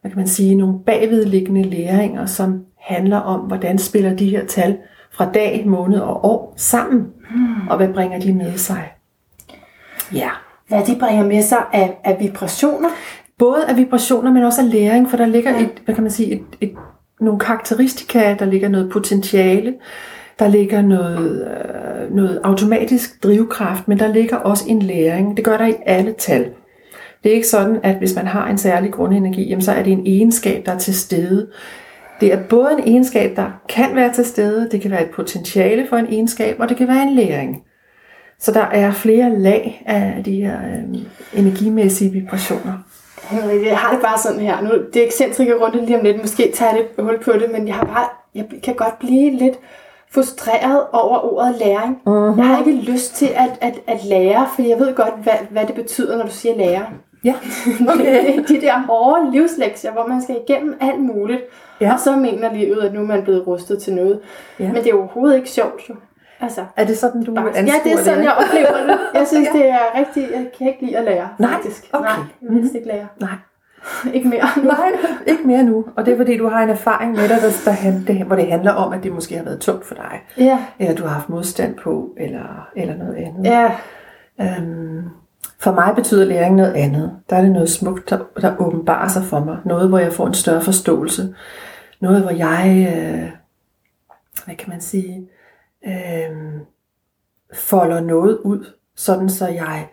hvad 0.00 0.10
kan 0.10 0.18
man 0.18 0.28
sige, 0.28 0.54
nogle 0.54 0.78
bagvedliggende 0.86 1.62
læringer, 1.62 2.26
som 2.26 2.64
handler 2.80 3.16
om, 3.16 3.40
hvordan 3.40 3.78
spiller 3.78 4.16
de 4.16 4.28
her 4.30 4.46
tal 4.46 4.76
fra 5.16 5.30
dag, 5.34 5.62
måned 5.66 6.00
og 6.00 6.24
år 6.24 6.54
sammen. 6.56 7.06
Hmm. 7.30 7.68
Og 7.68 7.76
hvad 7.76 7.88
bringer 7.88 8.20
de 8.20 8.32
med 8.32 8.58
sig? 8.58 8.92
Ja. 10.14 10.28
Hvad 10.68 10.84
de 10.86 10.96
bringer 11.00 11.24
med 11.24 11.42
sig 11.42 11.64
af, 11.72 12.00
af 12.04 12.16
vibrationer? 12.20 12.88
Både 13.38 13.66
af 13.68 13.76
vibrationer, 13.76 14.32
men 14.32 14.44
også 14.44 14.62
af 14.62 14.70
læring, 14.70 15.10
for 15.10 15.16
der 15.16 15.26
ligger 15.26 15.50
ja. 15.50 15.60
et, 15.60 15.82
hvad 15.84 15.94
kan 15.94 16.04
man 16.04 16.10
sige, 16.10 16.32
et, 16.32 16.42
et, 16.60 16.72
nogle 17.20 17.40
karakteristika, 17.40 18.36
der 18.38 18.44
ligger 18.44 18.68
noget 18.68 18.90
potentiale, 18.90 19.74
der 20.38 20.48
ligger 20.48 20.82
noget, 20.82 21.48
øh, 21.48 22.16
noget 22.16 22.40
automatisk 22.44 23.24
drivkraft, 23.24 23.88
men 23.88 23.98
der 23.98 24.06
ligger 24.06 24.36
også 24.36 24.64
en 24.68 24.82
læring. 24.82 25.36
Det 25.36 25.44
gør 25.44 25.56
der 25.56 25.66
i 25.66 25.74
alle 25.86 26.14
tal. 26.18 26.50
Det 27.22 27.30
er 27.30 27.34
ikke 27.34 27.48
sådan, 27.48 27.80
at 27.82 27.96
hvis 27.96 28.14
man 28.14 28.26
har 28.26 28.48
en 28.48 28.58
særlig 28.58 28.92
grundenergi, 28.92 29.48
jamen 29.48 29.62
så 29.62 29.72
er 29.72 29.82
det 29.82 29.92
en 29.92 30.06
egenskab, 30.06 30.66
der 30.66 30.72
er 30.72 30.78
til 30.78 30.94
stede. 30.94 31.48
Det 32.20 32.32
er 32.32 32.42
både 32.42 32.72
en 32.72 32.88
egenskab, 32.88 33.36
der 33.36 33.50
kan 33.68 33.94
være 33.94 34.12
til 34.12 34.24
stede, 34.24 34.68
det 34.70 34.80
kan 34.80 34.90
være 34.90 35.02
et 35.02 35.10
potentiale 35.10 35.86
for 35.88 35.96
en 35.96 36.06
egenskab, 36.06 36.56
og 36.60 36.68
det 36.68 36.76
kan 36.76 36.88
være 36.88 37.02
en 37.02 37.14
læring. 37.14 37.62
Så 38.38 38.52
der 38.52 38.64
er 38.64 38.92
flere 38.92 39.38
lag 39.38 39.82
af 39.86 40.24
de 40.24 40.32
her 40.32 40.58
øh, 40.58 41.00
energimæssige 41.40 42.12
vibrationer. 42.12 42.72
Jeg 43.66 43.78
har 43.78 43.92
det 43.92 44.02
bare 44.02 44.18
sådan 44.18 44.40
her. 44.40 44.60
Nu, 44.60 44.70
det 44.94 45.02
er 45.02 45.06
ekscentrike 45.06 45.54
rundt 45.54 45.86
lige 45.86 45.98
om 45.98 46.04
lidt. 46.04 46.20
Måske 46.20 46.52
tager 46.54 46.70
jeg 46.70 46.80
lidt 46.80 47.06
hul 47.06 47.22
på 47.24 47.32
det, 47.32 47.50
men 47.52 47.66
jeg, 47.66 47.74
har 47.74 47.84
bare, 47.84 48.08
jeg 48.34 48.44
kan 48.62 48.74
godt 48.74 48.98
blive 48.98 49.30
lidt 49.30 49.54
frustreret 50.10 50.80
over 50.92 51.34
ordet 51.34 51.54
læring. 51.58 51.96
Uh-huh. 52.06 52.38
Jeg 52.38 52.46
har 52.46 52.58
ikke 52.58 52.90
lyst 52.92 53.14
til 53.14 53.26
at, 53.34 53.58
at, 53.60 53.74
at 53.86 54.04
lære, 54.04 54.48
for 54.54 54.62
jeg 54.62 54.78
ved 54.78 54.94
godt, 54.94 55.14
hvad, 55.22 55.32
hvad 55.50 55.66
det 55.66 55.74
betyder, 55.74 56.16
når 56.16 56.24
du 56.24 56.30
siger 56.30 56.56
lære. 56.56 56.86
Ja, 57.26 57.34
okay. 57.94 58.38
de 58.48 58.60
der 58.60 58.78
hårde 58.78 59.30
livslektier, 59.30 59.92
hvor 59.92 60.06
man 60.06 60.22
skal 60.22 60.36
igennem 60.48 60.76
alt 60.80 61.00
muligt, 61.00 61.40
ja. 61.80 61.92
og 61.92 62.00
så 62.00 62.16
mener 62.16 62.52
livet, 62.52 62.82
at 62.82 62.92
nu 62.94 63.00
er 63.00 63.06
man 63.06 63.22
blevet 63.22 63.46
rustet 63.46 63.82
til 63.82 63.94
noget. 63.94 64.20
Ja. 64.60 64.72
Men 64.72 64.76
det 64.76 64.90
er 64.90 64.94
overhovedet 64.94 65.36
ikke 65.36 65.50
sjovt 65.50 65.88
jo. 65.88 65.94
Altså, 66.40 66.64
er 66.76 66.84
det 66.84 66.98
sådan, 66.98 67.22
du 67.24 67.34
bare, 67.34 67.44
Ja, 67.54 67.60
det 67.84 67.92
er 67.92 67.96
sådan, 67.96 68.18
det? 68.18 68.24
jeg 68.24 68.32
oplever 68.32 68.86
det. 68.86 68.98
Jeg 69.20 69.26
synes, 69.26 69.48
ja. 69.54 69.58
det 69.58 69.68
er 69.68 69.98
rigtig... 69.98 70.22
Jeg 70.32 70.46
kan 70.58 70.66
ikke 70.66 70.84
lide 70.86 70.96
at 70.96 71.04
lære, 71.04 71.28
Nej, 71.38 71.50
faktisk. 71.50 71.90
Okay. 71.92 72.04
Nej, 72.04 72.16
jeg 72.42 72.50
vil 72.50 72.76
ikke 72.76 72.88
lære. 72.88 73.06
Nej. 73.20 73.30
ikke 74.14 74.28
mere 74.28 74.44
nu. 74.56 74.62
Nej, 74.62 74.92
ikke 75.26 75.46
mere 75.46 75.62
nu. 75.62 75.84
Og 75.96 76.06
det 76.06 76.12
er 76.12 76.16
fordi, 76.16 76.36
du 76.36 76.48
har 76.48 76.62
en 76.62 76.70
erfaring 76.70 77.12
med 77.12 77.28
dig, 77.28 77.36
der, 77.42 77.72
der, 77.72 77.92
det, 78.06 78.26
hvor 78.26 78.36
det 78.36 78.46
handler 78.50 78.72
om, 78.72 78.92
at 78.92 79.02
det 79.02 79.12
måske 79.12 79.36
har 79.36 79.44
været 79.44 79.60
tungt 79.60 79.86
for 79.86 79.94
dig. 79.94 80.20
Ja. 80.38 80.58
Eller 80.78 80.94
du 80.94 81.02
har 81.02 81.14
haft 81.14 81.28
modstand 81.28 81.74
på, 81.74 82.10
eller, 82.16 82.68
eller 82.76 82.96
noget 82.96 83.14
andet. 83.14 83.44
Ja. 83.44 83.70
Øhm, 84.40 85.02
for 85.58 85.72
mig 85.72 85.94
betyder 85.94 86.24
læring 86.24 86.54
noget 86.54 86.72
andet. 86.72 87.16
Der 87.30 87.36
er 87.36 87.42
det 87.42 87.50
noget 87.50 87.70
smukt, 87.70 88.10
der, 88.10 88.18
der 88.40 88.56
åbenbarer 88.58 89.08
sig 89.08 89.24
for 89.24 89.40
mig. 89.44 89.58
Noget, 89.64 89.88
hvor 89.88 89.98
jeg 89.98 90.12
får 90.12 90.26
en 90.26 90.34
større 90.34 90.62
forståelse. 90.62 91.34
Noget, 92.00 92.22
hvor 92.22 92.30
jeg, 92.30 92.88
øh, 92.96 93.30
hvad 94.44 94.54
kan 94.54 94.70
man 94.70 94.80
sige, 94.80 95.28
øh, 95.86 96.60
folder 97.54 98.00
noget 98.00 98.38
ud, 98.38 98.72
sådan 98.96 99.28
så 99.28 99.48
jeg 99.48 99.88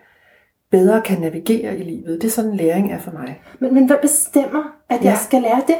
bedre 0.71 1.01
kan 1.01 1.21
navigere 1.21 1.77
i 1.77 1.83
livet. 1.83 2.21
Det 2.21 2.27
er 2.27 2.31
sådan 2.31 2.55
læring 2.55 2.91
er 2.91 2.99
for 2.99 3.11
mig. 3.11 3.41
Men, 3.59 3.73
men 3.73 3.85
hvad 3.85 3.97
bestemmer, 4.01 4.63
at 4.89 5.03
ja. 5.03 5.09
jeg 5.09 5.17
skal 5.17 5.41
lære 5.41 5.63
det? 5.67 5.77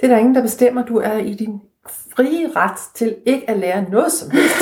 Det 0.00 0.04
er 0.04 0.08
der 0.08 0.16
ingen, 0.16 0.34
der 0.34 0.42
bestemmer. 0.42 0.84
Du 0.84 0.96
er 0.96 1.16
i 1.18 1.34
din 1.34 1.60
frie 1.86 2.50
ret 2.56 2.78
til 2.94 3.16
ikke 3.26 3.50
at 3.50 3.58
lære 3.58 3.90
noget 3.90 4.12
som 4.12 4.30
helst. 4.30 4.56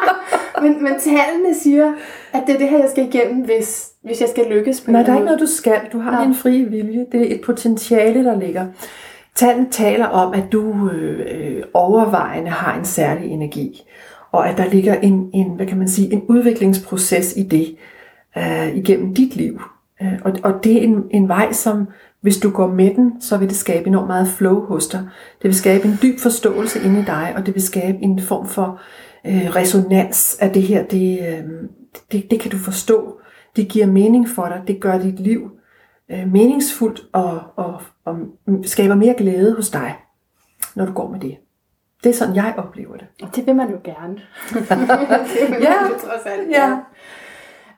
men, 0.62 0.82
men 0.82 1.00
tallene 1.00 1.54
siger, 1.54 1.94
at 2.32 2.42
det 2.46 2.54
er 2.54 2.58
det 2.58 2.68
her, 2.68 2.78
jeg 2.78 2.90
skal 2.90 3.08
igennem, 3.08 3.44
hvis, 3.44 3.89
hvis 4.04 4.20
jeg 4.20 4.28
skal 4.28 4.46
lykkes 4.50 4.80
på 4.80 4.90
Nej, 4.90 5.02
der 5.02 5.12
er 5.12 5.16
ikke 5.16 5.26
noget, 5.26 5.40
du 5.40 5.46
skal. 5.46 5.80
Du 5.92 5.98
har 5.98 6.24
din 6.24 6.34
frie 6.34 6.64
vilje. 6.64 7.06
Det 7.12 7.20
er 7.20 7.34
et 7.34 7.40
potentiale, 7.40 8.24
der 8.24 8.40
ligger. 8.40 8.66
Tallene 9.34 9.66
taler 9.70 10.06
om, 10.06 10.34
at 10.34 10.44
du 10.52 10.90
øh, 10.90 11.62
overvejende 11.74 12.50
har 12.50 12.78
en 12.78 12.84
særlig 12.84 13.30
energi, 13.30 13.82
og 14.32 14.48
at 14.48 14.58
der 14.58 14.70
ligger 14.70 14.94
en, 14.94 15.30
en, 15.34 15.50
hvad 15.50 15.66
kan 15.66 15.78
man 15.78 15.88
sige, 15.88 16.12
en 16.12 16.22
udviklingsproces 16.28 17.36
i 17.36 17.42
det 17.42 17.76
øh, 18.38 18.76
igennem 18.76 19.14
dit 19.14 19.36
liv. 19.36 19.60
Øh, 20.02 20.12
og, 20.24 20.32
og 20.42 20.64
det 20.64 20.76
er 20.76 20.82
en, 20.82 21.04
en 21.10 21.28
vej, 21.28 21.52
som 21.52 21.88
hvis 22.20 22.38
du 22.38 22.50
går 22.50 22.66
med 22.66 22.94
den, 22.94 23.20
så 23.20 23.36
vil 23.36 23.48
det 23.48 23.56
skabe 23.56 23.86
enormt 23.86 24.06
meget 24.06 24.28
flow 24.28 24.66
hos 24.66 24.86
dig. 24.86 25.00
Det 25.42 25.44
vil 25.44 25.54
skabe 25.54 25.84
en 25.84 25.98
dyb 26.02 26.18
forståelse 26.18 26.80
inde 26.84 27.00
i 27.00 27.04
dig, 27.04 27.32
og 27.36 27.46
det 27.46 27.54
vil 27.54 27.62
skabe 27.62 27.98
en 27.98 28.20
form 28.20 28.46
for 28.46 28.80
øh, 29.26 29.56
resonans 29.56 30.38
af 30.40 30.50
det 30.50 30.62
her. 30.62 30.84
Det, 30.84 31.18
øh, 31.20 31.44
det, 32.12 32.30
det 32.30 32.40
kan 32.40 32.50
du 32.50 32.58
forstå. 32.58 33.19
Det 33.56 33.68
giver 33.68 33.86
mening 33.86 34.28
for 34.28 34.46
dig. 34.46 34.62
Det 34.66 34.80
gør 34.80 34.98
dit 34.98 35.20
liv 35.20 35.50
øh, 36.10 36.32
meningsfuldt 36.32 37.00
og, 37.12 37.40
og, 37.56 37.82
og 38.04 38.16
skaber 38.64 38.94
mere 38.94 39.14
glæde 39.14 39.54
hos 39.56 39.70
dig, 39.70 39.96
når 40.74 40.86
du 40.86 40.92
går 40.92 41.10
med 41.10 41.20
det. 41.20 41.36
Det 42.04 42.10
er 42.10 42.14
sådan, 42.14 42.34
jeg 42.34 42.54
oplever 42.56 42.96
det. 42.96 43.06
Og 43.22 43.36
det 43.36 43.46
vil 43.46 43.56
man 43.56 43.70
jo 43.70 43.78
gerne. 43.84 44.14
det 44.48 44.60
vil 45.50 45.62
ja, 45.62 45.82
man 45.82 45.90
jo 45.90 45.98
trods 45.98 46.26
alt 46.26 46.50
ja. 46.50 46.78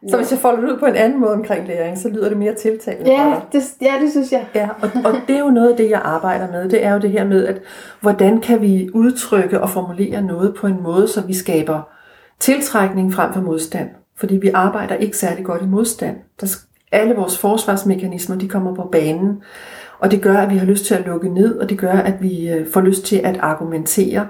Så 0.08 0.16
hvis 0.16 0.30
jeg 0.30 0.38
folder 0.38 0.60
det 0.60 0.72
ud 0.72 0.78
på 0.78 0.86
en 0.86 0.94
anden 0.94 1.20
måde 1.20 1.32
omkring 1.32 1.66
læring, 1.66 1.98
så 1.98 2.08
lyder 2.08 2.28
det 2.28 2.38
mere 2.38 2.54
tiltalende 2.54 3.10
ja, 3.10 3.40
det, 3.52 3.62
ja, 3.80 3.94
det 4.00 4.10
synes 4.10 4.32
jeg. 4.32 4.46
Ja, 4.54 4.68
og, 4.82 4.90
og 5.04 5.14
det 5.28 5.36
er 5.36 5.40
jo 5.40 5.50
noget 5.50 5.70
af 5.70 5.76
det, 5.76 5.90
jeg 5.90 6.00
arbejder 6.04 6.50
med. 6.50 6.68
Det 6.68 6.84
er 6.84 6.92
jo 6.92 6.98
det 6.98 7.10
her 7.10 7.24
med, 7.24 7.46
at 7.46 7.62
hvordan 8.00 8.40
kan 8.40 8.60
vi 8.60 8.88
udtrykke 8.94 9.60
og 9.60 9.70
formulere 9.70 10.22
noget 10.22 10.54
på 10.54 10.66
en 10.66 10.82
måde, 10.82 11.08
så 11.08 11.20
vi 11.26 11.34
skaber 11.34 11.88
tiltrækning 12.38 13.14
frem 13.14 13.32
for 13.32 13.40
modstand. 13.40 13.90
Fordi 14.22 14.36
vi 14.36 14.50
arbejder 14.54 14.94
ikke 14.94 15.16
særlig 15.16 15.44
godt 15.44 15.62
i 15.62 15.66
modstand. 15.66 16.16
Der, 16.40 16.56
alle 16.92 17.14
vores 17.14 17.38
forsvarsmekanismer, 17.38 18.36
de 18.36 18.48
kommer 18.48 18.74
på 18.74 18.88
banen. 18.92 19.42
Og 19.98 20.10
det 20.10 20.22
gør, 20.22 20.36
at 20.36 20.50
vi 20.50 20.56
har 20.56 20.66
lyst 20.66 20.84
til 20.84 20.94
at 20.94 21.06
lukke 21.06 21.28
ned, 21.34 21.58
og 21.58 21.68
det 21.68 21.78
gør, 21.78 21.92
at 21.92 22.22
vi 22.22 22.48
øh, 22.48 22.66
får 22.72 22.80
lyst 22.80 23.04
til 23.04 23.16
at 23.16 23.36
argumentere. 23.36 24.28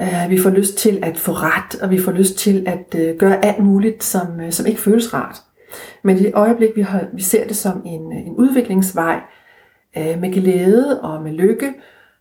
Øh, 0.00 0.30
vi 0.30 0.38
får 0.38 0.50
lyst 0.50 0.78
til 0.78 0.98
at 1.02 1.18
få 1.18 1.32
ret, 1.32 1.82
og 1.82 1.90
vi 1.90 1.98
får 1.98 2.12
lyst 2.12 2.38
til 2.38 2.64
at 2.66 3.00
øh, 3.00 3.16
gøre 3.16 3.44
alt 3.44 3.64
muligt, 3.64 4.04
som, 4.04 4.26
som 4.50 4.66
ikke 4.66 4.80
føles 4.80 5.14
rart. 5.14 5.36
Men 6.02 6.16
i 6.16 6.22
det 6.22 6.32
øjeblik, 6.34 6.70
vi, 6.76 6.82
har, 6.82 7.04
vi 7.12 7.22
ser 7.22 7.46
det 7.46 7.56
som 7.56 7.82
en, 7.84 8.12
en 8.12 8.34
udviklingsvej 8.36 9.20
med 9.96 10.32
glæde 10.32 11.00
og 11.00 11.22
med 11.22 11.32
lykke, 11.32 11.74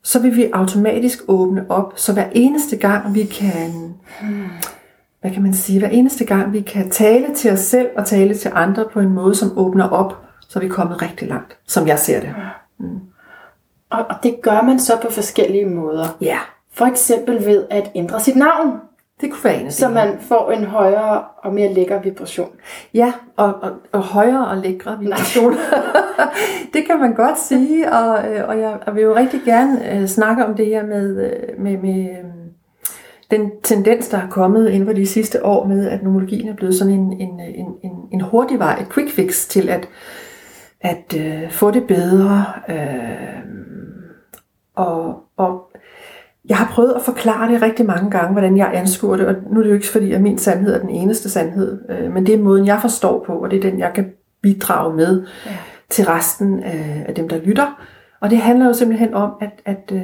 så 0.04 0.20
vil 0.20 0.36
vi 0.36 0.50
automatisk 0.54 1.20
åbne 1.28 1.72
op. 1.72 1.94
Så 1.96 2.14
hver 2.14 2.26
eneste 2.32 2.78
gang 2.78 3.16
vi 3.16 3.24
kan, 3.24 3.94
hvad 5.26 5.34
kan 5.34 5.44
man 5.44 5.54
sige, 5.54 5.80
hver 5.80 5.88
eneste 5.88 6.26
gang 6.26 6.54
vi 6.54 6.62
kan 6.62 6.90
tale 6.90 7.34
til 7.36 7.52
os 7.52 7.60
selv 7.60 7.88
og 7.98 8.06
tale 8.06 8.36
til 8.36 8.52
andre 8.54 8.86
på 8.94 9.00
en 9.00 9.10
måde, 9.10 9.36
som 9.36 9.58
åbner 9.58 9.90
op, 9.90 10.14
så 10.50 10.60
er 10.60 10.64
vi 10.64 10.70
kommet 10.70 11.02
rigtig 11.02 11.28
langt, 11.28 11.58
som 11.68 11.88
jeg 11.88 12.00
ser 12.00 12.20
det. 12.20 12.30
Mm. 12.80 13.00
Og, 13.90 14.06
og 14.10 14.16
det 14.24 14.36
gør 14.42 14.62
man 14.62 14.80
så 14.80 14.94
på 15.02 15.12
forskellige 15.12 15.66
måder. 15.66 16.18
Ja. 16.22 16.38
For 16.74 16.86
eksempel 16.86 17.46
ved 17.46 17.66
at 17.70 17.92
ændre 17.96 18.20
sit 18.20 18.36
navn. 18.36 18.80
Det 19.22 19.32
kunne 19.32 19.44
være 19.44 19.62
en 19.62 19.72
Så 19.72 19.90
man 19.90 20.18
får 20.22 20.52
en 20.52 20.64
højere 20.64 21.24
og 21.44 21.54
mere 21.54 21.74
lækker 21.74 22.02
vibration. 22.02 22.50
Ja, 22.94 23.14
og, 23.36 23.54
og, 23.62 23.72
og 23.92 24.02
højere 24.02 24.48
og 24.48 24.58
lækre 24.58 25.00
vibration. 25.00 25.54
det 26.74 26.86
kan 26.86 27.00
man 27.00 27.14
godt 27.14 27.40
sige, 27.40 27.92
og, 27.92 28.30
øh, 28.30 28.50
og 28.50 28.60
jeg, 28.60 28.78
jeg 28.86 28.96
vil 28.96 29.04
jo 29.04 29.16
rigtig 29.16 29.42
gerne 29.46 30.02
uh, 30.02 30.06
snakke 30.06 30.46
om 30.46 30.56
det 30.56 30.66
her 30.66 30.86
med, 30.86 31.12
uh, 31.12 31.64
med, 31.64 31.78
med 31.78 32.10
uh, 32.10 32.45
den 33.38 33.52
tendens, 33.64 34.08
der 34.08 34.18
er 34.18 34.30
kommet 34.30 34.70
inden 34.70 34.88
for 34.88 34.94
de 34.94 35.08
sidste 35.08 35.46
år 35.46 35.68
med, 35.68 35.88
at 35.90 36.04
numerologien 36.04 36.50
er 36.50 36.56
blevet 36.56 36.76
sådan 36.76 36.94
en, 36.94 37.14
en, 37.22 37.40
en, 37.40 37.66
en, 37.84 37.92
en 38.12 38.22
hurtig 38.22 38.60
vej, 38.60 38.80
et 38.82 38.94
quick 38.94 39.12
fix 39.12 39.48
til 39.48 39.70
at, 39.70 39.88
at 40.82 41.16
uh, 41.16 41.52
få 41.52 41.72
det 41.72 41.84
bedre. 41.84 42.46
Uh, 42.70 43.56
og, 44.76 45.24
og 45.38 45.72
jeg 46.50 46.58
har 46.58 46.72
prøvet 46.74 46.94
at 46.96 47.02
forklare 47.02 47.52
det 47.52 47.62
rigtig 47.62 47.86
mange 47.86 48.12
gange, 48.12 48.32
hvordan 48.32 48.58
jeg 48.58 48.72
anskuer 48.74 49.18
det, 49.18 49.28
og 49.28 49.36
nu 49.52 49.60
er 49.60 49.64
det 49.64 49.70
jo 49.70 49.76
ikke 49.76 49.88
fordi, 49.88 50.12
at 50.12 50.22
min 50.22 50.38
sandhed 50.38 50.74
er 50.74 50.80
den 50.80 50.90
eneste 50.90 51.30
sandhed, 51.30 51.80
øh, 51.90 52.14
men 52.14 52.26
det 52.26 52.36
er 52.36 52.44
måden, 52.44 52.66
jeg 52.66 52.82
forstår 52.82 53.24
på, 53.28 53.34
og 53.34 53.52
det 53.52 53.66
er 53.66 53.70
den, 53.70 53.80
jeg 53.80 53.92
kan 53.96 54.12
bidrage 54.42 54.96
med 54.96 55.26
ja. 55.46 55.52
til 55.90 56.06
resten 56.06 56.64
af, 56.64 57.06
af 57.08 57.16
dem, 57.16 57.30
der 57.30 57.38
lytter. 57.38 57.86
Og 58.22 58.30
det 58.30 58.38
handler 58.38 58.66
jo 58.66 58.74
simpelthen 58.74 59.14
om, 59.14 59.32
at, 59.42 59.62
at, 59.66 59.92
øh, 59.94 60.02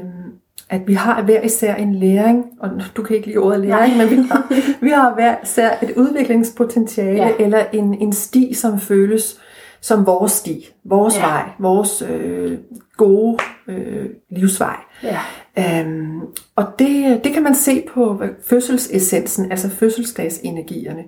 at 0.70 0.88
vi 0.88 0.94
har 0.94 1.24
hver 1.24 1.42
især 1.42 1.76
en 1.76 1.96
læring, 1.96 2.46
og 2.60 2.70
du 2.96 3.04
kan 3.04 3.16
ikke 3.16 3.28
lide 3.28 3.38
ordet 3.38 3.60
læring, 3.60 3.98
Nej. 3.98 4.06
men 4.06 4.18
vi 4.18 4.28
har, 4.28 4.54
vi 4.86 4.90
har 4.90 5.14
hver 5.14 5.36
især 5.44 5.72
et 5.82 5.94
udviklingspotentiale, 5.96 7.24
ja. 7.24 7.32
eller 7.40 7.64
en, 7.74 7.94
en 7.94 8.14
sti, 8.14 8.54
som 8.54 8.80
føles 8.80 9.40
som 9.82 10.06
vores 10.06 10.32
sti, 10.32 10.74
vores 10.86 11.18
ja. 11.18 11.22
vej, 11.22 11.50
vores 11.60 12.02
øh, 12.02 12.58
gode 12.98 13.38
øh, 13.68 14.06
livsvej. 14.30 14.76
Ja. 15.04 15.20
Øhm, 15.58 16.20
og 16.56 16.66
det, 16.80 17.24
det 17.24 17.34
kan 17.34 17.44
man 17.44 17.56
se 17.56 17.84
på 17.94 18.24
fødselsessensen, 18.46 19.52
altså 19.52 19.70
fødselsdagsenergierne. 19.70 21.04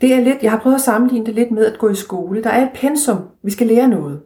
Det 0.00 0.14
er 0.14 0.20
lidt, 0.20 0.42
jeg 0.42 0.50
har 0.50 0.58
prøvet 0.58 0.76
at 0.76 0.80
sammenligne 0.80 1.26
det 1.26 1.34
lidt 1.34 1.50
med 1.50 1.66
at 1.66 1.78
gå 1.78 1.88
i 1.88 1.94
skole. 1.94 2.42
Der 2.42 2.50
er 2.50 2.62
et 2.62 2.70
pensum, 2.74 3.18
vi 3.42 3.50
skal 3.50 3.66
lære 3.66 3.88
noget. 3.88 4.20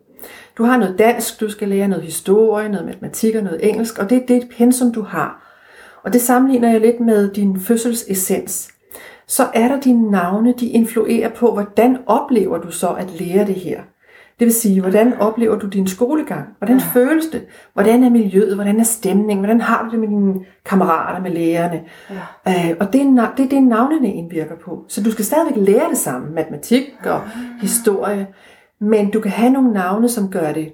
Du 0.58 0.64
har 0.64 0.76
noget 0.76 0.98
dansk, 0.98 1.40
du 1.40 1.50
skal 1.50 1.68
lære 1.68 1.88
noget 1.88 2.04
historie, 2.04 2.68
noget 2.68 2.86
matematik 2.86 3.34
og 3.34 3.42
noget 3.42 3.68
engelsk, 3.68 3.98
og 3.98 4.10
det, 4.10 4.28
det 4.28 4.36
er 4.36 4.40
et 4.40 4.48
pensum, 4.58 4.92
du 4.92 5.02
har. 5.02 5.42
Og 6.02 6.12
det 6.12 6.20
sammenligner 6.20 6.70
jeg 6.70 6.80
lidt 6.80 7.00
med 7.00 7.30
din 7.30 7.60
fødselsessens. 7.60 8.72
Så 9.26 9.46
er 9.54 9.68
der 9.68 9.80
dine 9.80 10.10
navne, 10.10 10.54
de 10.60 10.66
influerer 10.66 11.28
på, 11.28 11.52
hvordan 11.52 11.98
oplever 12.06 12.58
du 12.58 12.70
så 12.70 12.88
at 12.88 13.20
lære 13.20 13.46
det 13.46 13.54
her. 13.54 13.80
Det 14.38 14.46
vil 14.46 14.54
sige, 14.54 14.80
hvordan 14.80 15.14
oplever 15.14 15.58
du 15.58 15.66
din 15.66 15.86
skolegang? 15.86 16.48
Hvordan 16.58 16.76
ja. 16.76 16.84
føles 16.94 17.26
det? 17.26 17.42
Hvordan 17.72 18.04
er 18.04 18.10
miljøet? 18.10 18.54
Hvordan 18.54 18.80
er 18.80 18.84
stemningen? 18.84 19.38
Hvordan 19.38 19.60
har 19.60 19.84
du 19.84 19.90
det 19.90 19.98
med 19.98 20.08
dine 20.08 20.34
kammerater, 20.64 21.22
med 21.22 21.30
lærerne? 21.30 21.82
Ja. 22.46 22.70
Øh, 22.70 22.76
og 22.80 22.92
det 22.92 23.00
er, 23.00 23.32
det 23.36 23.44
er 23.44 23.48
det, 23.48 23.62
navnene 23.62 24.14
indvirker 24.14 24.56
på. 24.64 24.84
Så 24.88 25.02
du 25.02 25.10
skal 25.10 25.24
stadigvæk 25.24 25.68
lære 25.68 25.90
det 25.90 25.98
samme, 25.98 26.34
matematik 26.34 26.82
og 27.04 27.06
ja. 27.06 27.20
historie. 27.60 28.26
Men 28.82 29.10
du 29.10 29.20
kan 29.20 29.30
have 29.30 29.52
nogle 29.52 29.72
navne, 29.72 30.08
som 30.08 30.30
gør 30.30 30.52
det 30.52 30.72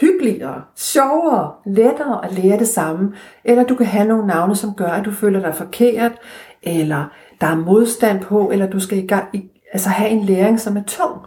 hyggeligere, 0.00 0.62
sjovere, 0.76 1.52
lettere 1.66 2.24
at 2.24 2.32
lære 2.32 2.58
det 2.58 2.68
samme. 2.68 3.12
Eller 3.44 3.64
du 3.64 3.74
kan 3.74 3.86
have 3.86 4.08
nogle 4.08 4.26
navne, 4.26 4.56
som 4.56 4.74
gør, 4.74 4.88
at 4.88 5.04
du 5.04 5.12
føler 5.12 5.40
dig 5.40 5.54
forkert, 5.54 6.12
eller 6.62 7.04
der 7.40 7.46
er 7.46 7.56
modstand 7.56 8.20
på, 8.22 8.50
eller 8.50 8.70
du 8.70 8.80
skal 8.80 8.98
i 8.98 9.06
gang, 9.06 9.28
altså 9.72 9.88
have 9.88 10.10
en 10.10 10.24
læring, 10.24 10.60
som 10.60 10.76
er 10.76 10.82
tung. 10.82 11.20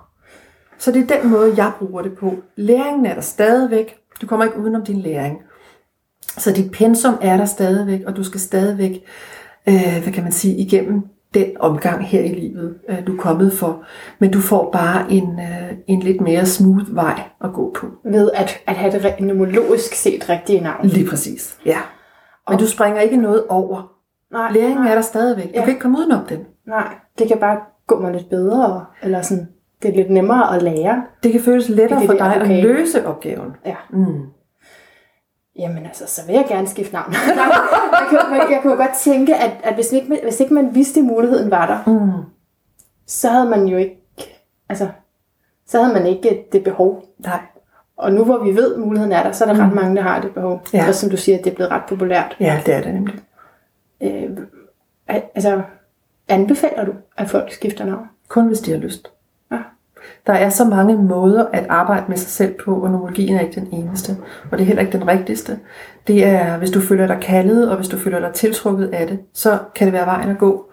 Så 0.78 0.92
det 0.92 1.12
er 1.12 1.18
den 1.18 1.32
måde, 1.32 1.54
jeg 1.58 1.72
bruger 1.80 2.02
det 2.02 2.14
på. 2.18 2.36
Læringen 2.56 3.06
er 3.06 3.14
der 3.14 3.22
stadigvæk. 3.22 3.96
Du 4.22 4.28
kommer 4.28 4.46
ikke 4.46 4.60
udenom 4.60 4.86
din 4.86 5.00
læring. 5.00 5.38
Så 6.22 6.52
dit 6.52 6.72
pensum 6.72 7.18
er 7.22 7.38
der 7.38 7.46
stadigvæk, 7.46 8.02
og 8.08 8.16
du 8.16 8.24
skal 8.24 8.40
stadigvæk, 8.40 8.92
øh, 9.68 10.04
hvad 10.04 10.14
kan 10.14 10.24
man 10.24 10.32
sige, 10.32 10.56
igennem 10.56 11.04
den 11.34 11.58
omgang 11.60 12.06
her 12.06 12.22
i 12.22 12.28
livet, 12.28 12.76
øh, 12.90 13.08
du 13.08 13.14
er 13.14 13.18
kommet 13.18 13.54
for. 13.54 13.84
Men 14.20 14.32
du 14.32 14.40
får 14.40 14.72
bare 14.72 15.12
en, 15.12 15.40
øh, 15.40 15.78
en 15.88 16.00
lidt 16.00 16.22
mere 16.22 16.46
smooth 16.46 16.96
vej 16.96 17.22
at 17.44 17.54
gå 17.54 17.72
på. 17.76 17.88
Ved 18.06 18.32
at, 18.34 18.60
at 18.68 18.76
have 18.76 18.94
det 18.94 19.20
numerologisk 19.20 19.94
set 19.94 20.30
rigtige 20.30 20.62
navn. 20.62 20.86
Lige 20.86 21.10
præcis, 21.10 21.58
ja. 21.66 21.78
Men 22.48 22.54
og... 22.54 22.60
du 22.60 22.68
springer 22.68 23.02
ikke 23.02 23.18
noget 23.18 23.44
over. 23.50 23.92
Nej, 24.32 24.52
Læringen 24.52 24.84
nej. 24.84 24.92
er 24.92 24.96
der 24.96 25.02
stadigvæk. 25.02 25.46
Du 25.46 25.52
ja. 25.54 25.60
kan 25.60 25.70
ikke 25.70 25.82
komme 25.82 25.98
udenom 25.98 26.26
den. 26.26 26.40
Nej, 26.68 26.94
det 27.20 27.28
kan 27.28 27.38
bare 27.38 27.58
gå 27.88 28.00
mig 28.00 28.14
lidt 28.14 28.30
bedre, 28.30 28.86
eller 29.04 29.22
sådan, 29.22 29.48
det 29.82 29.90
er 29.90 29.96
lidt 29.96 30.10
nemmere 30.10 30.56
at 30.56 30.62
lære. 30.62 31.04
Det 31.24 31.32
kan 31.32 31.42
føles 31.42 31.70
lettere 31.70 32.00
det, 32.00 32.10
det, 32.10 32.18
for 32.18 32.26
dig 32.26 32.42
okay. 32.42 32.58
at 32.58 32.64
løse 32.64 33.08
opgaven. 33.08 33.52
Ja. 33.66 33.76
Mm. 33.90 34.22
Jamen 35.56 35.86
altså, 35.86 36.08
så 36.08 36.26
vil 36.26 36.36
jeg 36.36 36.46
gerne 36.48 36.68
skifte 36.68 36.94
navn. 36.94 37.14
jeg, 37.14 38.08
kan, 38.10 38.20
jeg, 38.36 38.48
jeg 38.52 38.60
kunne 38.62 38.76
godt 38.76 38.96
tænke, 39.04 39.36
at, 39.36 39.52
at 39.64 39.74
hvis, 39.74 39.92
ikke, 39.92 40.20
hvis 40.24 40.40
ikke 40.40 40.54
man 40.54 40.76
vidste, 40.76 41.00
at 41.00 41.06
muligheden 41.06 41.52
var 41.52 41.66
der, 41.66 41.92
mm. 41.92 42.24
så 43.08 43.30
havde 43.30 43.50
man 43.50 43.66
jo 43.68 43.78
ikke, 43.78 43.98
altså, 44.70 44.90
så 45.68 45.82
havde 45.82 45.94
man 45.94 46.06
ikke 46.06 46.46
det 46.52 46.64
behov. 46.64 47.04
Nej. 47.20 47.40
Og 47.98 48.14
nu 48.14 48.24
hvor 48.24 48.44
vi 48.44 48.56
ved, 48.56 48.74
at 48.74 48.80
muligheden 48.80 49.12
er 49.12 49.24
der, 49.24 49.32
så 49.32 49.46
er 49.46 49.54
der 49.54 49.56
mm. 49.56 49.62
ret 49.62 49.76
mange, 49.76 49.96
der 49.96 50.02
har 50.02 50.22
det 50.22 50.34
behov. 50.34 50.62
Ja. 50.74 50.88
Og 50.88 50.96
som 50.96 51.10
du 51.10 51.18
siger, 51.18 51.38
det 51.38 51.52
er 51.52 51.56
blevet 51.56 51.72
ret 51.72 51.84
populært. 51.90 52.38
Ja, 52.40 52.62
det 52.66 52.74
er 52.74 52.82
det 52.82 52.94
nemlig. 52.94 53.16
Øh, 54.02 54.38
altså, 55.08 55.62
anbefaler 56.28 56.86
du, 56.86 56.94
at 57.18 57.30
folk 57.30 57.52
skifter 57.52 57.86
navn? 57.86 58.06
Kun 58.28 58.48
hvis 58.48 58.60
de 58.60 58.72
har 58.72 58.78
lyst. 58.78 59.12
Der 60.28 60.34
er 60.34 60.50
så 60.50 60.66
mange 60.66 60.98
måder 60.98 61.46
at 61.54 61.66
arbejde 61.70 62.06
med 62.08 62.18
sig 62.18 62.30
selv 62.30 62.54
på, 62.66 62.76
og 62.76 62.92
numerologien 62.92 63.36
er 63.36 63.42
ikke 63.42 63.60
den 63.60 63.68
eneste. 63.72 64.18
Og 64.52 64.58
det 64.58 64.64
er 64.64 64.68
heller 64.68 64.82
ikke 64.82 64.98
den 64.98 65.08
rigtigste. 65.08 65.60
Det 66.08 66.26
er, 66.26 66.58
hvis 66.58 66.72
du 66.72 66.82
føler 66.82 67.08
dig 67.08 67.18
kaldet, 67.22 67.70
og 67.70 67.76
hvis 67.76 67.88
du 67.88 67.98
føler 67.98 68.20
dig 68.20 68.32
tiltrukket 68.34 68.90
af 68.94 69.08
det, 69.08 69.20
så 69.34 69.58
kan 69.76 69.88
det 69.88 69.94
være 69.94 70.06
vejen 70.06 70.30
at 70.30 70.38
gå. 70.38 70.66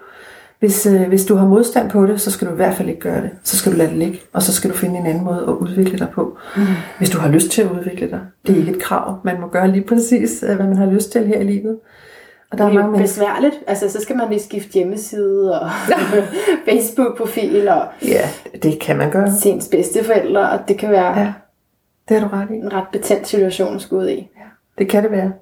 Hvis, 0.61 0.87
øh, 0.87 1.09
hvis 1.09 1.25
du 1.25 1.35
har 1.35 1.47
modstand 1.47 1.91
på 1.91 2.07
det, 2.07 2.21
så 2.21 2.31
skal 2.31 2.49
du 2.49 2.53
i 2.53 2.57
hvert 2.57 2.75
fald 2.75 2.89
ikke 2.89 3.01
gøre 3.01 3.23
det. 3.23 3.31
Så 3.43 3.57
skal 3.57 3.73
du 3.73 3.77
lade 3.77 3.89
det 3.89 3.99
ligge, 3.99 4.21
og 4.33 4.43
så 4.43 4.53
skal 4.53 4.71
du 4.71 4.77
finde 4.77 4.99
en 4.99 5.07
anden 5.07 5.25
måde 5.25 5.45
at 5.49 5.53
udvikle 5.53 5.99
dig 5.99 6.09
på. 6.15 6.39
Mm. 6.57 6.63
Hvis 6.99 7.11
du 7.11 7.19
har 7.19 7.29
lyst 7.29 7.51
til 7.51 7.63
at 7.63 7.71
udvikle 7.71 8.11
dig. 8.11 8.21
Det 8.47 8.55
er 8.55 8.59
ikke 8.59 8.73
et 8.73 8.83
krav. 8.83 9.19
Man 9.25 9.41
må 9.41 9.49
gøre 9.49 9.71
lige 9.71 9.85
præcis, 9.85 10.45
øh, 10.49 10.57
hvad 10.57 10.67
man 10.67 10.77
har 10.77 10.87
lyst 10.87 11.13
til 11.13 11.27
her 11.27 11.41
i 11.41 11.45
livet. 11.45 11.79
Og 12.51 12.59
der 12.59 12.69
det 12.69 12.75
er, 12.75 12.79
er 12.79 12.83
mange 12.83 12.99
besværligt. 13.03 13.55
Altså, 13.67 13.91
så 13.91 14.01
skal 14.01 14.17
man 14.17 14.29
lige 14.29 14.41
skifte 14.41 14.73
hjemmeside 14.73 15.61
og 15.61 15.71
Facebook-profil 16.69 17.69
og 17.69 17.87
ja, 18.03 18.29
det 18.63 18.81
kan 18.81 18.97
man 18.97 19.11
gøre. 19.11 19.33
Sens 19.33 19.69
bedsteforældre, 19.69 20.51
og 20.51 20.59
det 20.69 20.79
kan 20.79 20.91
være 20.91 21.19
ja, 21.19 21.33
det 22.09 22.21
har 22.21 22.29
du 22.29 22.35
ret 22.37 22.51
i. 22.51 22.55
en 22.55 22.73
ret 22.73 22.87
betændt 22.93 23.29
situation 23.29 23.75
at 23.75 23.83
skulle 23.83 24.03
ud 24.03 24.09
i. 24.09 24.31
Ja, 24.37 24.45
det 24.79 24.89
kan 24.89 25.03
det 25.03 25.13
være. 25.13 25.33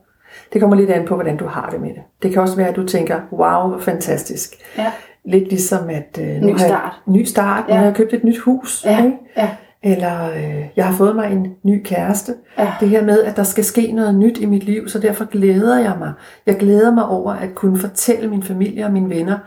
Det 0.52 0.60
kommer 0.60 0.76
lidt 0.76 0.90
an 0.90 1.06
på, 1.06 1.14
hvordan 1.14 1.36
du 1.36 1.46
har 1.46 1.70
det 1.70 1.80
med 1.80 1.88
det. 1.88 2.02
Det 2.22 2.32
kan 2.32 2.42
også 2.42 2.56
være, 2.56 2.68
at 2.68 2.76
du 2.76 2.86
tænker, 2.86 3.20
wow, 3.32 3.78
fantastisk. 3.80 4.54
Ja. 4.78 4.92
Lidt 5.24 5.48
ligesom 5.48 5.90
at... 5.90 6.18
Øh, 6.20 6.26
nu 6.26 6.46
ny 6.46 6.56
start. 6.56 6.70
Har 6.70 7.02
jeg, 7.06 7.12
ny 7.12 7.24
start. 7.24 7.64
Ja. 7.68 7.72
Nu 7.74 7.78
har 7.78 7.84
jeg 7.84 7.94
købt 7.94 8.12
et 8.12 8.24
nyt 8.24 8.38
hus. 8.38 8.84
Ja. 8.84 9.04
Ikke? 9.04 9.16
ja 9.36 9.48
eller 9.82 10.30
øh, 10.30 10.64
jeg 10.76 10.86
har 10.86 10.96
fået 10.96 11.16
mig 11.16 11.32
en 11.32 11.54
ny 11.62 11.82
kæreste. 11.84 12.34
Ja. 12.58 12.72
Det 12.80 12.88
her 12.88 13.04
med, 13.04 13.22
at 13.22 13.36
der 13.36 13.42
skal 13.42 13.64
ske 13.64 13.92
noget 13.92 14.14
nyt 14.14 14.38
i 14.38 14.46
mit 14.46 14.64
liv, 14.64 14.88
så 14.88 14.98
derfor 14.98 15.24
glæder 15.24 15.78
jeg 15.78 15.96
mig. 15.98 16.12
Jeg 16.46 16.56
glæder 16.56 16.94
mig 16.94 17.06
over 17.06 17.32
at 17.32 17.54
kunne 17.54 17.78
fortælle 17.78 18.30
min 18.30 18.42
familie 18.42 18.84
og 18.84 18.92
mine 18.92 19.10
venner 19.10 19.38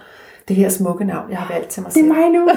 det 0.49 0.55
her 0.55 0.69
smukke 0.69 1.05
navn, 1.05 1.29
jeg 1.29 1.37
har 1.37 1.53
valgt 1.53 1.69
til 1.69 1.83
mig 1.83 1.91
selv. 1.91 2.03
Det 2.03 2.11
er 2.11 2.15
mig 2.15 2.29
nu. 2.29 2.49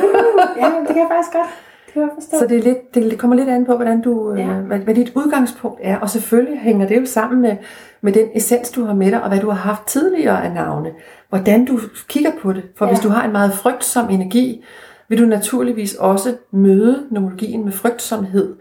ja, 0.63 0.67
det 0.81 0.89
kan 0.89 0.97
jeg 0.97 1.09
faktisk 1.11 1.33
godt. 1.33 1.49
Det 1.87 1.93
kan 1.93 2.03
jeg 2.03 2.11
forstå. 2.15 2.39
Så 2.39 2.47
det, 2.47 2.59
er 2.59 2.63
lidt, 2.63 2.95
det 2.95 3.19
kommer 3.19 3.37
lidt 3.37 3.49
an 3.49 3.65
på, 3.65 3.77
hvordan 3.77 4.01
du, 4.01 4.33
øh, 4.33 4.39
ja. 4.39 4.47
øh, 4.47 4.65
hvad, 4.65 4.79
hvad 4.79 4.95
dit 4.95 5.13
udgangspunkt 5.15 5.81
er. 5.83 5.99
Og 5.99 6.11
selvfølgelig 6.11 6.61
hænger 6.61 6.87
det 6.87 7.01
jo 7.01 7.07
sammen 7.07 7.43
med, 7.43 7.57
med 8.01 8.13
den 8.13 8.29
essens, 8.35 8.71
du 8.71 8.85
har 8.85 8.95
med 8.95 9.11
dig, 9.11 9.23
og 9.23 9.29
hvad 9.29 9.41
du 9.41 9.51
har 9.51 9.57
haft 9.57 9.87
tidligere 9.87 10.45
af 10.45 10.53
navne. 10.53 10.91
Hvordan 11.29 11.65
du 11.65 11.79
kigger 12.09 12.31
på 12.43 12.53
det. 12.53 12.63
For 12.77 12.85
ja. 12.85 12.91
hvis 12.91 13.01
du 13.01 13.09
har 13.09 13.25
en 13.25 13.33
meget 13.33 13.53
frygtsom 13.53 14.11
energi, 14.11 14.65
vil 15.13 15.21
du 15.21 15.27
naturligvis 15.27 15.95
også 15.95 16.35
møde 16.53 17.07
nomologien 17.11 17.65
med 17.65 17.73
frygtsomhed, 17.73 18.55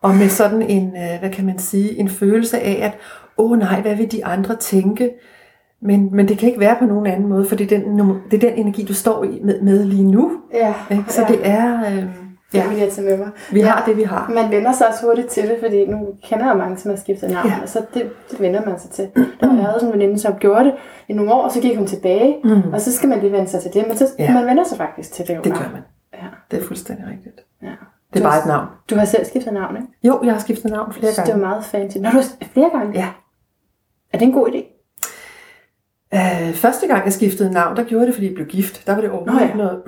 og 0.00 0.14
med 0.14 0.28
sådan 0.28 0.62
en, 0.62 0.86
øh, 0.86 1.20
hvad 1.20 1.30
kan 1.30 1.46
man 1.46 1.58
sige, 1.58 1.98
en 1.98 2.08
følelse 2.08 2.58
af, 2.58 2.78
at, 2.82 2.98
åh 3.36 3.50
oh, 3.50 3.58
nej, 3.58 3.80
hvad 3.80 3.96
vil 3.96 4.12
de 4.12 4.24
andre 4.24 4.56
tænke? 4.56 5.10
Men, 5.82 6.08
men 6.12 6.28
det 6.28 6.38
kan 6.38 6.48
ikke 6.48 6.60
være 6.60 6.76
på 6.78 6.84
nogen 6.84 7.06
anden 7.06 7.28
måde, 7.28 7.44
for 7.44 7.56
det 7.56 7.72
er 7.72 7.78
den, 7.78 7.98
det 8.30 8.44
er 8.44 8.50
den 8.50 8.58
energi, 8.58 8.84
du 8.84 8.94
står 8.94 9.24
i 9.24 9.40
med, 9.44 9.60
med 9.60 9.84
lige 9.84 10.04
nu. 10.04 10.32
Ja, 10.54 10.74
ikke? 10.90 11.04
Så 11.08 11.22
ja. 11.22 11.28
det 11.28 11.40
er... 11.44 11.80
Øh, 11.80 12.04
Ja, 12.54 12.64
det 12.70 12.80
jeg 12.80 12.92
tage 12.92 13.06
med 13.06 13.18
mig. 13.18 13.28
Vi 13.52 13.60
ja, 13.60 13.66
har 13.66 13.84
det, 13.86 13.96
vi 13.96 14.02
har. 14.02 14.30
Man 14.34 14.50
vender 14.50 14.72
sig 14.72 14.88
også 14.88 15.06
hurtigt 15.06 15.28
til 15.28 15.42
det, 15.42 15.56
fordi 15.60 15.86
nu 15.86 15.98
kender 16.22 16.46
jeg 16.46 16.56
mange, 16.56 16.76
som 16.78 16.90
har 16.90 16.98
skiftet 16.98 17.30
navn, 17.30 17.48
ja. 17.48 17.54
og 17.62 17.68
så 17.68 17.82
det, 17.94 18.02
det 18.30 18.40
vender 18.40 18.60
man 18.66 18.78
sig 18.80 18.90
til. 18.90 19.08
Der 19.40 19.46
har 19.46 19.56
jeg 19.56 19.74
sådan 19.80 19.88
en 19.88 20.00
veninde, 20.00 20.18
som 20.18 20.34
gjorde 20.34 20.64
det 20.64 20.74
i 21.08 21.12
nogle 21.12 21.32
år, 21.32 21.42
og 21.42 21.52
så 21.52 21.60
gik 21.60 21.76
hun 21.76 21.86
tilbage, 21.86 22.36
mm. 22.44 22.72
og 22.72 22.80
så 22.80 22.92
skal 22.92 23.08
man 23.08 23.20
lige 23.20 23.32
vende 23.32 23.48
sig 23.48 23.60
til 23.60 23.70
det, 23.74 23.84
men 23.88 23.96
så, 23.96 24.06
ja. 24.18 24.32
man 24.32 24.46
vender 24.46 24.64
sig 24.64 24.78
faktisk 24.78 25.12
til 25.12 25.26
det. 25.28 25.34
Jo 25.36 25.40
det 25.44 25.52
gør 25.52 25.70
man. 25.72 25.82
Ja. 26.22 26.28
Det 26.50 26.62
er 26.62 26.66
fuldstændig 26.66 27.06
rigtigt. 27.06 27.40
Ja. 27.62 27.74
Det 28.12 28.20
er 28.20 28.28
bare 28.28 28.38
et 28.38 28.46
navn. 28.46 28.66
Du 28.90 28.96
har 28.96 29.04
selv 29.04 29.24
skiftet 29.24 29.52
navn, 29.52 29.76
ikke? 29.76 29.88
Jo, 30.04 30.20
jeg 30.24 30.32
har 30.32 30.40
skiftet 30.40 30.70
navn 30.70 30.92
flere 30.92 31.12
gange. 31.16 31.32
Det 31.32 31.38
er 31.38 31.46
meget 31.46 31.64
fancy. 31.64 31.98
Når 31.98 32.10
du 32.10 32.16
har 32.16 32.24
flere 32.52 32.70
gange? 32.70 32.92
Ja. 32.98 33.08
Er 34.12 34.18
det 34.18 34.26
en 34.26 34.32
god 34.32 34.48
idé? 34.48 34.72
Uh, 36.16 36.54
første 36.54 36.86
gang 36.86 37.04
jeg 37.04 37.12
skiftede 37.12 37.52
navn, 37.52 37.76
der 37.76 37.84
gjorde 37.84 38.00
jeg 38.00 38.06
det, 38.06 38.14
fordi 38.14 38.26
jeg 38.26 38.34
blev 38.34 38.46
gift. 38.46 38.86
Der 38.86 38.94
var 38.94 39.00
det 39.00 39.10
overhovedet 39.10 39.46
ikke 39.46 39.58
noget. 39.58 39.82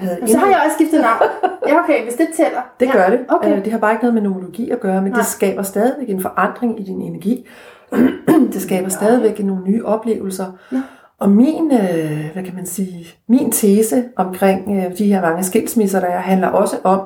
havde 0.00 0.28
så 0.28 0.38
har 0.38 0.46
jeg 0.46 0.60
også 0.64 0.74
skiftet 0.74 1.00
navn. 1.00 1.22
Ja, 1.68 1.82
okay, 1.82 2.02
hvis 2.02 2.14
det 2.14 2.28
tæller. 2.36 2.60
Det 2.80 2.86
ja. 2.86 2.92
gør 2.92 3.10
det. 3.10 3.20
Okay. 3.28 3.58
Uh, 3.58 3.64
det 3.64 3.72
har 3.72 3.78
bare 3.78 3.92
ikke 3.92 4.04
noget 4.04 4.14
med 4.14 4.22
numerologi 4.22 4.70
at 4.70 4.80
gøre, 4.80 5.02
men 5.02 5.12
Nej. 5.12 5.20
det 5.20 5.26
skaber 5.26 5.62
stadigvæk 5.62 6.10
en 6.10 6.22
forandring 6.22 6.80
i 6.80 6.84
din 6.84 7.02
energi. 7.02 7.48
det 8.52 8.62
skaber 8.62 8.88
stadigvæk 8.88 9.38
nogle 9.38 9.64
nye 9.64 9.84
oplevelser. 9.84 10.52
Ja. 10.72 10.82
Og 11.20 11.30
min, 11.30 11.72
øh, 11.72 12.32
hvad 12.32 12.44
kan 12.44 12.54
man 12.54 12.66
sige, 12.66 13.06
min 13.28 13.52
tese 13.52 14.04
omkring 14.16 14.76
øh, 14.76 14.98
de 14.98 15.06
her 15.06 15.20
mange 15.22 15.42
skilsmisser, 15.42 16.00
der 16.00 16.10
handler 16.10 16.48
også 16.48 16.76
om, 16.84 17.00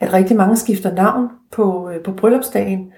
at 0.00 0.12
rigtig 0.12 0.36
mange 0.36 0.56
skifter 0.56 0.94
navn 0.94 1.28
på, 1.52 1.90
øh, 1.90 2.02
på 2.02 2.12
bryllupsdagen, 2.12 2.92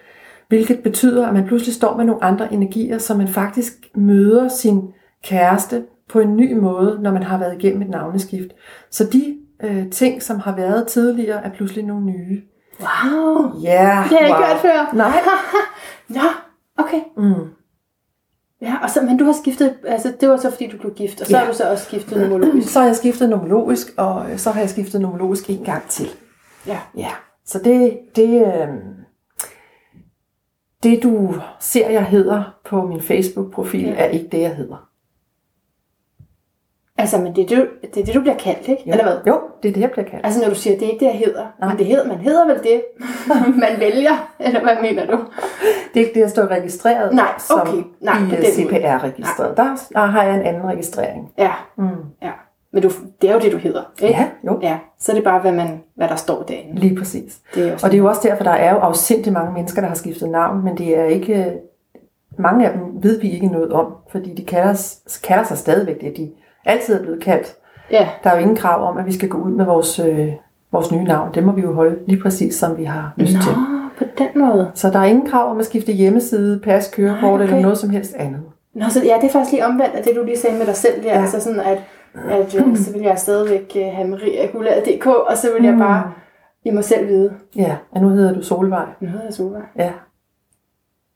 hvilket 0.49 0.83
betyder, 0.83 1.27
at 1.27 1.35
man 1.35 1.47
pludselig 1.47 1.75
står 1.75 1.97
med 1.97 2.05
nogle 2.05 2.25
andre 2.25 2.53
energier, 2.53 2.99
så 2.99 3.15
man 3.15 3.29
faktisk 3.29 3.73
møder 3.95 4.49
sin 4.49 4.83
kæreste 5.25 5.85
på 6.09 6.21
en 6.21 6.37
ny 6.37 6.53
måde, 6.53 6.99
når 7.03 7.13
man 7.13 7.23
har 7.23 7.39
været 7.39 7.55
igennem 7.63 7.83
et 7.83 7.89
navneskift. 7.89 8.49
Så 8.91 9.05
de 9.05 9.37
øh, 9.63 9.91
ting, 9.91 10.23
som 10.23 10.39
har 10.39 10.57
været 10.57 10.87
tidligere, 10.87 11.45
er 11.45 11.51
pludselig 11.51 11.85
nogle 11.85 12.05
nye. 12.07 12.43
Wow! 12.81 13.63
Ja, 13.63 13.85
yeah, 13.85 14.09
det 14.11 14.19
har 14.19 14.27
jeg 14.27 14.31
wow. 14.31 14.39
ikke 14.39 14.49
hørt 14.49 14.61
før. 14.61 14.97
Nej. 14.97 15.19
ja, 16.19 16.29
okay. 16.77 17.01
Mm. 17.17 17.58
Ja, 18.69 18.77
og 18.83 18.91
så, 18.91 19.03
men 19.03 19.17
du 19.17 19.25
har 19.25 19.33
skiftet, 19.33 19.75
altså 19.85 20.13
det 20.21 20.29
var 20.29 20.37
så 20.37 20.51
fordi 20.51 20.67
du 20.67 20.79
blev 20.79 20.95
gift, 20.95 21.21
og 21.21 21.27
så 21.27 21.33
ja. 21.33 21.39
har 21.39 21.51
du 21.51 21.57
så 21.57 21.71
også 21.71 21.85
skiftet 21.85 22.21
nomologisk. 22.21 22.73
Så 22.73 22.79
har 22.79 22.87
jeg 22.87 22.97
skiftet 22.97 23.31
nomologisk, 23.31 23.95
og 23.97 24.27
så 24.37 24.51
har 24.51 24.61
jeg 24.61 24.71
skiftet 24.71 25.01
nomologisk 25.01 25.51
en 25.51 25.65
gang 25.65 25.89
til. 25.89 26.09
Ja. 26.67 26.79
Ja, 26.97 27.11
så 27.47 27.59
det, 27.65 27.99
det, 28.17 28.47
øh, 28.47 28.69
det 30.83 31.03
du 31.03 31.35
ser, 31.61 31.91
jeg 31.91 32.05
hedder 32.05 32.59
på 32.65 32.87
min 32.87 33.03
Facebook-profil, 33.03 33.85
ja. 33.85 33.95
er 33.95 34.05
ikke 34.05 34.29
det, 34.33 34.41
jeg 34.41 34.57
hedder. 34.57 34.88
Altså, 36.99 37.19
men 37.19 37.37
det 37.37 37.45
er 37.45 37.57
det, 37.57 37.69
det, 37.95 38.01
er 38.01 38.05
det 38.05 38.15
du 38.15 38.21
bliver 38.21 38.37
kaldt, 38.37 38.69
ikke? 38.69 38.83
Jo. 38.87 38.93
Eller 38.93 39.05
hvad? 39.05 39.17
Jo, 39.27 39.41
det 39.63 39.69
er 39.69 39.73
det, 39.73 39.81
jeg 39.81 39.91
bliver 39.91 40.09
kaldt. 40.09 40.27
Altså, 40.27 40.41
når 40.41 40.49
du 40.49 40.55
siger, 40.55 40.79
det 40.79 40.87
er 40.87 40.93
ikke 40.93 41.05
det, 41.05 41.11
jeg 41.13 41.19
hedder. 41.19 41.47
Nej. 41.61 41.69
Men 41.69 41.79
det 41.79 41.87
hedder, 41.87 42.07
man 42.09 42.19
hedder 42.19 42.47
vel 42.47 42.63
det, 42.63 42.83
man 43.65 43.81
vælger? 43.81 44.33
Eller 44.41 44.63
hvad 44.63 44.77
mener 44.83 45.07
du? 45.07 45.19
Det 45.95 46.01
er 46.01 46.07
ikke 46.07 46.15
det, 46.15 46.21
jeg 46.21 46.31
står 46.31 46.47
registreret 46.47 47.15
Nej, 47.15 47.29
okay. 47.51 47.73
som 47.73 47.93
Nej, 48.01 48.15
i 48.33 48.45
CPR-registret. 48.45 49.57
Der, 49.57 49.89
der 49.93 50.07
har 50.07 50.25
jeg 50.25 50.35
en 50.35 50.43
anden 50.43 50.65
registrering. 50.65 51.33
Ja, 51.39 51.53
mm. 51.77 51.89
ja. 52.23 52.31
Men 52.73 52.83
du, 52.83 52.91
det 53.23 53.31
er 53.31 53.35
jo 53.35 53.41
det, 53.41 53.53
du 53.53 53.57
hedder, 53.57 53.83
ikke? 54.03 54.15
Ja, 54.15 54.29
jo. 54.47 54.59
Ja, 54.63 54.79
så 54.99 55.13
er 55.13 55.17
det 55.17 55.25
bare, 55.25 55.41
hvad, 55.41 55.53
man, 55.53 55.83
hvad 55.95 56.09
der 56.09 56.17
står 56.17 56.43
derinde. 56.43 56.81
Lige 56.81 56.97
præcis. 56.97 57.39
Det 57.55 57.69
er 57.69 57.73
og 57.73 57.91
det 57.91 57.95
er 57.95 57.99
jo 57.99 58.09
også 58.09 58.21
derfor, 58.25 58.45
der 58.45 58.51
er 58.51 58.75
jo 58.75 58.79
afsindig 58.79 59.33
mange 59.33 59.53
mennesker, 59.53 59.81
der 59.81 59.89
har 59.89 59.95
skiftet 59.95 60.31
navn, 60.31 60.65
men 60.65 60.79
det 60.79 60.99
er 60.99 61.05
ikke... 61.05 61.53
Mange 62.41 62.67
af 62.67 62.73
dem 62.73 63.03
ved 63.03 63.21
vi 63.21 63.31
ikke 63.31 63.47
noget 63.47 63.73
om, 63.73 63.95
fordi 64.11 64.35
de 64.35 64.45
kalder, 64.45 64.97
kalder 65.25 65.45
sig 65.45 65.59
stadigvæk 65.59 66.01
det, 66.01 66.17
de 66.17 66.31
altid 66.69 66.95
er 66.95 67.03
blevet 67.03 67.21
kaldt. 67.23 67.55
Ja. 67.91 68.09
Der 68.25 68.31
er 68.31 68.35
jo 68.35 68.41
ingen 68.41 68.57
krav 68.57 68.89
om, 68.91 68.99
at 68.99 69.07
vi 69.07 69.13
skal 69.13 69.29
gå 69.29 69.39
ud 69.39 69.51
med 69.51 69.65
vores, 69.65 69.99
øh, 69.99 70.29
vores 70.73 70.93
nye 70.93 71.05
navn, 71.05 71.35
det 71.35 71.45
må 71.45 71.53
vi 71.53 71.61
jo 71.63 71.73
holde 71.75 71.99
lige 72.07 72.23
præcis, 72.23 72.55
som 72.55 72.77
vi 72.79 72.85
har 72.85 73.13
lyst 73.17 73.35
Nå, 73.35 73.41
til. 73.43 73.53
på 73.99 74.05
den 74.19 74.29
måde. 74.47 74.71
Så 74.75 74.91
der 74.91 74.99
er 74.99 75.05
ingen 75.05 75.27
krav 75.27 75.51
om 75.51 75.59
at 75.59 75.65
skifte 75.67 75.93
hjemmeside, 75.93 76.61
pas, 76.65 76.91
kørekort 76.95 77.35
okay. 77.41 77.45
eller 77.45 77.61
noget 77.63 77.79
som 77.79 77.91
helst 77.91 78.15
andet. 78.15 78.41
Nå, 78.75 78.85
så 78.89 79.05
ja, 79.05 79.15
det 79.21 79.25
er 79.29 79.33
faktisk 79.33 79.53
lige 79.53 79.67
omvendt 79.67 79.95
af 79.95 80.03
det, 80.05 80.17
du 80.17 80.25
lige 80.25 80.39
sagde 80.39 80.59
med 80.59 80.67
dig 80.67 80.77
selv 80.77 81.03
der. 81.03 81.09
Ja. 81.15 81.21
Altså 81.21 81.41
sådan, 81.41 81.61
at, 81.61 81.79
at 82.31 82.55
øh, 82.55 82.77
så 82.77 82.93
vil 82.93 83.03
jeg 83.03 83.19
stadigvæk 83.19 83.73
øh, 83.77 83.87
have 83.93 84.09
mariagula.dk, 84.09 85.07
og 85.07 85.37
så 85.37 85.47
vil 85.57 85.65
jeg 85.65 85.73
Mm. 85.75 85.79
bare 85.81 86.13
i 86.65 86.71
mig 86.71 86.85
selv 86.85 87.09
vide, 87.09 87.33
Ja, 87.57 87.77
og 87.91 88.01
nu 88.03 88.09
hedder 88.09 88.35
du 88.35 88.43
Solvej. 88.43 88.85
nu 89.01 89.09
hedder 89.09 89.25
jeg 89.25 89.35
Solvej. 89.35 89.61
Ja, 89.79 89.91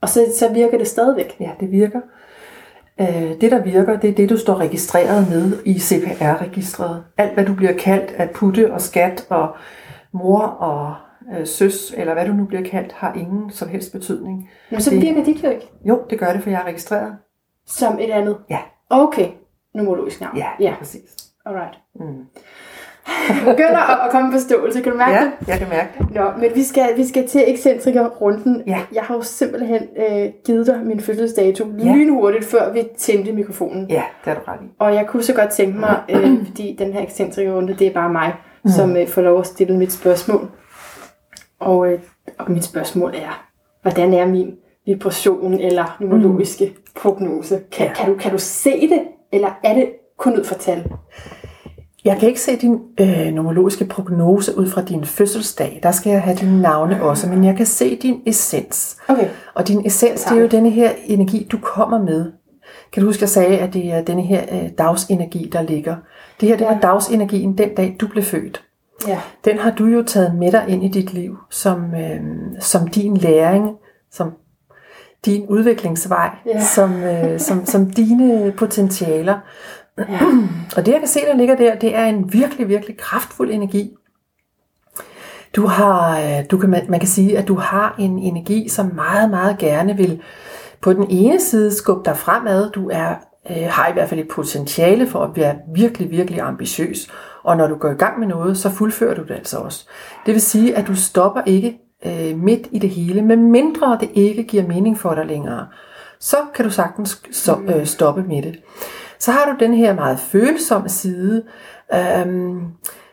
Og 0.01 0.09
så, 0.09 0.21
så 0.39 0.53
virker 0.53 0.79
det 0.79 0.87
stadigvæk. 0.89 1.37
ja 1.41 1.51
det 1.61 1.71
virker. 1.71 2.01
Øh, 3.01 3.41
Det, 3.41 3.51
der 3.51 3.63
virker, 3.63 3.97
det 4.01 4.11
er 4.11 4.15
det, 4.15 4.31
du 4.31 4.37
står 4.39 4.57
registreret 4.57 5.29
med 5.31 5.59
i 5.65 5.79
CPR-registret. 5.79 7.05
Alt, 7.19 7.35
hvad 7.35 7.45
du 7.45 7.55
bliver 7.55 7.73
kaldt 7.73 8.11
af 8.13 8.31
putte 8.31 8.73
og 8.73 8.81
skat 8.81 9.27
og 9.31 9.57
mor 10.13 10.41
og 10.41 10.95
øh, 11.39 11.47
søs, 11.47 11.95
eller 11.97 12.13
hvad 12.15 12.27
du 12.27 12.33
nu 12.33 12.45
bliver 12.45 12.63
kaldt, 12.65 12.93
har 12.93 13.13
ingen 13.15 13.51
som 13.51 13.69
helst 13.69 13.93
betydning. 13.93 14.51
Men 14.71 14.81
så 14.81 14.91
Det- 14.91 15.03
virker 15.03 15.25
dit 15.25 15.45
jo 15.45 15.51
ikke 15.51 15.71
Jo, 15.85 16.03
det 16.11 16.19
gør 16.19 16.33
det, 16.33 16.43
for 16.43 16.51
jeg 16.51 16.61
er 16.61 16.65
registreret. 16.67 17.13
som 17.67 17.99
et 18.01 18.11
andet. 18.11 18.37
Ja. 18.51 18.59
Okay, 18.91 19.29
numerologisk 19.75 20.21
navn. 20.21 20.37
Ja, 20.37 20.47
ja. 20.61 20.75
præcis. 20.79 21.03
alright. 21.47 21.79
Mm. 21.95 22.25
Begynder 23.45 23.91
at, 23.91 24.07
at 24.07 24.11
komme 24.11 24.27
en 24.27 24.33
forståelse, 24.33 24.81
kan 24.81 24.93
du 24.93 24.99
mærke 24.99 25.13
Ja, 25.15 25.21
det? 25.41 25.49
jeg 25.49 25.59
kan 25.59 25.69
mærke 25.69 25.89
det. 25.99 26.11
Nå, 26.15 26.23
men 26.39 26.51
vi 26.55 26.63
skal, 26.63 26.89
vi 26.97 27.07
skal 27.09 27.29
til 27.29 27.45
ekscentriker-runden. 27.47 28.63
Ja. 28.67 28.81
Jeg 28.93 29.03
har 29.03 29.15
jo 29.15 29.23
simpelthen 29.23 29.83
øh, 29.97 30.29
givet 30.47 30.67
dig 30.67 30.81
min 30.85 31.01
fødselsdato 31.01 31.65
Ja. 31.79 31.93
lynhurtigt, 31.95 32.45
før 32.45 32.73
vi 32.73 32.83
tændte 32.99 33.33
mikrofonen. 33.33 33.91
Ja, 33.91 34.03
det 34.25 34.31
er 34.31 34.35
du 34.35 34.41
ret 34.49 34.59
i. 34.63 34.67
Og 34.79 34.95
jeg 34.95 35.07
kunne 35.07 35.23
så 35.23 35.35
godt 35.35 35.51
tænke 35.51 35.79
mig, 35.79 36.01
øh, 36.09 36.47
fordi 36.47 36.77
den 36.79 36.93
her 36.93 37.03
ekscentrikerrunde, 37.03 37.75
det 37.79 37.87
er 37.87 37.93
bare 37.93 38.13
mig, 38.13 38.35
mm. 38.65 38.71
som 38.71 38.97
øh, 38.97 39.09
får 39.09 39.23
lov 39.23 39.41
at 39.41 39.47
stille 39.47 39.77
mit 39.77 39.93
spørgsmål. 39.93 40.49
Og, 41.61 41.93
øh, 41.93 41.99
og 42.39 42.51
mit 42.53 42.65
spørgsmål 42.65 43.15
er, 43.15 43.47
hvordan 43.83 44.15
er 44.15 44.27
min 44.27 44.55
vibration 44.87 45.55
eller 45.55 45.97
numerologiske 46.01 46.65
mm. 46.65 46.83
prognose? 47.01 47.61
Kan, 47.73 47.87
Ja. 47.87 47.93
kan, 47.95 48.07
du, 48.13 48.19
kan 48.19 48.31
du 48.33 48.39
se 48.39 48.81
det, 48.89 49.01
eller 49.33 49.49
er 49.65 49.75
det 49.75 49.91
kun 50.19 50.33
ud 50.39 50.45
fra 50.45 50.55
tal? 50.55 50.85
Jeg 52.05 52.19
kan 52.19 52.29
ikke 52.29 52.41
se 52.41 52.57
din 52.57 52.79
øh, 53.01 53.35
numerologiske 53.35 53.85
prognose 53.85 54.59
ud 54.59 54.67
fra 54.71 54.83
din 54.83 55.05
fødselsdag. 55.05 55.81
Der 55.83 55.91
skal 55.91 56.11
jeg 56.11 56.23
have 56.23 56.37
dine 56.37 56.63
navne 56.63 57.03
også, 57.03 57.29
men 57.29 57.45
jeg 57.45 57.57
kan 57.57 57.67
se 57.67 57.97
din 57.97 58.21
essens. 58.27 58.97
Okay. 59.09 59.29
Og 59.55 59.69
din 59.69 59.87
essens, 59.87 60.23
det 60.25 60.37
er 60.39 60.41
jo 60.41 60.47
denne 60.49 60.71
her 60.71 60.91
energi, 61.07 61.49
du 61.53 61.59
kommer 61.63 61.99
med. 62.05 62.33
Kan 62.93 63.01
du 63.03 63.07
huske, 63.09 63.23
jeg 63.23 63.29
sagde, 63.29 63.59
at 63.59 63.75
det 63.75 63.93
er 63.93 64.03
denne 64.05 64.23
her 64.23 64.43
øh, 64.53 64.69
dagsenergi, 64.79 65.51
der 65.53 65.63
ligger. 65.63 65.97
Det 66.41 66.49
her, 66.49 66.57
det 66.57 66.67
var 66.67 66.73
Ja. 66.73 66.79
dagsenergien 66.83 67.59
den 67.59 67.75
dag, 67.75 67.97
du 68.01 68.07
blev 68.09 68.25
født. 68.25 68.63
Ja. 69.09 69.19
Den 69.45 69.59
har 69.59 69.71
du 69.71 69.87
jo 69.87 70.03
taget 70.03 70.35
med 70.35 70.53
dig 70.53 70.65
ind 70.69 70.85
i 70.85 70.89
dit 70.89 71.13
liv 71.15 71.37
som, 71.51 71.95
øh, 71.95 72.21
som 72.61 72.89
din 72.89 73.17
læring, 73.17 73.71
som 74.13 74.33
din 75.27 75.47
udviklingsvej, 75.47 76.31
Ja. 76.47 76.61
som, 76.65 77.03
øh, 77.03 77.41
som, 77.41 77.67
som 77.67 77.91
dine 77.91 78.53
potentialer 78.59 79.39
ja. 79.99 80.21
Og 80.77 80.87
det, 80.87 80.93
jeg 80.93 81.01
kan 81.01 81.09
se, 81.09 81.21
der 81.21 81.37
ligger 81.37 81.57
der, 81.57 81.75
det 81.75 81.95
er 81.95 82.05
en 82.05 82.33
virkelig, 82.33 82.69
virkelig 82.69 82.97
kraftfuld 82.97 83.51
energi. 83.51 83.91
Du 85.57 85.67
har, 85.67 86.21
øh, 86.21 86.45
du 86.51 86.59
kan, 86.59 86.71
man, 86.71 86.87
man 86.89 87.01
kan 87.01 87.09
sige, 87.09 87.39
at 87.39 87.49
du 87.49 87.55
har 87.55 87.95
en 87.99 88.19
energi, 88.19 88.69
som 88.69 88.93
meget, 88.95 89.31
meget 89.31 89.59
gerne 89.59 89.97
vil 89.97 90.23
på 90.81 90.93
den 90.93 91.07
ene 91.11 91.41
side 91.41 91.75
skubbe 91.75 92.03
dig 92.05 92.17
fremad. 92.17 92.71
Du 92.71 92.91
er, 92.93 93.15
øh, 93.51 93.67
har 93.71 93.89
i 93.89 93.93
hvert 93.93 94.09
fald 94.09 94.21
et 94.21 94.29
potentiale 94.29 95.07
for 95.07 95.25
at 95.25 95.31
være 95.37 95.57
virkelig, 95.75 96.11
virkelig 96.11 96.41
ambitiøs. 96.41 97.11
Og 97.43 97.57
når 97.57 97.67
du 97.67 97.77
går 97.77 97.91
i 97.91 97.95
gang 97.95 98.19
med 98.19 98.27
noget, 98.27 98.59
så 98.59 98.71
fuldfører 98.71 99.15
du 99.15 99.23
det 99.23 99.35
altså 99.35 99.59
også. 99.59 99.89
Det 100.27 100.35
vil 100.35 100.43
sige, 100.43 100.77
at 100.77 100.87
du 100.87 100.97
stopper 100.97 101.43
ikke 101.47 101.79
øh, 102.07 102.39
midt 102.39 102.69
i 102.73 102.79
det 102.79 102.91
hele, 102.91 103.23
men 103.23 103.51
mindre 103.51 103.99
det 104.01 104.11
ikke 104.15 104.43
giver 104.43 104.67
mening 104.67 104.99
for 104.99 105.15
dig 105.15 105.27
længere. 105.27 105.67
Så 106.21 106.37
kan 106.55 106.65
du 106.65 106.71
sagtens 106.71 107.23
så, 107.33 107.59
øh, 107.67 107.87
stoppe 107.87 108.23
med 108.23 108.43
det. 108.43 108.63
Så 109.23 109.31
har 109.31 109.53
du 109.53 109.65
den 109.65 109.75
her 109.75 109.95
meget 109.95 110.19
følsomme 110.19 110.89
side, 110.89 111.43
øhm, 111.95 112.61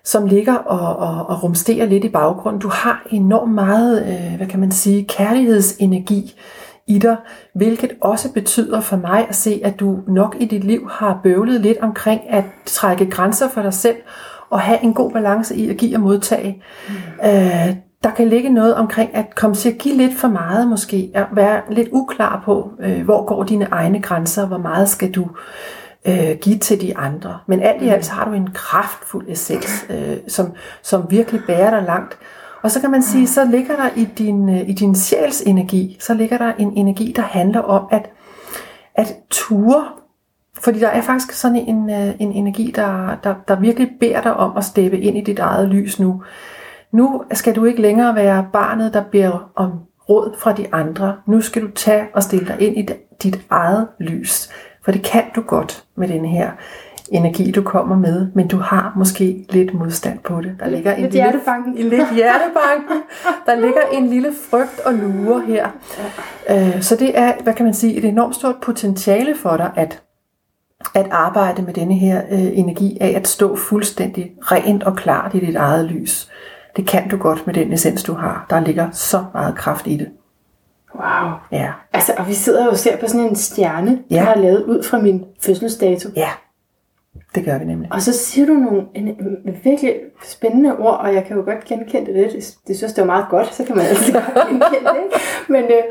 som 0.04 0.26
ligger 0.26 0.56
og, 0.56 0.96
og, 0.96 1.30
og 1.30 1.44
rumsterer 1.44 1.86
lidt 1.86 2.04
i 2.04 2.10
baggrunden. 2.10 2.62
Du 2.62 2.70
har 2.70 3.08
enormt 3.10 3.54
meget, 3.54 4.02
øh, 4.02 4.38
hvad 4.38 4.48
kan 4.48 4.60
man 4.60 4.72
sige, 4.72 5.06
kærlighedsenergi 5.06 6.36
i 6.88 7.00
dig, 7.00 7.18
hvilket 7.56 7.92
også 8.02 8.34
betyder 8.34 8.82
for 8.82 8.98
mig 8.98 9.26
at 9.30 9.36
se, 9.36 9.62
at 9.64 9.80
du 9.80 10.00
nok 10.08 10.36
i 10.40 10.46
dit 10.46 10.64
liv 10.64 10.90
har 10.92 11.20
bøvlet 11.24 11.62
lidt 11.62 11.78
omkring 11.78 12.22
at 12.30 12.44
trække 12.66 13.10
grænser 13.10 13.50
for 13.50 13.62
dig 13.62 13.74
selv 13.74 13.98
og 14.50 14.60
have 14.60 14.84
en 14.84 14.94
god 14.94 15.12
balance 15.12 15.56
i 15.56 15.70
at 15.70 15.78
give 15.78 15.96
og 15.96 16.02
modtage. 16.02 16.64
Mm. 16.88 16.96
Øh, 17.28 17.76
der 18.04 18.12
kan 18.12 18.28
ligge 18.28 18.50
noget 18.50 18.76
omkring 18.76 19.16
at 19.16 19.36
komme 19.36 19.56
til 19.56 19.70
at 19.70 19.78
give 19.78 19.98
lidt 19.98 20.18
for 20.18 20.28
meget 20.28 20.68
måske, 20.68 21.12
at 21.16 21.26
være 21.32 21.62
lidt 21.70 21.90
uklar 21.92 22.42
på, 22.46 22.72
øh, 22.80 23.04
hvor 23.04 23.26
går 23.26 23.44
dine 23.44 23.68
egne 23.72 24.02
grænser, 24.02 24.48
hvor 24.48 24.58
meget 24.58 24.90
skal 24.90 25.12
du 25.12 25.28
øh, 26.08 26.38
give 26.42 26.58
til 26.58 26.82
de 26.82 26.98
andre. 26.98 27.40
Men 27.48 27.62
alt 27.62 27.82
i 27.82 27.88
alt 27.88 28.06
så 28.06 28.12
har 28.12 28.26
du 28.26 28.32
en 28.32 28.50
kraftfuld 28.54 29.26
essens, 29.30 29.86
øh, 29.90 30.18
som, 30.28 30.54
som 30.82 31.06
virkelig 31.10 31.42
bærer 31.48 31.70
dig 31.70 31.84
langt. 31.84 32.18
Og 32.62 32.72
så 32.72 32.82
kan 32.82 32.92
man 32.92 33.04
sige, 33.04 33.28
så 33.28 33.46
ligger 33.46 33.76
der 33.76 33.90
i 33.96 34.06
din, 34.06 34.50
øh, 34.50 34.70
i 34.70 34.74
din 34.74 34.96
sjæls 34.96 35.42
energi, 35.42 35.98
så 36.00 36.14
ligger 36.14 36.38
der 36.38 36.54
en 36.60 36.74
energi, 36.78 37.14
der 37.16 37.22
handler 37.22 37.60
om 37.60 37.88
at, 37.92 38.10
at 38.96 39.16
ture. 39.30 39.86
Fordi 40.62 40.80
der 40.80 40.88
er 40.88 41.02
faktisk 41.02 41.32
sådan 41.32 41.58
en, 41.58 41.90
øh, 41.90 42.16
en 42.20 42.32
energi, 42.32 42.74
der, 42.76 43.16
der, 43.24 43.36
der 43.48 43.60
virkelig 43.60 43.92
beder 44.00 44.22
dig 44.22 44.34
om 44.34 44.58
at 44.58 44.66
steppe 44.66 45.00
ind 45.00 45.18
i 45.18 45.22
dit 45.22 45.40
eget 45.40 45.70
lys 45.70 46.00
nu. 46.00 46.24
Nu 46.92 47.24
skal 47.32 47.56
du 47.56 47.66
ikke 47.66 47.82
længere 47.82 48.16
være 48.16 48.48
barnet, 48.54 48.94
der 48.94 49.04
beder 49.12 49.52
om 49.56 49.72
råd 50.10 50.36
fra 50.40 50.54
de 50.54 50.74
andre. 50.74 51.16
Nu 51.28 51.42
skal 51.42 51.62
du 51.62 51.72
tage 51.72 52.08
og 52.14 52.24
stille 52.24 52.48
dig 52.48 52.62
ind 52.62 52.78
i 52.78 52.88
dit 53.24 53.42
eget 53.50 53.88
lys. 54.00 54.50
For 54.90 54.94
det 54.94 55.04
kan 55.04 55.24
du 55.36 55.42
godt 55.42 55.84
med 55.96 56.08
den 56.08 56.26
her 56.26 56.52
energi, 57.12 57.52
du 57.52 57.62
kommer 57.62 57.96
med, 57.96 58.28
men 58.36 58.48
du 58.48 58.58
har 58.58 58.94
måske 58.96 59.46
lidt 59.50 59.74
modstand 59.74 60.20
på 60.20 60.42
det. 60.42 60.56
Der 60.60 60.70
ligger 60.70 60.94
en 60.94 61.02
Lidt 61.02 61.14
lille, 61.14 61.24
hjertebanken. 61.30 61.78
i 61.78 61.82
lidt 61.96 62.16
hjertebanken. 62.16 63.02
Der 63.46 63.56
ligger 63.56 63.82
en 63.92 64.08
lille 64.08 64.34
frygt 64.50 64.80
og 64.86 64.94
lure 64.94 65.42
her. 65.48 65.68
Øh, 66.50 66.82
Så 66.82 66.96
det 66.96 67.18
er, 67.20 67.34
hvad 67.44 67.54
kan 67.54 67.66
man 67.66 67.74
sige, 67.74 67.94
et 67.96 68.06
enormt 68.06 68.36
stort 68.36 68.56
potentiale 68.62 69.36
for 69.36 69.58
dig, 69.58 69.72
at 69.76 70.02
at 70.96 71.08
arbejde 71.12 71.62
med 71.62 71.74
denne 71.74 71.94
her 71.96 72.22
øh, 72.32 72.58
energi 72.58 72.98
af 73.02 73.14
at 73.16 73.28
stå 73.28 73.56
fuldstændig 73.56 74.32
rent 74.42 74.84
og 74.84 74.96
klart 74.96 75.34
i 75.36 75.40
dit 75.40 75.56
eget 75.56 75.86
lys. 75.86 76.30
Det 76.76 76.88
kan 76.88 77.10
du 77.10 77.18
godt 77.18 77.48
med 77.48 77.54
den 77.54 77.74
essens, 77.74 78.04
du 78.04 78.14
har. 78.14 78.46
Der 78.50 78.60
ligger 78.60 78.88
så 78.92 79.26
meget 79.34 79.56
kraft 79.56 79.88
i 79.88 79.98
det. 79.98 80.08
Wow. 80.96 81.30
Ja, 81.52 81.72
Altså, 81.94 82.14
og 82.18 82.28
vi 82.28 82.34
sidder 82.34 82.64
jo 82.66 82.70
og 82.72 82.78
ser 82.78 82.98
på 82.98 83.08
sådan 83.08 83.22
en 83.26 83.36
stjerne, 83.36 84.00
Ja. 84.12 84.16
der 84.16 84.26
er 84.28 84.38
lavet 84.38 84.64
ud 84.64 84.84
fra 84.84 84.98
min 84.98 85.26
fødselsdato. 85.42 86.10
ja. 86.16 86.30
Det 87.36 87.46
gør 87.46 87.58
vi 87.58 87.66
nemlig. 87.66 87.94
Og 87.94 88.02
så 88.02 88.14
siger 88.14 88.48
du 88.48 88.54
nogle 88.54 88.82
en, 88.96 89.08
en, 89.08 89.58
virkelig 89.64 89.94
spændende 90.24 90.78
ord, 90.78 91.00
og 91.00 91.14
jeg 91.14 91.26
kan 91.26 91.38
jo 91.38 91.44
godt 91.44 91.66
genkende 91.66 92.14
det. 92.14 92.32
Det, 92.34 92.56
det 92.68 92.78
synes 92.78 92.94
det 92.94 93.02
var 93.02 93.06
meget 93.06 93.26
godt, 93.30 93.54
så 93.56 93.64
kan 93.64 93.76
man 93.76 93.86
altid 93.86 94.14
genkende 94.50 94.66
det. 94.94 95.22
Men, 95.50 95.64
øh, 95.64 95.84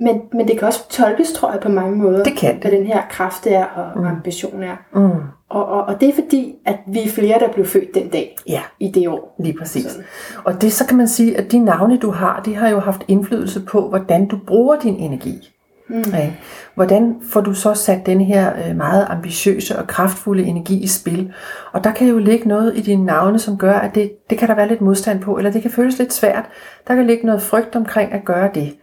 men, 0.00 0.20
men 0.32 0.48
det 0.48 0.58
kan 0.58 0.68
også 0.68 0.88
tolkes, 0.88 1.32
tror 1.32 1.52
jeg, 1.52 1.60
på 1.60 1.68
mange 1.68 1.96
måder. 1.96 2.24
Det 2.24 2.36
kan 2.36 2.54
det. 2.54 2.62
Hvad 2.62 2.70
den 2.70 2.86
her 2.86 3.02
kraft 3.10 3.46
er 3.46 3.64
og 3.64 4.00
mm. 4.00 4.06
ambition 4.06 4.62
er. 4.62 4.76
Mm. 4.94 5.10
Og, 5.48 5.66
og, 5.66 5.84
og 5.84 6.00
det 6.00 6.08
er 6.08 6.12
fordi, 6.14 6.54
at 6.66 6.76
vi 6.86 7.02
er 7.02 7.08
flere, 7.08 7.38
der 7.38 7.52
blev 7.52 7.66
født 7.66 7.94
den 7.94 8.08
dag 8.08 8.36
Ja, 8.48 8.60
i 8.80 8.88
det 8.90 9.08
år. 9.08 9.36
lige 9.38 9.58
præcis. 9.58 9.84
Sådan. 9.84 10.06
Og 10.44 10.62
det 10.62 10.72
så 10.72 10.86
kan 10.86 10.96
man 10.96 11.08
sige, 11.08 11.36
at 11.38 11.52
de 11.52 11.58
navne, 11.58 11.98
du 11.98 12.10
har, 12.10 12.42
de 12.44 12.54
har 12.54 12.68
jo 12.68 12.80
haft 12.80 13.04
indflydelse 13.08 13.60
på, 13.60 13.88
hvordan 13.88 14.28
du 14.28 14.38
bruger 14.46 14.76
din 14.76 14.96
energi. 14.96 15.50
Mm. 15.88 16.02
Ja. 16.12 16.30
Hvordan 16.74 17.16
får 17.30 17.40
du 17.40 17.54
så 17.54 17.74
sat 17.74 18.06
den 18.06 18.20
her 18.20 18.52
øh, 18.68 18.76
meget 18.76 19.06
ambitiøse 19.10 19.78
og 19.78 19.86
kraftfulde 19.86 20.44
energi 20.44 20.82
i 20.82 20.86
spil? 20.86 21.32
Og 21.72 21.84
der 21.84 21.92
kan 21.92 22.08
jo 22.08 22.18
ligge 22.18 22.48
noget 22.48 22.76
i 22.76 22.80
dine 22.80 23.04
navne, 23.04 23.38
som 23.38 23.58
gør, 23.58 23.74
at 23.74 23.94
det, 23.94 24.12
det 24.30 24.38
kan 24.38 24.48
der 24.48 24.54
være 24.54 24.68
lidt 24.68 24.80
modstand 24.80 25.20
på, 25.20 25.36
eller 25.36 25.50
det 25.52 25.62
kan 25.62 25.70
føles 25.70 25.98
lidt 25.98 26.12
svært. 26.12 26.44
Der 26.88 26.94
kan 26.94 27.06
ligge 27.06 27.26
noget 27.26 27.42
frygt 27.42 27.76
omkring 27.76 28.12
at 28.12 28.24
gøre 28.24 28.50
det. 28.54 28.74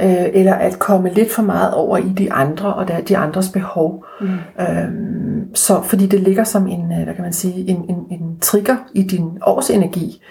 Øh, 0.00 0.26
eller 0.32 0.54
at 0.54 0.78
komme 0.78 1.10
lidt 1.10 1.32
for 1.32 1.42
meget 1.42 1.74
over 1.74 1.98
i 1.98 2.08
de 2.08 2.32
andre 2.32 2.74
og 2.74 2.88
der, 2.88 3.00
de 3.00 3.16
andres 3.16 3.48
behov. 3.48 4.04
Mm. 4.20 4.28
Øhm, 4.60 5.54
så 5.54 5.82
fordi 5.82 6.06
det 6.06 6.20
ligger 6.20 6.44
som 6.44 6.66
en, 6.66 6.92
øh, 6.92 7.04
hvad 7.04 7.14
kan 7.14 7.24
man 7.24 7.32
sige, 7.32 7.68
en, 7.68 7.84
en, 7.88 8.06
en 8.10 8.38
trigger 8.40 8.76
i 8.94 9.02
din 9.02 9.38
årsenergi. 9.46 10.22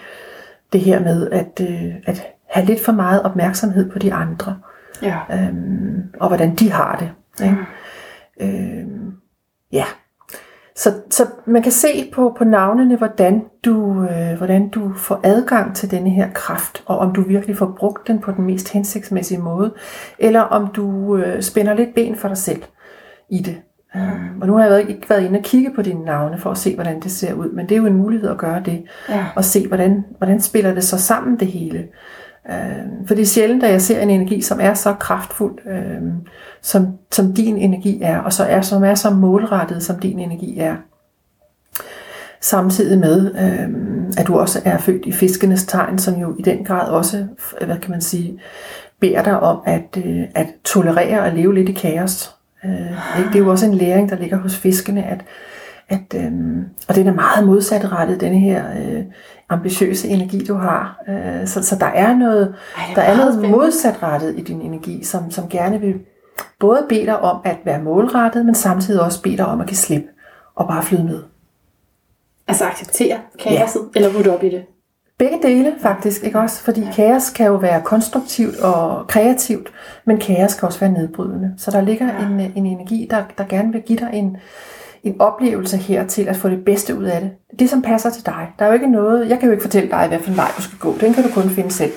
Det 0.72 0.80
her 0.80 1.00
med 1.00 1.30
at, 1.30 1.60
øh, 1.60 1.94
at 2.06 2.22
have 2.50 2.66
lidt 2.66 2.80
for 2.84 2.92
meget 2.92 3.22
opmærksomhed 3.22 3.90
på 3.90 3.98
de 3.98 4.12
andre 4.12 4.56
Ja. 5.02 5.18
øhm, 5.32 6.02
og 6.20 6.28
hvordan 6.28 6.54
de 6.54 6.70
har 6.72 6.96
det. 6.96 7.10
Ikke? 7.44 7.56
Øhm, 8.40 9.12
ja. 9.72 9.84
Så, 10.82 10.92
så 11.10 11.26
man 11.46 11.62
kan 11.62 11.72
se 11.72 12.10
på, 12.14 12.34
på 12.38 12.44
navnene, 12.44 12.96
hvordan 12.96 13.42
du, 13.64 14.02
øh, 14.10 14.36
hvordan 14.38 14.68
du 14.68 14.92
får 14.96 15.20
adgang 15.24 15.76
til 15.76 15.90
denne 15.90 16.10
her 16.10 16.28
kraft, 16.34 16.82
og 16.86 16.98
om 16.98 17.12
du 17.14 17.22
virkelig 17.22 17.56
får 17.56 17.74
brugt 17.78 18.08
den 18.08 18.18
på 18.18 18.32
den 18.32 18.44
mest 18.44 18.72
hensigtsmæssige 18.72 19.40
måde, 19.40 19.74
eller 20.18 20.40
om 20.40 20.66
du 20.66 21.16
øh, 21.16 21.42
spænder 21.42 21.74
lidt 21.74 21.94
ben 21.94 22.16
for 22.16 22.28
dig 22.28 22.36
selv 22.36 22.62
i 23.30 23.38
det. 23.38 23.56
Um, 23.94 24.40
og 24.40 24.46
nu 24.46 24.54
har 24.54 24.62
jeg 24.62 24.70
været- 24.70 24.88
ikke 24.88 25.10
været 25.10 25.24
inde 25.24 25.38
og 25.38 25.44
kigge 25.44 25.72
på 25.74 25.82
dine 25.82 26.04
navne 26.04 26.38
for 26.38 26.50
at 26.50 26.58
se, 26.58 26.74
hvordan 26.74 27.00
det 27.00 27.10
ser 27.12 27.34
ud, 27.34 27.52
men 27.52 27.68
det 27.68 27.72
er 27.74 27.78
jo 27.78 27.86
en 27.86 27.96
mulighed 27.96 28.28
at 28.30 28.38
gøre 28.38 28.62
det, 28.64 28.82
Ja. 29.08 29.26
og 29.36 29.44
se, 29.44 29.68
hvordan, 29.68 30.04
hvordan 30.18 30.40
spiller 30.40 30.74
det 30.74 30.84
så 30.84 30.98
sammen 30.98 31.36
det 31.40 31.48
hele. 31.48 31.84
Øh, 32.50 33.06
for 33.06 33.14
det 33.14 33.22
er 33.22 33.26
sjældent, 33.26 33.62
at 33.62 33.72
jeg 33.72 33.82
ser 33.82 34.00
en 34.00 34.10
energi, 34.10 34.40
som 34.40 34.60
er 34.60 34.74
så 34.74 34.94
kraftfuld, 34.94 35.58
øh, 35.66 36.02
som, 36.62 36.86
som 37.12 37.34
din 37.34 37.56
energi 37.56 38.02
er, 38.02 38.18
og 38.18 38.32
så 38.32 38.44
er, 38.44 38.60
som 38.60 38.84
er 38.84 38.94
så 38.94 39.10
målrettet, 39.10 39.82
som 39.82 39.98
din 39.98 40.18
energi 40.18 40.58
er. 40.58 40.76
Samtidig 42.40 42.98
med, 42.98 43.34
øh, 43.34 43.68
at 44.18 44.26
du 44.26 44.38
også 44.38 44.60
er 44.64 44.78
født 44.78 45.06
i 45.06 45.12
fiskenes 45.12 45.64
tegn, 45.64 45.98
som 45.98 46.14
jo 46.14 46.36
i 46.38 46.42
den 46.42 46.64
grad 46.64 46.88
også, 46.88 47.26
hvad 47.66 47.78
kan 47.78 47.90
man 47.90 48.00
sige, 48.00 48.40
beder 49.00 49.22
dig 49.22 49.40
om 49.40 49.60
at, 49.66 49.98
øh, 50.04 50.22
at 50.34 50.46
tolerere 50.64 51.20
og 51.20 51.32
leve 51.32 51.54
lidt 51.54 51.68
i 51.68 51.72
kaos. 51.72 52.34
Øh, 52.64 53.18
ikke? 53.18 53.28
det 53.28 53.34
er 53.34 53.38
jo 53.38 53.50
også 53.50 53.66
en 53.66 53.74
læring, 53.74 54.10
der 54.10 54.16
ligger 54.16 54.36
hos 54.36 54.56
fiskene, 54.56 55.04
at, 55.04 55.20
at, 55.88 56.14
øhm, 56.14 56.64
og 56.88 56.94
den 56.94 57.06
er 57.06 57.14
meget 57.14 57.46
modsatrettet, 57.46 58.20
denne 58.20 58.38
her 58.38 58.64
øh, 58.70 59.04
ambitiøse 59.48 60.08
energi, 60.08 60.44
du 60.44 60.54
har. 60.54 61.02
Øh, 61.08 61.46
så, 61.46 61.62
så 61.62 61.76
der 61.76 61.86
er 61.86 62.16
noget, 62.16 62.54
Ej, 62.76 62.84
det 62.88 62.96
der 62.96 63.02
er 63.02 63.16
noget 63.16 63.32
spændende. 63.32 63.56
modsatrettet 63.56 64.38
i 64.38 64.42
din 64.42 64.60
energi, 64.60 65.04
som, 65.04 65.30
som 65.30 65.48
gerne 65.48 65.80
vil 65.80 65.94
både 66.60 66.86
bede 66.88 67.06
dig 67.06 67.20
om 67.20 67.40
at 67.44 67.56
være 67.64 67.82
målrettet, 67.82 68.46
men 68.46 68.54
samtidig 68.54 69.02
også 69.02 69.22
bede 69.22 69.36
dig 69.36 69.46
om 69.46 69.60
at 69.60 69.66
give 69.66 69.76
slip 69.76 70.04
og 70.54 70.68
bare 70.68 70.82
flyde 70.82 71.04
med. 71.04 71.22
Altså 72.48 72.64
acceptere 72.64 73.18
kaoset, 73.38 73.80
ja. 73.94 74.00
eller 74.00 74.18
rydde 74.18 74.34
op 74.34 74.42
i 74.44 74.48
det. 74.48 74.64
Begge 75.18 75.38
dele 75.42 75.74
faktisk, 75.80 76.24
ikke 76.24 76.38
også? 76.38 76.62
Fordi 76.62 76.86
kaos 76.94 77.30
kan 77.30 77.46
jo 77.46 77.54
være 77.54 77.82
konstruktivt 77.82 78.60
og 78.60 79.06
kreativt, 79.06 79.72
men 80.04 80.18
kaos 80.18 80.54
kan 80.54 80.66
også 80.66 80.80
være 80.80 80.92
nedbrydende. 80.92 81.54
Så 81.56 81.70
der 81.70 81.80
ligger 81.80 82.06
ja. 82.06 82.26
en, 82.26 82.40
en 82.40 82.66
energi, 82.66 83.08
der, 83.10 83.22
der 83.38 83.44
gerne 83.44 83.72
vil 83.72 83.82
give 83.82 83.98
dig 83.98 84.10
en, 84.12 84.36
en 85.02 85.20
oplevelse 85.20 85.76
her 85.76 86.06
til 86.06 86.22
at 86.28 86.36
få 86.36 86.48
det 86.48 86.64
bedste 86.64 86.98
ud 86.98 87.04
af 87.04 87.20
det. 87.20 87.30
Det, 87.58 87.70
som 87.70 87.82
passer 87.82 88.10
til 88.10 88.26
dig. 88.26 88.52
Der 88.58 88.64
er 88.64 88.68
jo 88.68 88.74
ikke 88.74 88.90
noget, 88.90 89.28
jeg 89.28 89.38
kan 89.38 89.46
jo 89.46 89.52
ikke 89.52 89.62
fortælle 89.62 89.90
dig, 89.90 90.08
hvad 90.08 90.18
for 90.18 90.30
en 90.30 90.36
vej 90.36 90.48
du 90.56 90.62
skal 90.62 90.78
gå. 90.78 90.94
Den 91.00 91.14
kan 91.14 91.24
du 91.24 91.30
kun 91.34 91.50
finde 91.50 91.70
selv. 91.70 91.92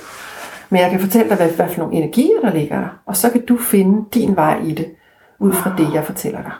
Men 0.69 0.81
jeg 0.81 0.91
kan 0.91 0.99
fortælle 0.99 1.29
dig, 1.29 1.37
hvad, 1.37 1.49
hvad 1.49 1.69
for 1.69 1.79
nogle 1.79 1.95
energier, 1.95 2.41
der 2.41 2.53
ligger 2.53 2.79
der. 2.79 3.01
Og 3.05 3.15
så 3.17 3.29
kan 3.29 3.45
du 3.45 3.57
finde 3.57 4.05
din 4.13 4.35
vej 4.35 4.59
i 4.63 4.71
det, 4.71 4.95
ud 5.39 5.53
fra 5.53 5.73
det, 5.77 5.93
jeg 5.93 6.03
fortæller 6.03 6.41
dig. 6.41 6.51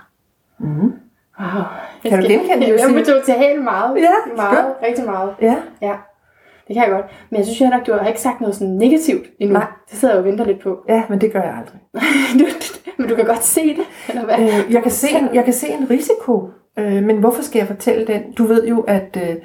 Mm. 0.59 0.93
Wow. 1.39 1.63
Kan 2.05 2.21
du 2.21 2.27
genkende 2.27 2.65
det, 2.65 2.79
jeg 2.79 2.95
vil 2.95 3.05
totalt 3.05 3.63
meget. 3.63 3.97
Ja, 3.97 4.11
meget. 4.35 4.57
skønt. 4.57 4.75
Rigtig 4.87 5.05
meget. 5.05 5.29
Ja, 5.41 5.55
Ja. 5.81 5.93
Det 6.67 6.73
kan 6.75 6.83
jeg 6.83 6.91
godt. 6.91 7.05
Men 7.29 7.37
jeg 7.37 7.45
synes 7.45 7.59
heller 7.59 7.77
ikke, 7.77 7.91
du 7.91 7.97
har 7.97 8.07
ikke 8.07 8.21
sagt 8.21 8.41
noget 8.41 8.55
sådan 8.55 8.73
negativt 8.73 9.25
endnu. 9.39 9.53
Nej. 9.57 9.67
Det 9.91 9.97
sidder 9.99 10.13
jeg 10.13 10.19
og 10.19 10.25
venter 10.25 10.45
lidt 10.45 10.59
på. 10.63 10.77
ja, 10.89 11.03
men 11.09 11.21
det 11.21 11.33
gør 11.33 11.41
jeg 11.41 11.53
aldrig. 11.59 11.79
Du- 12.39 12.91
men 12.97 13.09
du 13.09 13.15
kan 13.15 13.25
godt 13.25 13.43
se 13.43 13.61
det, 13.67 13.83
eller 14.09 14.25
hvad? 14.25 14.39
Øh, 14.39 14.73
jeg, 14.73 14.81
kan 14.83 14.91
se 14.91 15.07
en, 15.21 15.27
jeg 15.33 15.43
kan 15.43 15.53
se 15.53 15.67
en 15.67 15.89
risiko, 15.89 16.49
øh, 16.79 17.03
men 17.03 17.17
hvorfor 17.17 17.41
skal 17.43 17.59
jeg 17.59 17.67
fortælle 17.67 18.07
den? 18.07 18.31
Du 18.31 18.43
ved 18.43 18.67
jo, 18.67 18.79
at, 18.81 19.17
øh, 19.29 19.35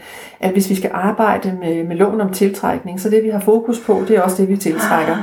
at 0.40 0.50
hvis 0.52 0.70
vi 0.70 0.74
skal 0.74 0.90
arbejde 0.94 1.56
med, 1.60 1.84
med 1.84 1.96
loven 1.96 2.20
om 2.20 2.32
tiltrækning, 2.32 3.00
så 3.00 3.10
det 3.10 3.24
vi 3.24 3.28
har 3.28 3.40
fokus 3.40 3.80
på, 3.86 4.00
det 4.08 4.16
er 4.16 4.20
også 4.22 4.42
det, 4.42 4.48
vi 4.48 4.56
tiltrækker. 4.56 5.16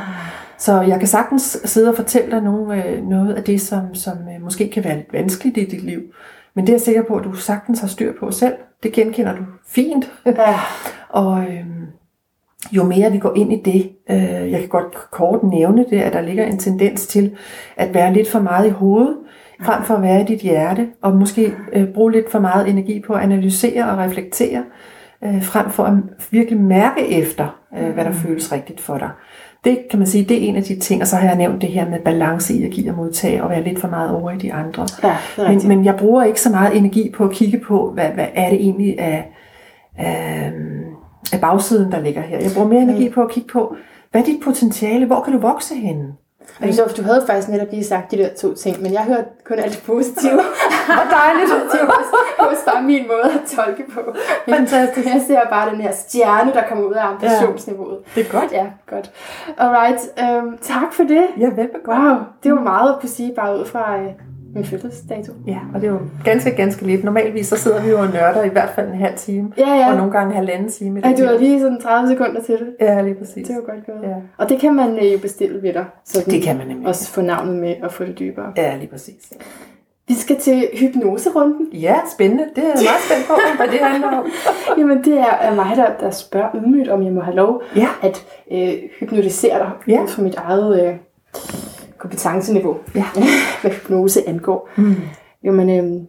Så 0.57 0.81
jeg 0.81 0.99
kan 0.99 1.07
sagtens 1.07 1.57
sidde 1.65 1.89
og 1.89 1.95
fortælle 1.95 2.31
dig 2.31 2.41
nogle, 2.41 2.85
øh, 2.85 3.07
noget 3.07 3.33
af 3.33 3.43
det, 3.43 3.61
som, 3.61 3.95
som 3.95 4.13
øh, 4.35 4.43
måske 4.43 4.69
kan 4.69 4.83
være 4.83 4.95
lidt 4.95 5.13
vanskeligt 5.13 5.57
i 5.57 5.65
dit 5.65 5.83
liv. 5.83 6.01
Men 6.55 6.67
det 6.67 6.69
er 6.69 6.77
jeg 6.77 6.81
sikker 6.81 7.03
på, 7.03 7.15
at 7.15 7.23
du 7.23 7.33
sagtens 7.33 7.79
har 7.79 7.87
styr 7.87 8.13
på 8.19 8.31
selv. 8.31 8.53
Det 8.83 8.93
genkender 8.93 9.35
du 9.35 9.43
fint. 9.67 10.11
Ja. 10.25 10.53
Og 11.09 11.39
øhm, 11.39 11.87
jo 12.71 12.83
mere 12.83 13.11
vi 13.11 13.17
går 13.17 13.33
ind 13.35 13.53
i 13.53 13.61
det, 13.65 13.91
øh, 14.09 14.51
jeg 14.51 14.59
kan 14.59 14.69
godt 14.69 15.11
kort 15.11 15.43
nævne 15.43 15.85
det, 15.89 16.01
at 16.01 16.13
der 16.13 16.21
ligger 16.21 16.45
en 16.45 16.59
tendens 16.59 17.07
til 17.07 17.35
at 17.75 17.93
være 17.93 18.13
lidt 18.13 18.29
for 18.29 18.39
meget 18.39 18.67
i 18.67 18.69
hovedet, 18.69 19.17
frem 19.61 19.83
for 19.83 19.93
at 19.93 20.01
være 20.01 20.21
i 20.21 20.25
dit 20.25 20.39
hjerte, 20.39 20.87
og 21.01 21.15
måske 21.15 21.53
øh, 21.73 21.87
bruge 21.87 22.11
lidt 22.11 22.31
for 22.31 22.39
meget 22.39 22.69
energi 22.69 22.99
på 23.07 23.13
at 23.13 23.21
analysere 23.21 23.89
og 23.89 23.97
reflektere, 23.97 24.63
øh, 25.23 25.43
frem 25.43 25.69
for 25.69 25.83
at 25.83 25.93
virkelig 26.31 26.59
mærke 26.59 27.07
efter, 27.07 27.59
øh, 27.77 27.89
hvad 27.89 28.05
der 28.05 28.11
føles 28.11 28.51
rigtigt 28.51 28.81
for 28.81 28.97
dig. 28.97 29.09
Det 29.63 29.79
kan 29.89 29.99
man 29.99 30.07
sige, 30.07 30.23
det 30.23 30.43
er 30.43 30.49
en 30.49 30.55
af 30.55 30.63
de 30.63 30.79
ting, 30.79 31.01
og 31.01 31.07
så 31.07 31.15
har 31.15 31.27
jeg 31.27 31.37
nævnt 31.37 31.61
det 31.61 31.69
her 31.69 31.89
med 31.89 31.99
balance 31.99 32.53
i 32.53 32.65
at 32.65 32.71
give 32.71 32.91
og 32.91 32.97
modtage, 32.97 33.43
og 33.43 33.49
være 33.49 33.63
lidt 33.63 33.79
for 33.79 33.87
meget 33.87 34.11
over 34.11 34.31
i 34.31 34.37
de 34.37 34.53
andre. 34.53 34.87
Ja, 35.03 35.17
Men, 35.37 35.67
men 35.67 35.85
jeg 35.85 35.95
bruger 35.95 36.23
ikke 36.23 36.41
så 36.41 36.49
meget 36.49 36.77
energi 36.77 37.11
på 37.15 37.23
at 37.23 37.31
kigge 37.31 37.59
på, 37.59 37.91
hvad, 37.93 38.09
hvad 38.09 38.27
er 38.33 38.49
det 38.49 38.59
egentlig 38.61 38.99
af, 38.99 39.31
af, 39.97 40.51
af 41.33 41.41
bagsiden, 41.41 41.91
der 41.91 41.99
ligger 41.99 42.21
her. 42.21 42.39
Jeg 42.39 42.51
bruger 42.55 42.67
mere 42.67 42.81
energi 42.81 43.09
på 43.09 43.21
at 43.21 43.31
kigge 43.31 43.49
på, 43.49 43.75
hvad 44.11 44.21
er 44.21 44.25
dit 44.25 44.39
potentiale? 44.43 45.05
Hvor 45.05 45.21
kan 45.23 45.33
du 45.33 45.39
vokse 45.39 45.75
henne? 45.75 46.13
Men 46.59 46.73
så, 46.73 46.93
du 46.97 47.01
havde 47.01 47.23
faktisk 47.27 47.47
netop 47.47 47.67
lige 47.71 47.83
sagt 47.83 48.11
de 48.11 48.17
der 48.17 48.29
to 48.41 48.53
ting, 48.53 48.81
men 48.81 48.93
jeg 48.93 49.03
hørte 49.03 49.27
kun 49.43 49.59
alt 49.59 49.71
det 49.73 49.83
positive. 49.85 50.31
Hvor 50.97 51.07
dejligt! 51.11 51.51
det 51.73 51.79
var 51.81 52.47
også, 52.49 52.65
bare 52.65 52.83
min 52.83 53.07
måde 53.07 53.23
at 53.33 53.41
tolke 53.55 53.83
på. 53.93 54.01
Fantastisk. 54.49 55.07
Jeg 55.07 55.23
ser 55.27 55.41
bare 55.49 55.69
den 55.71 55.81
her 55.81 55.91
stjerne, 55.91 56.53
der 56.53 56.63
kommer 56.69 56.83
ud 56.83 56.93
af 56.93 57.05
ambitionsniveauet. 57.05 57.99
Det 58.15 58.27
er 58.27 58.39
godt. 58.39 58.51
Ja, 58.51 58.65
godt. 58.89 59.11
Alright, 59.57 59.99
øhm, 60.19 60.57
tak 60.61 60.93
for 60.93 61.03
det. 61.03 61.27
Ja, 61.39 61.45
velbekomme. 61.55 62.09
Wow, 62.09 62.17
det 62.43 62.51
var 62.51 62.61
meget 62.61 62.93
at 62.93 62.99
kunne 62.99 63.09
sige 63.09 63.33
bare 63.35 63.59
ud 63.59 63.65
fra 63.65 63.97
øh, 63.97 64.07
min 64.55 64.65
fødselsdato. 64.65 65.31
Ja, 65.47 65.57
og 65.73 65.81
det 65.81 65.87
er 65.87 65.91
jo 65.91 65.99
ganske, 66.23 66.51
ganske 66.51 66.85
lidt. 66.87 67.03
Normalvis 67.03 67.47
så 67.47 67.55
sidder 67.57 67.81
vi 67.83 67.89
jo 67.89 67.99
og 67.99 68.07
nørder 68.07 68.43
i 68.43 68.49
hvert 68.49 68.69
fald 68.75 68.87
en 68.87 68.95
halv 68.99 69.17
time, 69.17 69.51
Ja, 69.57 69.73
ja. 69.75 69.91
og 69.91 69.97
nogle 69.97 70.11
gange 70.11 70.29
en 70.29 70.35
halvanden 70.35 70.71
time. 70.71 71.01
det 71.01 71.17
du 71.19 71.25
har 71.25 71.37
lige 71.37 71.59
sådan 71.61 71.81
30 71.81 72.09
sekunder 72.09 72.41
til 72.41 72.55
det. 72.59 72.67
Ja, 72.81 73.01
lige 73.01 73.15
præcis. 73.15 73.47
Det 73.47 73.55
var 73.55 73.73
godt 73.73 73.85
gået. 73.85 74.09
Ja. 74.09 74.15
Og 74.37 74.49
det 74.49 74.59
kan 74.59 74.75
man 74.75 74.97
øh, 74.99 75.13
jo 75.13 75.17
bestille 75.17 75.61
ved 75.61 75.73
dig. 75.73 75.85
Så 76.05 76.23
Det 76.31 76.41
kan 76.43 76.57
man 76.57 76.67
nemlig. 76.67 76.87
Også 76.87 77.11
få 77.11 77.21
navnet 77.21 77.55
med 77.55 77.75
og 77.83 77.91
få 77.91 78.03
det 78.03 78.19
dybere. 78.19 78.53
Ja, 78.57 78.75
lige 78.77 78.89
præcis. 78.89 79.33
Vi 80.07 80.13
skal 80.13 80.35
til 80.39 80.67
hypnoserunden. 80.73 81.67
Ja, 81.73 81.95
spændende. 82.13 82.43
Det 82.55 82.63
er 82.63 82.67
jeg 82.67 82.75
meget 82.75 83.01
spændt 83.09 83.27
på, 83.27 83.33
hvad 83.57 83.67
det 83.67 83.79
handler 83.79 84.07
om. 84.17 84.25
Jamen, 84.79 85.03
det 85.03 85.19
er 85.19 85.25
er 85.41 85.55
mig, 85.55 85.71
der, 85.75 85.87
der 85.99 86.09
spørger 86.11 86.47
ydmygt, 86.55 86.89
om 86.89 87.03
jeg 87.03 87.13
må 87.13 87.21
have 87.21 87.35
lov 87.35 87.61
Ja. 87.75 87.87
at 88.03 88.25
øh, 88.51 88.73
hypnotisere 88.99 89.59
dig 89.59 89.69
Ja. 89.87 90.01
ud 90.03 90.07
fra 90.07 90.21
mit 90.21 90.35
eget 90.35 90.87
øh, 90.87 90.93
kompetenceniveau, 91.97 92.77
Ja. 92.95 93.05
hvad 93.61 93.71
hypnose 93.71 94.27
angår. 94.29 94.69
Mm. 94.77 94.95
Jamen, 95.43 95.69
øh, 95.69 96.01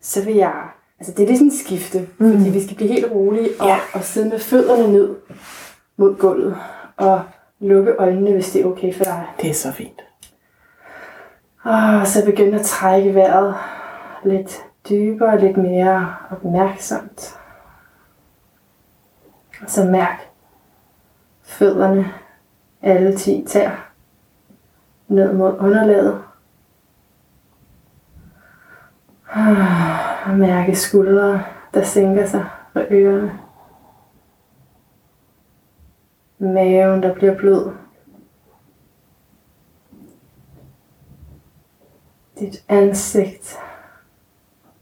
så 0.00 0.24
vil 0.24 0.34
jeg... 0.34 0.52
Altså, 0.98 1.12
det 1.16 1.22
er 1.22 1.26
lidt 1.26 1.38
sådan 1.38 1.52
en 1.52 1.56
skifte, 1.58 2.08
mm. 2.18 2.36
fordi 2.38 2.50
vi 2.50 2.64
skal 2.64 2.76
blive 2.76 2.92
helt 2.92 3.12
rolige 3.12 3.48
og, 3.60 3.66
Ja. 3.66 3.78
og 3.94 4.04
sidde 4.04 4.28
med 4.28 4.38
fødderne 4.38 4.92
ned 4.92 5.16
mod 5.96 6.16
gulvet 6.16 6.56
og 6.96 7.22
lukke 7.60 7.92
øjnene, 7.98 8.32
hvis 8.32 8.52
det 8.52 8.62
er 8.62 8.66
okay 8.66 8.94
for 8.94 9.04
dig. 9.04 9.26
Det 9.40 9.50
er 9.50 9.54
så 9.54 9.72
fint. 9.72 10.02
Og 11.64 12.06
så 12.06 12.24
begynde 12.24 12.58
at 12.60 12.66
trække 12.66 13.14
vejret 13.14 13.54
lidt 14.24 14.64
dybere, 14.88 15.40
lidt 15.40 15.56
mere 15.56 16.14
opmærksomt. 16.30 17.36
Og 19.62 19.70
så 19.70 19.84
mærk 19.84 20.20
fødderne, 21.42 22.12
alle 22.82 23.16
10 23.16 23.44
tær, 23.48 23.89
ned 25.10 25.32
mod 25.32 25.58
underlaget. 25.58 26.22
Og 30.26 30.38
mærke 30.38 30.76
skuldre, 30.76 31.42
der 31.74 31.82
sænker 31.82 32.26
sig 32.26 32.44
og 32.74 32.86
ørerne. 32.90 33.38
Maven, 36.38 37.02
der 37.02 37.14
bliver 37.14 37.36
blød. 37.36 37.70
dit 42.40 42.64
ansigt, 42.68 43.58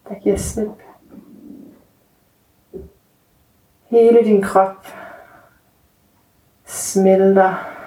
der 0.09 0.15
giver 0.15 0.37
slip. 0.37 0.83
Hele 3.91 4.25
din 4.25 4.43
krop 4.43 4.87
smelter 6.67 7.78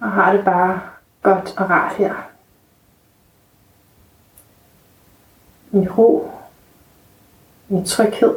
og 0.00 0.10
har 0.10 0.32
det 0.32 0.44
bare 0.44 0.80
godt 1.22 1.54
og 1.56 1.70
rart 1.70 1.96
her. 1.96 2.14
Min 5.70 5.90
ro, 5.90 6.32
min 7.68 7.84
tryghed. 7.84 8.36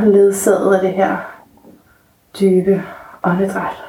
Ledsaget 0.00 0.74
af 0.74 0.80
det 0.80 0.92
her 0.92 1.16
dybe 2.40 2.84
åndedræt. 3.22 3.88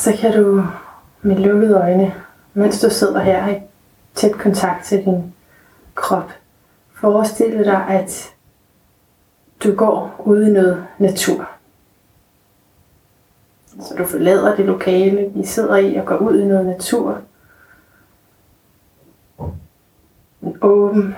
så 0.00 0.16
kan 0.20 0.32
du 0.32 0.64
med 1.22 1.36
lukkede 1.36 1.74
øjne, 1.74 2.14
mens 2.54 2.80
du 2.80 2.90
sidder 2.90 3.20
her 3.20 3.48
i 3.48 3.60
tæt 4.14 4.32
kontakt 4.32 4.84
til 4.84 5.04
din 5.04 5.34
krop, 5.94 6.32
forestille 7.00 7.64
dig, 7.64 7.86
at 7.88 8.34
du 9.64 9.74
går 9.74 10.22
ud 10.24 10.46
i 10.46 10.50
noget 10.50 10.86
natur. 10.98 11.50
Så 13.80 13.94
du 13.98 14.04
forlader 14.04 14.56
det 14.56 14.66
lokale, 14.66 15.32
vi 15.34 15.46
sidder 15.46 15.76
i, 15.76 15.96
og 15.96 16.06
går 16.06 16.16
ud 16.16 16.40
i 16.40 16.44
noget 16.44 16.66
natur. 16.66 17.20
En 20.42 20.56
åben, 20.62 21.14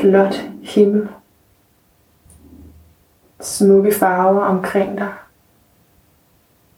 flot 0.00 0.34
himmel. 0.62 1.08
smukke 3.40 3.94
farver 3.94 4.44
omkring 4.44 4.98
dig. 4.98 5.12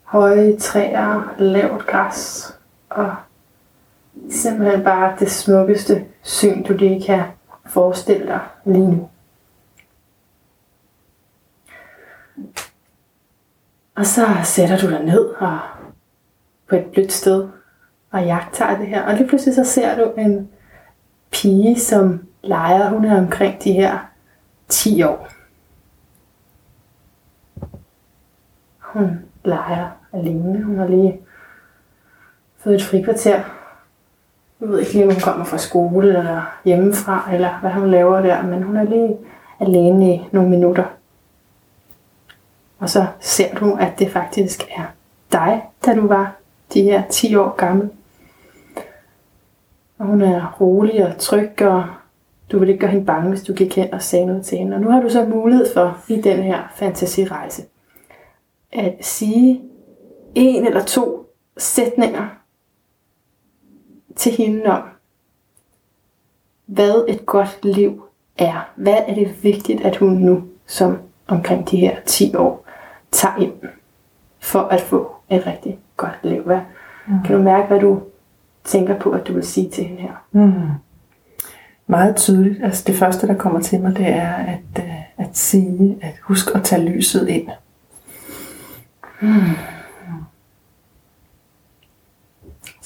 Høje 0.04 0.56
træer, 0.56 1.34
lavt 1.38 1.86
græs 1.86 2.52
og 2.88 3.14
simpelthen 4.30 4.84
bare 4.84 5.16
det 5.18 5.30
smukkeste 5.30 6.04
syn, 6.22 6.62
du 6.62 6.72
lige 6.72 7.02
kan 7.06 7.24
forestille 7.68 8.26
dig 8.26 8.40
lige 8.64 8.90
nu. 8.90 9.10
Og 13.94 14.06
så 14.06 14.26
sætter 14.44 14.78
du 14.78 14.90
dig 14.90 15.04
ned 15.04 15.24
og 15.24 15.58
på 16.68 16.76
et 16.76 16.86
blødt 16.92 17.12
sted 17.12 17.48
og 18.10 18.24
jagter 18.24 18.78
det 18.78 18.86
her. 18.86 19.02
Og 19.02 19.14
lige 19.14 19.28
pludselig 19.28 19.54
så 19.54 19.64
ser 19.64 19.96
du 19.96 20.12
en 20.20 20.50
pige, 21.30 21.80
som 21.80 22.26
leger. 22.42 22.88
Hun 22.90 23.04
er 23.04 23.18
omkring 23.18 23.64
de 23.64 23.72
her 23.72 23.98
10 24.68 25.02
år. 25.02 25.28
Hun 28.78 29.24
leger 29.44 29.90
alene. 30.12 30.62
Hun 30.62 30.78
har 30.78 30.88
lige 30.88 31.20
fået 32.56 32.74
et 32.74 32.82
frikvarter. 32.82 33.55
Jeg 34.60 34.68
ved 34.68 34.80
ikke 34.80 34.92
lige, 34.92 35.04
om 35.04 35.12
hun 35.12 35.20
kommer 35.20 35.44
fra 35.44 35.58
skole 35.58 36.08
eller 36.08 36.58
hjemmefra, 36.64 37.28
eller 37.32 37.58
hvad 37.60 37.70
hun 37.70 37.90
laver 37.90 38.20
der, 38.20 38.42
men 38.42 38.62
hun 38.62 38.76
er 38.76 38.82
lige 38.82 39.16
alene 39.60 40.14
i 40.14 40.28
nogle 40.32 40.50
minutter. 40.50 40.84
Og 42.78 42.90
så 42.90 43.06
ser 43.20 43.54
du, 43.54 43.76
at 43.80 43.98
det 43.98 44.10
faktisk 44.10 44.62
er 44.76 44.84
dig, 45.32 45.62
da 45.86 45.94
du 45.94 46.06
var 46.06 46.36
de 46.74 46.82
her 46.82 47.02
10 47.08 47.36
år 47.36 47.56
gammel. 47.56 47.90
Og 49.98 50.06
hun 50.06 50.22
er 50.22 50.56
rolig 50.60 51.06
og 51.06 51.18
tryg, 51.18 51.62
og 51.62 51.84
du 52.52 52.58
vil 52.58 52.68
ikke 52.68 52.80
gøre 52.80 52.90
hende 52.90 53.06
bange, 53.06 53.28
hvis 53.28 53.42
du 53.42 53.52
gik 53.52 53.76
hen 53.76 53.94
og 53.94 54.02
sagde 54.02 54.26
noget 54.26 54.46
til 54.46 54.58
hende. 54.58 54.76
Og 54.76 54.80
nu 54.80 54.90
har 54.90 55.00
du 55.00 55.10
så 55.10 55.24
mulighed 55.24 55.66
for 55.74 55.98
i 56.08 56.20
den 56.20 56.42
her 56.42 56.72
fantasirejse 56.74 57.62
at 58.72 58.94
sige 59.00 59.62
en 60.34 60.66
eller 60.66 60.84
to 60.84 61.26
sætninger 61.58 62.26
til 64.16 64.32
hende 64.32 64.64
om, 64.64 64.82
hvad 66.66 67.04
et 67.08 67.26
godt 67.26 67.58
liv 67.62 68.02
er. 68.38 68.70
Hvad 68.76 68.96
er 69.06 69.14
det 69.14 69.44
vigtigt, 69.44 69.80
at 69.80 69.96
hun 69.96 70.12
nu, 70.12 70.42
som 70.66 70.98
omkring 71.26 71.70
de 71.70 71.76
her 71.76 71.96
10 72.06 72.34
år, 72.34 72.66
tager 73.10 73.36
ind 73.36 73.52
for 74.40 74.60
at 74.60 74.80
få 74.80 75.12
et 75.30 75.46
rigtig 75.46 75.78
godt 75.96 76.18
liv. 76.22 76.42
Hvad, 76.42 76.60
mm. 77.06 77.14
Kan 77.24 77.36
du 77.36 77.42
mærke, 77.42 77.68
hvad 77.68 77.80
du 77.80 78.02
tænker 78.64 78.98
på, 78.98 79.10
at 79.10 79.26
du 79.26 79.32
vil 79.32 79.46
sige 79.46 79.70
til 79.70 79.84
hende 79.84 80.02
her? 80.02 80.24
Mm. 80.32 80.52
Meget 81.86 82.16
tydeligt. 82.16 82.64
Altså 82.64 82.84
det 82.86 82.94
første, 82.94 83.26
der 83.26 83.34
kommer 83.34 83.60
til 83.60 83.80
mig, 83.80 83.96
det 83.96 84.06
er 84.06 84.34
at, 84.34 84.78
uh, 84.78 85.24
at 85.26 85.36
sige, 85.36 85.98
at 86.02 86.14
husk 86.22 86.54
at 86.54 86.64
tage 86.64 86.82
lyset 86.82 87.28
ind. 87.28 87.48
Mm. 89.20 89.75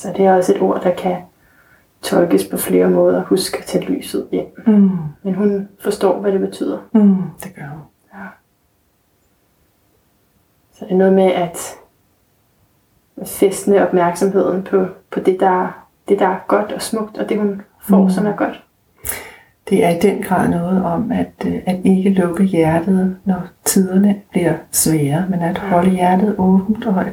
Så 0.01 0.13
det 0.17 0.27
er 0.27 0.33
også 0.33 0.55
et 0.55 0.63
ord, 0.63 0.83
der 0.83 0.95
kan 0.95 1.17
tolkes 2.03 2.47
på 2.47 2.57
flere 2.57 2.91
måder. 2.91 3.23
Husk 3.25 3.59
at 3.59 3.65
tage 3.65 3.85
lyset 3.85 4.29
ind. 4.33 4.47
Mm. 4.67 4.99
Men 5.23 5.35
hun 5.35 5.69
forstår, 5.81 6.21
hvad 6.21 6.33
det 6.33 6.41
betyder. 6.41 6.79
Mm, 6.93 7.17
det 7.45 7.55
gør 7.55 7.67
hun. 7.67 7.83
Ja. 8.15 8.27
Så 10.73 10.85
det 10.85 10.93
er 10.93 10.97
noget 10.97 11.13
med 11.13 11.33
at 11.33 11.77
festne 13.27 13.87
opmærksomheden 13.87 14.63
på, 14.63 14.87
på 15.11 15.21
det, 15.21 15.41
der, 15.41 15.87
det, 16.09 16.19
der 16.19 16.27
er 16.29 16.39
godt 16.49 16.73
og 16.73 16.83
smukt, 16.83 17.19
og 17.19 17.29
det 17.29 17.39
hun 17.39 17.63
får, 17.83 18.03
mm. 18.03 18.11
som 18.11 18.27
er 18.27 18.37
godt. 18.37 18.65
Det 19.69 19.85
er 19.85 19.91
i 19.91 19.99
den 19.99 20.23
grad 20.23 20.49
noget 20.49 20.85
om 20.85 21.13
at, 21.13 21.33
øh, 21.47 21.63
at 21.67 21.81
ikke 21.85 22.11
lukke 22.11 22.45
hjertet, 22.45 23.17
når 23.25 23.43
tiderne 23.65 24.21
bliver 24.31 24.55
svære, 24.71 25.27
men 25.31 25.43
at 25.43 25.59
holde 25.59 25.91
hjertet 25.91 26.35
åbent 26.39 26.87
og 26.87 27.01
at 27.01 27.13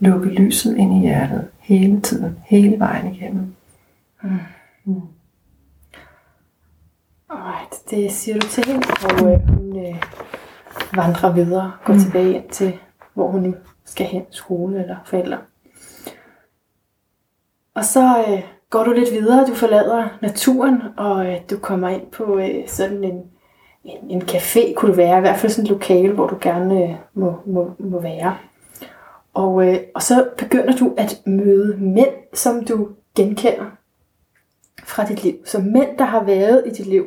lukke 0.00 0.28
lyset 0.28 0.76
ind 0.76 0.94
i 0.94 1.00
hjertet 1.00 1.48
hele 1.62 2.00
tiden, 2.00 2.38
hele 2.44 2.78
vejen 2.78 3.14
igennem. 3.14 3.54
Mm. 4.22 4.38
Mm. 4.84 5.00
Alright, 7.30 7.90
det 7.90 8.12
siger 8.12 8.38
du 8.38 8.46
til 8.46 8.64
hende, 8.64 8.86
og 9.04 9.32
øh, 9.32 9.48
hun 9.48 9.86
øh, 9.86 10.02
vandrer 10.94 11.32
videre, 11.32 11.72
går 11.84 11.92
mm. 11.92 12.00
tilbage 12.00 12.34
ind 12.34 12.48
til, 12.48 12.78
hvor 13.14 13.28
hun 13.30 13.42
nu 13.42 13.54
skal 13.84 14.06
hen, 14.06 14.24
skole 14.30 14.82
eller 14.82 14.96
forældre. 15.04 15.38
Og 17.74 17.84
så 17.84 18.24
øh, 18.28 18.42
går 18.70 18.84
du 18.84 18.92
lidt 18.92 19.12
videre, 19.12 19.46
du 19.46 19.54
forlader 19.54 20.08
naturen, 20.22 20.82
og 20.96 21.26
øh, 21.26 21.36
du 21.50 21.58
kommer 21.58 21.88
ind 21.88 22.06
på 22.06 22.38
øh, 22.38 22.68
sådan 22.68 23.04
en, 23.04 23.22
en, 23.84 24.10
en 24.10 24.22
café, 24.22 24.74
kunne 24.74 24.90
det 24.90 24.96
være, 24.96 25.18
i 25.18 25.20
hvert 25.20 25.38
fald 25.38 25.52
sådan 25.52 25.64
et 25.64 25.70
lokale, 25.70 26.12
hvor 26.12 26.26
du 26.26 26.38
gerne 26.40 26.82
øh, 26.82 26.94
må, 27.14 27.34
må, 27.46 27.70
må 27.78 28.00
være. 28.00 28.36
Og, 29.34 29.68
øh, 29.68 29.78
og 29.94 30.02
så 30.02 30.28
begynder 30.38 30.76
du 30.76 30.94
at 30.96 31.22
møde 31.26 31.76
mænd, 31.80 32.14
som 32.34 32.64
du 32.64 32.88
genkender 33.14 33.76
fra 34.84 35.04
dit 35.04 35.24
liv. 35.24 35.34
Så 35.44 35.58
mænd, 35.60 35.98
der 35.98 36.04
har 36.04 36.24
været 36.24 36.62
i 36.66 36.70
dit 36.70 36.86
liv. 36.86 37.06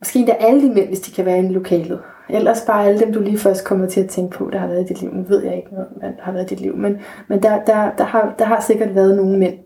Måske 0.00 0.18
endda 0.18 0.32
alle 0.32 0.62
de 0.62 0.74
mænd, 0.74 0.88
hvis 0.88 1.00
de 1.00 1.12
kan 1.12 1.24
være 1.24 1.38
i 1.38 1.48
lokalet. 1.48 2.02
Ellers 2.28 2.60
bare 2.66 2.86
alle 2.86 3.00
dem, 3.00 3.12
du 3.12 3.20
lige 3.20 3.38
først 3.38 3.64
kommer 3.64 3.86
til 3.86 4.00
at 4.00 4.10
tænke 4.10 4.36
på, 4.36 4.50
der 4.52 4.58
har 4.58 4.66
været 4.66 4.84
i 4.84 4.84
dit 4.84 5.00
liv. 5.00 5.14
Nu 5.14 5.22
ved 5.22 5.44
jeg 5.44 5.56
ikke 5.56 5.74
noget, 5.74 5.88
der 6.00 6.22
har 6.22 6.32
været 6.32 6.52
i 6.52 6.54
dit 6.54 6.60
liv. 6.60 6.76
Men, 6.76 7.00
men 7.28 7.42
der, 7.42 7.64
der, 7.64 7.96
der, 7.96 8.04
har, 8.04 8.34
der 8.38 8.44
har 8.44 8.60
sikkert 8.60 8.94
været 8.94 9.16
nogle 9.16 9.38
mænd. 9.38 9.58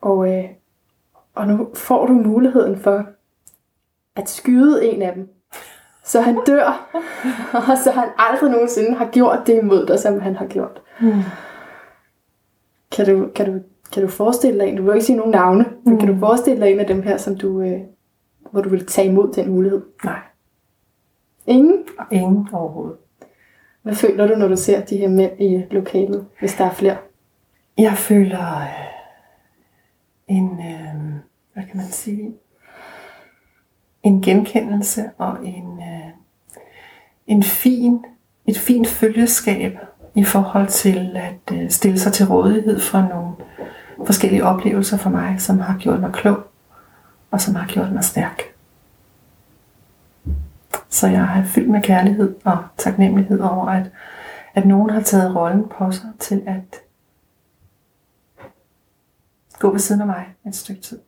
Og, 0.00 0.32
øh, 0.32 0.44
og 1.34 1.48
nu 1.48 1.68
får 1.74 2.06
du 2.06 2.12
muligheden 2.12 2.78
for 2.78 3.06
at 4.16 4.28
skyde 4.28 4.86
en 4.86 5.02
af 5.02 5.14
dem. 5.14 5.28
Så 6.06 6.20
han 6.20 6.38
dør, 6.46 6.90
og 7.70 7.78
så 7.84 7.90
han 7.90 8.08
aldrig 8.18 8.50
nogensinde 8.50 8.94
har 8.94 9.08
gjort 9.12 9.38
det 9.46 9.58
imod 9.62 9.86
dig, 9.86 9.98
som 9.98 10.20
han 10.20 10.36
har 10.36 10.46
gjort. 10.46 10.82
Mm. 11.00 11.22
Kan, 12.92 13.06
du, 13.06 13.28
kan, 13.34 13.52
du, 13.52 13.60
kan 13.92 14.02
du 14.02 14.08
forestille 14.08 14.60
dig 14.60 14.68
en, 14.68 14.76
du 14.76 14.82
vil 14.82 14.94
ikke 14.94 15.06
sige 15.06 15.16
nogen 15.16 15.30
navne, 15.30 15.64
mm. 15.64 15.90
men 15.90 15.98
kan 15.98 16.08
du 16.08 16.12
hmm. 16.12 16.20
forestille 16.20 16.60
dig 16.60 16.72
en 16.72 16.80
af 16.80 16.86
dem 16.86 17.02
her, 17.02 17.16
som 17.16 17.38
du, 17.38 17.60
øh, 17.60 17.80
hvor 18.50 18.60
du 18.60 18.68
vil 18.68 18.86
tage 18.86 19.08
imod 19.08 19.32
den 19.32 19.50
mulighed? 19.50 19.82
Nej. 20.04 20.20
Ingen? 21.46 21.84
Ingen 22.12 22.48
overhovedet. 22.52 22.96
Hvad 23.82 23.94
føler 23.94 24.26
du, 24.26 24.34
når 24.34 24.48
du 24.48 24.56
ser 24.56 24.84
de 24.84 24.96
her 24.96 25.08
mænd 25.08 25.40
i 25.40 25.64
lokalet, 25.70 26.26
hvis 26.40 26.54
der 26.54 26.64
er 26.64 26.72
flere? 26.72 26.96
Jeg 27.78 27.92
føler 27.92 28.56
øh, 28.56 28.86
en, 30.28 30.50
øh, 30.50 31.12
hvad 31.52 31.64
kan 31.64 31.76
man 31.76 31.86
sige, 31.86 32.34
en 34.02 34.22
genkendelse 34.22 35.10
og 35.18 35.46
en, 35.46 35.80
øh, 35.80 35.95
en 37.26 37.42
fin, 37.42 38.04
et 38.46 38.58
fint 38.58 38.88
følgeskab 38.88 39.78
i 40.14 40.24
forhold 40.24 40.68
til 40.68 41.16
at 41.16 41.58
øh, 41.58 41.70
stille 41.70 41.98
sig 41.98 42.12
til 42.12 42.26
rådighed 42.26 42.80
for 42.80 43.00
nogle 43.00 43.34
forskellige 44.06 44.44
oplevelser 44.44 44.96
for 44.96 45.10
mig, 45.10 45.40
som 45.40 45.58
har 45.58 45.78
gjort 45.78 46.00
mig 46.00 46.12
klog 46.12 46.46
og 47.30 47.40
som 47.40 47.54
har 47.54 47.66
gjort 47.66 47.92
mig 47.92 48.04
stærk. 48.04 48.42
Så 50.88 51.08
jeg 51.08 51.26
har 51.26 51.44
fyldt 51.44 51.70
med 51.70 51.82
kærlighed 51.82 52.36
og 52.44 52.58
taknemmelighed 52.76 53.40
over, 53.40 53.68
at, 53.68 53.90
at 54.54 54.66
nogen 54.66 54.90
har 54.90 55.00
taget 55.00 55.36
rollen 55.36 55.68
på 55.68 55.92
sig 55.92 56.12
til 56.18 56.42
at 56.46 56.80
gå 59.58 59.72
ved 59.72 59.78
siden 59.78 60.00
af 60.00 60.06
mig 60.06 60.26
et 60.46 60.56
stykke 60.56 60.82
tid. 60.82 60.98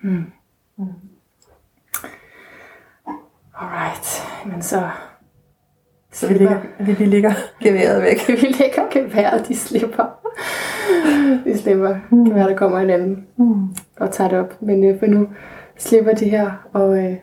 Mm. 0.00 0.32
Mm. 0.76 0.86
Alright, 3.54 4.22
men 4.46 4.62
så... 4.62 4.90
Så 6.14 6.28
vi 6.28 6.34
ligger, 6.34 6.58
vi, 6.80 6.92
vi 6.92 7.04
ligger 7.04 7.32
geværet 7.60 8.02
væk. 8.02 8.28
vi 8.42 8.46
ligger 8.46 8.82
geværet, 8.90 9.48
de 9.48 9.56
slipper. 9.56 10.04
de 11.44 11.58
slipper. 11.58 11.96
Mm. 12.10 12.34
Være, 12.34 12.48
der 12.48 12.56
kommer 12.56 12.78
en 12.78 12.90
anden 12.90 13.26
mm. 13.36 13.68
og 14.00 14.10
tager 14.10 14.30
det 14.30 14.38
op. 14.38 14.62
Men 14.62 14.84
øh, 14.84 14.98
for 14.98 15.06
nu 15.06 15.28
slipper 15.78 16.14
de 16.14 16.28
her, 16.28 16.50
og, 16.72 17.04
øh, 17.04 17.16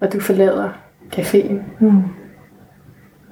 og 0.00 0.12
du 0.12 0.20
forlader 0.20 0.68
caféen. 1.16 1.54
Mm. 1.80 2.02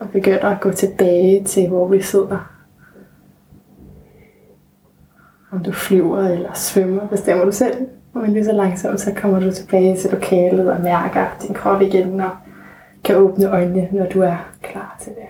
Og 0.01 0.11
begynder 0.13 0.49
at 0.49 0.61
gå 0.61 0.73
tilbage 0.73 1.45
til, 1.45 1.69
hvor 1.69 1.89
vi 1.89 2.03
sidder. 2.03 2.53
Om 5.53 5.65
du 5.65 5.73
flyver 5.73 6.29
eller 6.29 6.53
svømmer, 6.55 7.09
bestemmer 7.09 7.45
du 7.45 7.53
selv. 7.53 7.75
Og 8.15 8.29
lige 8.29 8.45
så 8.45 8.53
langsomt, 8.53 9.01
så 9.01 9.15
kommer 9.15 9.41
du 9.41 9.53
tilbage 9.53 9.97
til 9.97 10.11
lokalet 10.11 10.73
og 10.73 10.81
mærker 10.81 11.27
din 11.43 11.55
krop 11.55 11.83
igen, 11.83 12.21
og 12.21 12.31
kan 13.05 13.17
åbne 13.17 13.51
øjnene, 13.51 13.89
når 13.93 14.07
du 14.07 14.21
er 14.21 14.52
klar 14.73 14.97
til 15.01 15.13
det. 15.13 15.29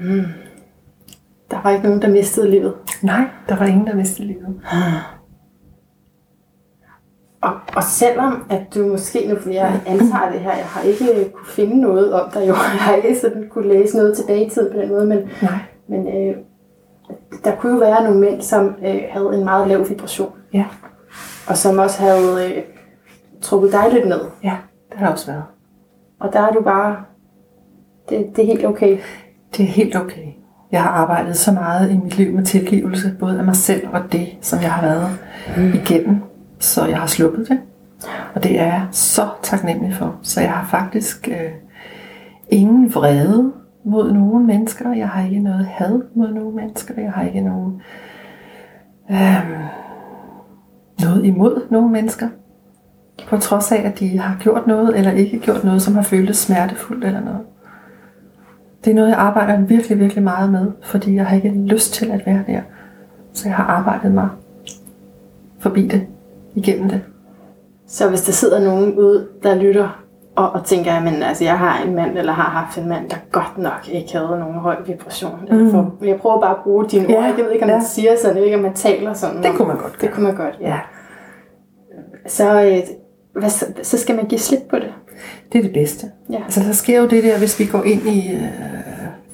Mm. 0.00 0.24
Der 1.50 1.62
var 1.62 1.70
ikke 1.70 1.84
nogen, 1.84 2.02
der 2.02 2.08
mistede 2.08 2.50
livet. 2.50 2.74
Nej, 3.02 3.28
der 3.48 3.56
var 3.56 3.66
ingen, 3.66 3.86
der 3.86 3.94
mistede 3.94 4.28
livet. 4.28 4.62
Og, 7.40 7.60
og 7.76 7.82
selvom 7.82 8.46
at 8.50 8.74
du 8.74 8.86
måske 8.86 9.28
nu, 9.28 9.36
for 9.36 9.50
jeg 9.50 9.80
antager 9.86 10.32
det 10.32 10.40
her, 10.40 10.56
jeg 10.56 10.66
har 10.66 10.82
ikke 10.82 11.30
kunne 11.34 11.46
finde 11.46 11.80
noget 11.80 12.12
om 12.12 12.30
dig 12.30 12.40
jo, 12.40 12.54
jeg 12.74 12.80
har 12.80 12.94
ikke 12.94 13.20
sådan 13.20 13.48
kunne 13.48 13.68
læse 13.68 13.96
noget 13.96 14.16
tilbage 14.16 14.46
i 14.46 14.50
tiden 14.50 14.72
på 14.72 14.80
den 14.80 14.88
måde, 14.88 15.06
men, 15.06 15.18
Nej. 15.42 15.58
men 15.88 16.08
øh, 16.08 16.36
der 17.44 17.56
kunne 17.56 17.72
jo 17.72 17.78
være 17.78 18.04
nogle 18.04 18.20
mænd, 18.20 18.42
som 18.42 18.74
øh, 18.86 19.00
havde 19.10 19.30
en 19.34 19.44
meget 19.44 19.68
lav 19.68 19.88
vibration, 19.88 20.32
Ja, 20.52 20.64
og 21.48 21.56
som 21.56 21.78
også 21.78 22.02
havde 22.02 22.52
øh, 22.56 22.62
trukket 23.40 23.72
dig 23.72 23.84
lidt 23.92 24.08
ned. 24.08 24.20
ja, 24.44 24.56
det 24.90 24.98
har 24.98 25.12
også 25.12 25.26
været. 25.26 25.42
Og 26.20 26.32
der 26.32 26.40
er 26.40 26.52
du 26.52 26.60
bare, 26.62 26.96
det, 28.08 28.26
det 28.36 28.42
er 28.42 28.46
helt 28.46 28.66
okay. 28.66 28.98
Det 29.56 29.62
er 29.62 29.68
helt 29.68 29.96
okay. 29.96 30.26
Jeg 30.72 30.82
har 30.82 30.90
arbejdet 30.90 31.36
så 31.36 31.52
meget 31.52 31.90
i 31.90 31.96
mit 31.96 32.18
liv 32.18 32.32
med 32.32 32.44
tilgivelse, 32.44 33.16
både 33.20 33.38
af 33.38 33.44
mig 33.44 33.56
selv 33.56 33.88
og 33.92 34.12
det, 34.12 34.28
som 34.40 34.60
jeg 34.62 34.72
har 34.72 34.82
været 34.82 35.18
mm. 35.56 35.72
igennem, 35.74 36.16
så 36.58 36.86
jeg 36.86 36.98
har 37.00 37.06
sluppet 37.06 37.48
det. 37.48 37.60
Og 38.34 38.42
det 38.42 38.60
er 38.60 38.64
jeg 38.64 38.86
så 38.90 39.28
taknemmelig 39.42 39.94
for. 39.96 40.16
Så 40.22 40.40
jeg 40.40 40.50
har 40.50 40.66
faktisk 40.70 41.28
øh, 41.28 41.50
ingen 42.48 42.94
vrede 42.94 43.52
mod 43.84 44.12
nogen 44.12 44.46
mennesker. 44.46 44.92
Jeg 44.92 45.08
har 45.08 45.24
ikke 45.24 45.40
noget 45.40 45.66
had 45.66 46.00
mod 46.14 46.32
nogen 46.32 46.56
mennesker. 46.56 46.94
Jeg 46.96 47.12
har 47.12 47.22
ikke 47.22 47.40
nogen 47.40 47.82
øh, 49.10 49.50
noget 51.02 51.24
imod 51.24 51.62
nogen 51.70 51.92
mennesker. 51.92 52.28
På 53.28 53.36
trods 53.36 53.72
af, 53.72 53.82
at 53.84 53.98
de 53.98 54.18
har 54.18 54.36
gjort 54.40 54.66
noget 54.66 54.98
eller 54.98 55.10
ikke 55.10 55.38
gjort 55.38 55.64
noget, 55.64 55.82
som 55.82 55.94
har 55.94 56.02
føltes 56.02 56.36
smertefuldt 56.36 57.04
eller 57.04 57.20
noget. 57.20 57.40
Det 58.84 58.90
er 58.90 58.94
noget, 58.94 59.08
jeg 59.08 59.18
arbejder 59.18 59.60
virkelig, 59.60 60.00
virkelig 60.00 60.24
meget 60.24 60.52
med, 60.52 60.72
fordi 60.82 61.14
jeg 61.14 61.26
har 61.26 61.36
ikke 61.36 61.50
lyst 61.50 61.94
til 61.94 62.10
at 62.10 62.26
være 62.26 62.44
der. 62.46 62.60
Så 63.32 63.48
jeg 63.48 63.56
har 63.56 63.64
arbejdet 63.64 64.12
mig 64.12 64.28
forbi 65.58 65.88
det, 65.88 66.06
igennem 66.54 66.88
det. 66.88 67.00
Så 67.86 68.08
hvis 68.08 68.22
der 68.22 68.32
sidder 68.32 68.64
nogen 68.64 68.98
ude, 68.98 69.28
der 69.42 69.54
lytter 69.54 70.01
og, 70.36 70.50
og 70.50 70.64
tænker, 70.64 70.92
at 70.92 71.22
altså, 71.22 71.44
jeg 71.44 71.58
har 71.58 71.82
en 71.86 71.94
mand, 71.94 72.18
eller 72.18 72.32
har 72.32 72.50
haft 72.60 72.78
en 72.78 72.88
mand, 72.88 73.08
der 73.10 73.16
godt 73.32 73.58
nok 73.58 73.88
ikke 73.92 74.12
havde 74.12 74.38
nogen 74.40 74.54
høj 74.54 74.76
vibration. 74.86 75.40
Mm. 75.50 75.70
For, 75.70 75.94
jeg 76.04 76.16
prøver 76.16 76.40
bare 76.40 76.50
at 76.50 76.62
bruge 76.64 76.86
dine 76.88 77.06
Ja, 77.08 77.16
ord. 77.16 77.24
Jeg 77.24 77.34
ved 77.44 77.50
ikke, 77.52 77.64
om 77.64 77.70
ja. 77.70 77.76
man 77.76 77.84
siger 77.84 78.10
sådan, 78.16 78.36
jeg 78.36 78.40
ved 78.40 78.44
ikke, 78.44 78.56
om 78.56 78.62
man 78.62 78.74
taler 78.74 79.12
sådan. 79.14 79.36
Det 79.36 79.46
om- 79.50 79.56
kunne 79.56 79.68
man 79.68 79.76
godt 79.78 79.92
Det 79.92 80.00
gøre. 80.00 80.10
kunne 80.12 80.26
man 80.26 80.36
godt, 80.36 80.54
ja. 80.60 80.68
Ja, 80.68 80.78
Så, 82.26 82.62
øh, 82.62 82.78
hvad, 83.40 83.50
så, 83.50 83.66
så 83.82 83.98
skal 83.98 84.16
man 84.16 84.24
give 84.26 84.38
slip 84.38 84.60
på 84.70 84.76
det. 84.76 84.92
det 85.52 85.58
er 85.58 85.62
det 85.62 85.72
bedste. 85.72 86.06
Ja. 86.30 86.42
Altså, 86.44 86.60
der 86.60 86.72
sker 86.72 87.00
jo 87.00 87.06
det 87.06 87.24
der, 87.24 87.38
hvis 87.38 87.58
vi 87.60 87.66
går 87.66 87.82
ind 87.82 88.02
i 88.08 88.34
øh, 88.34 88.42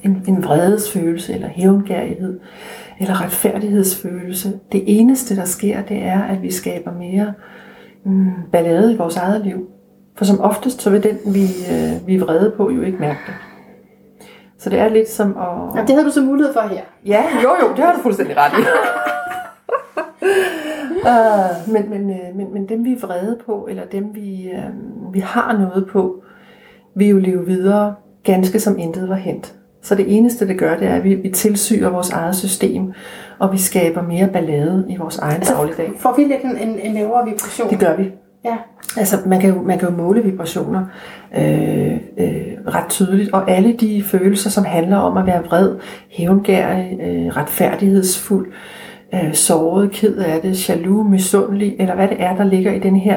en, 0.03 0.23
en 0.27 0.43
vredesfølelse, 0.43 1.33
eller 1.33 1.47
hævngærighed, 1.47 2.39
eller 2.99 3.21
retfærdighedsfølelse. 3.23 4.59
Det 4.71 4.83
eneste, 4.99 5.35
der 5.35 5.45
sker, 5.45 5.81
det 5.81 5.97
er, 6.03 6.21
at 6.23 6.41
vi 6.41 6.51
skaber 6.51 6.91
mere 6.93 7.33
mm, 8.05 8.31
ballade 8.51 8.93
i 8.93 8.97
vores 8.97 9.17
eget 9.17 9.41
liv. 9.45 9.67
For 10.19 10.25
som 10.25 10.41
oftest, 10.41 10.81
så 10.81 10.89
vil 10.89 11.03
den, 11.03 11.17
vi, 11.33 11.41
øh, 11.41 12.07
vi 12.07 12.15
er 12.15 12.19
vrede 12.19 12.53
på, 12.57 12.71
jo 12.71 12.81
ikke 12.81 12.97
mærke 12.97 13.19
det. 13.27 13.33
Så 14.57 14.69
det 14.69 14.79
er 14.79 14.89
lidt 14.89 15.09
som 15.09 15.29
at... 15.37 15.75
Jamen, 15.75 15.87
det 15.87 15.95
havde 15.95 16.05
du 16.05 16.11
så 16.11 16.21
mulighed 16.21 16.53
for 16.53 16.61
her. 16.61 16.81
Ja, 17.05 17.23
jo 17.43 17.49
jo, 17.61 17.75
det 17.75 17.83
har 17.83 17.93
du 17.93 18.01
fuldstændig 18.01 18.35
ret 18.37 18.51
i. 18.51 18.61
uh, 21.09 21.73
men, 21.73 21.89
men, 21.89 22.09
øh, 22.09 22.35
men, 22.35 22.53
men 22.53 22.69
dem 22.69 22.85
vi 22.85 22.91
er 22.93 22.99
vrede 22.99 23.39
på, 23.45 23.67
eller 23.69 23.85
dem 23.85 24.15
vi, 24.15 24.51
uh, 24.53 25.13
vi 25.13 25.19
har 25.19 25.57
noget 25.57 25.87
på, 25.91 26.23
vil 26.95 27.07
jo 27.07 27.17
leve 27.17 27.45
videre 27.45 27.95
ganske 28.23 28.59
som 28.59 28.79
intet 28.79 29.09
var 29.09 29.15
hent. 29.15 29.55
Så 29.81 29.95
det 29.95 30.17
eneste, 30.17 30.47
det 30.47 30.59
gør, 30.59 30.77
det 30.77 30.87
er, 30.87 30.95
at 30.95 31.03
vi, 31.03 31.15
vi 31.15 31.29
tilsyrer 31.29 31.89
vores 31.89 32.09
eget 32.09 32.35
system, 32.35 32.93
og 33.39 33.51
vi 33.53 33.57
skaber 33.57 34.01
mere 34.01 34.27
ballade 34.27 34.85
i 34.89 34.95
vores 34.95 35.17
egen 35.17 35.41
dagligdag. 35.41 35.91
Får 35.97 36.15
vi 36.17 36.23
lidt 36.23 36.43
en, 36.43 36.69
en, 36.69 36.79
en 36.79 36.93
lavere 36.93 37.25
vibration? 37.25 37.69
Det 37.69 37.79
gør 37.79 37.95
vi. 37.95 38.11
Ja. 38.45 38.55
Altså, 38.97 39.17
man 39.25 39.39
kan 39.41 39.49
jo, 39.49 39.61
man 39.61 39.79
kan 39.79 39.89
jo 39.89 39.95
måle 39.95 40.23
vibrationer 40.23 40.85
øh, 41.37 41.93
øh, 41.93 42.57
ret 42.67 42.89
tydeligt, 42.89 43.33
og 43.33 43.51
alle 43.51 43.73
de 43.73 44.03
følelser, 44.03 44.49
som 44.49 44.65
handler 44.65 44.97
om 44.97 45.17
at 45.17 45.25
være 45.25 45.43
vred, 45.43 45.75
hævngærig, 46.09 46.99
øh, 47.01 47.37
retfærdighedsfuld, 47.37 48.51
øh, 49.13 49.33
såret, 49.33 49.91
ked 49.91 50.17
af 50.17 50.41
det, 50.41 50.69
jaloux, 50.69 51.09
misundelig, 51.09 51.75
eller 51.79 51.95
hvad 51.95 52.07
det 52.07 52.21
er, 52.23 52.35
der 52.35 52.43
ligger 52.43 52.71
i 52.73 52.79
den 52.79 52.95
her, 52.95 53.15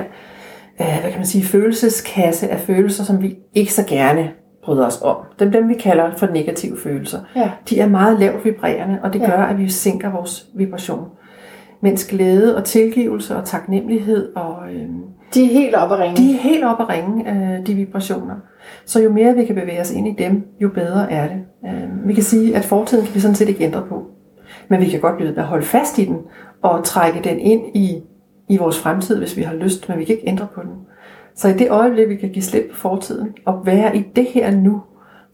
øh, 0.80 0.86
hvad 1.00 1.10
kan 1.10 1.18
man 1.18 1.26
sige, 1.26 1.44
følelseskasse 1.44 2.48
af 2.48 2.60
følelser, 2.60 3.04
som 3.04 3.22
vi 3.22 3.36
ikke 3.54 3.72
så 3.72 3.84
gerne 3.88 4.30
bryder 4.64 4.86
os 4.86 5.00
om. 5.02 5.16
Dem, 5.38 5.52
dem 5.52 5.68
vi 5.68 5.74
kalder 5.74 6.10
for 6.16 6.26
negative 6.26 6.76
følelser. 6.82 7.18
Ja. 7.36 7.50
De 7.70 7.80
er 7.80 7.88
meget 7.88 8.20
lavt 8.20 8.44
vibrerende, 8.44 8.98
og 9.02 9.12
det 9.12 9.20
Ja. 9.20 9.30
gør, 9.30 9.36
at 9.42 9.58
vi 9.58 9.68
sænker 9.70 10.10
vores 10.12 10.46
vibration. 10.56 11.04
Mens 11.82 12.04
glæde 12.06 12.56
og 12.56 12.64
tilgivelse 12.64 13.36
og 13.36 13.44
taknemmelighed 13.44 14.36
og 14.36 14.56
øh, 14.74 14.88
De 15.34 15.44
er 15.44 15.52
helt 15.52 15.74
oppe 15.74 15.94
at 15.94 16.00
ringe. 16.00 16.16
de 16.16 16.34
er 16.34 16.38
helt 16.38 16.64
oppe 16.64 16.82
at 16.82 16.88
ringe, 16.88 17.30
øh, 17.30 17.66
de 17.66 17.74
vibrationer. 17.74 18.34
Så 18.84 19.02
jo 19.02 19.12
mere 19.12 19.34
vi 19.34 19.44
kan 19.44 19.54
bevæge 19.54 19.80
os 19.80 19.90
ind 19.92 20.08
i 20.08 20.22
dem, 20.22 20.42
jo 20.60 20.68
bedre 20.68 21.12
er 21.12 21.28
det. 21.28 21.44
Øh, 21.66 22.08
vi 22.08 22.14
kan 22.14 22.22
sige, 22.22 22.56
at 22.56 22.64
fortiden 22.64 23.04
kan 23.06 23.14
vi 23.14 23.20
sådan 23.20 23.34
set 23.34 23.48
ikke 23.48 23.64
ændre 23.64 23.82
på. 23.88 24.06
Men 24.68 24.80
vi 24.80 24.88
kan 24.88 25.00
godt 25.00 25.16
blive 25.16 25.38
at 25.38 25.44
holde 25.44 25.64
fast 25.64 25.98
i 25.98 26.04
den, 26.04 26.18
og 26.62 26.84
trække 26.84 27.20
den 27.24 27.38
ind 27.38 27.62
i, 27.76 28.02
i 28.48 28.56
vores 28.56 28.78
fremtid, 28.78 29.18
hvis 29.18 29.36
vi 29.36 29.42
har 29.42 29.54
lyst, 29.54 29.88
men 29.88 29.98
vi 29.98 30.04
kan 30.04 30.14
ikke 30.14 30.28
ændre 30.28 30.46
på 30.54 30.62
den. 30.62 30.70
Så 31.34 31.48
i 31.48 31.52
det 31.52 31.70
øjeblik, 31.70 32.08
vi 32.08 32.16
kan 32.16 32.28
give 32.28 32.42
slip 32.42 32.70
på 32.70 32.76
fortiden, 32.76 33.28
og 33.44 33.66
være 33.66 33.96
i 33.96 34.04
det 34.16 34.24
her 34.24 34.50
nu, 34.50 34.82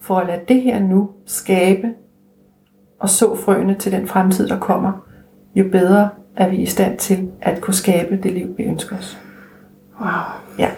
for 0.00 0.16
at 0.16 0.26
lade 0.26 0.40
det 0.48 0.62
her 0.62 0.80
nu 0.80 1.08
skabe 1.26 1.88
og 3.00 3.08
så 3.08 3.34
frøene 3.34 3.74
til 3.74 3.92
den 3.92 4.06
fremtid, 4.06 4.48
der 4.48 4.58
kommer, 4.58 4.92
jo 5.54 5.64
bedre 5.72 6.08
er 6.38 6.48
vi 6.48 6.56
i 6.56 6.66
stand 6.66 6.98
til 6.98 7.30
at 7.42 7.60
kunne 7.60 7.74
skabe 7.74 8.18
det 8.22 8.32
liv, 8.32 8.54
vi 8.56 8.62
ønsker 8.64 8.96
os. 8.98 9.18
Wow. 10.00 10.08
Ja. 10.58 10.70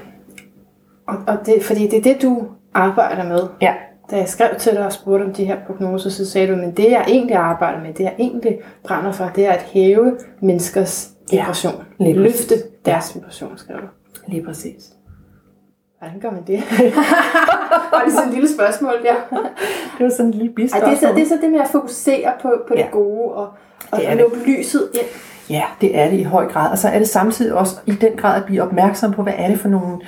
Og, 1.06 1.16
og 1.26 1.46
det, 1.46 1.62
fordi 1.62 1.86
det 1.88 1.98
er 1.98 2.02
det, 2.02 2.22
du 2.22 2.46
arbejder 2.74 3.24
med. 3.28 3.40
Ja. 3.62 3.74
Da 4.10 4.16
jeg 4.16 4.28
skrev 4.28 4.48
til 4.58 4.72
dig 4.72 4.86
og 4.86 4.92
spurgte 4.92 5.24
om 5.24 5.32
de 5.32 5.44
her 5.44 5.56
prognoser, 5.66 6.10
så 6.10 6.30
sagde 6.30 6.48
du, 6.52 6.56
men 6.56 6.70
det 6.76 6.90
jeg 6.90 7.04
egentlig 7.08 7.36
arbejder 7.36 7.80
med, 7.82 7.94
det 7.94 8.04
jeg 8.04 8.14
egentlig 8.18 8.58
brænder 8.84 9.12
for, 9.12 9.30
det 9.36 9.46
er 9.46 9.52
at 9.52 9.62
hæve 9.62 10.18
menneskers 10.42 11.10
Ja, 11.32 11.36
vibration. 11.42 11.84
lige. 11.98 12.14
Løfte 12.14 12.54
deres 12.84 13.14
vibration, 13.14 13.58
skrev 13.58 13.76
du. 13.76 13.86
Lige 14.28 14.44
præcis. 14.44 14.84
Hvordan 15.98 16.20
gør 16.20 16.30
man 16.30 16.42
det? 16.46 16.56
og 17.92 18.00
det 18.04 18.12
er 18.12 18.16
sådan 18.16 18.28
et 18.28 18.34
lille 18.34 18.48
spørgsmål 18.54 18.92
der. 19.02 19.14
Det 19.98 20.04
var 20.04 20.10
sådan 20.10 20.26
en 20.26 20.30
lille 20.34 20.52
Ej, 20.72 20.80
det, 20.80 20.92
er 20.92 20.96
så, 20.96 21.12
det 21.14 21.22
er 21.22 21.26
så 21.26 21.38
det 21.42 21.50
med 21.50 21.60
at 21.60 21.68
fokusere 21.68 22.32
på, 22.42 22.52
på 22.68 22.74
Ja. 22.76 22.82
det 22.82 22.90
gode 22.90 23.32
og, 23.32 23.48
og 23.90 23.98
Det 23.98 24.08
er 24.08 24.14
lukke 24.14 24.36
lyset 24.46 24.88
ind. 24.94 25.06
Ja, 25.50 25.62
det 25.80 25.98
er 25.98 26.10
det 26.10 26.18
i 26.18 26.22
høj 26.22 26.46
grad. 26.46 26.70
Og 26.70 26.78
så 26.78 26.88
er 26.88 26.98
det 26.98 27.08
samtidig 27.08 27.54
også 27.54 27.76
i 27.86 27.90
den 27.90 28.12
grad 28.16 28.36
at 28.36 28.44
blive 28.44 28.62
opmærksom 28.62 29.12
på, 29.12 29.22
hvad 29.22 29.32
er 29.36 29.48
det 29.48 29.60
for 29.60 29.68
nogle 29.68 29.98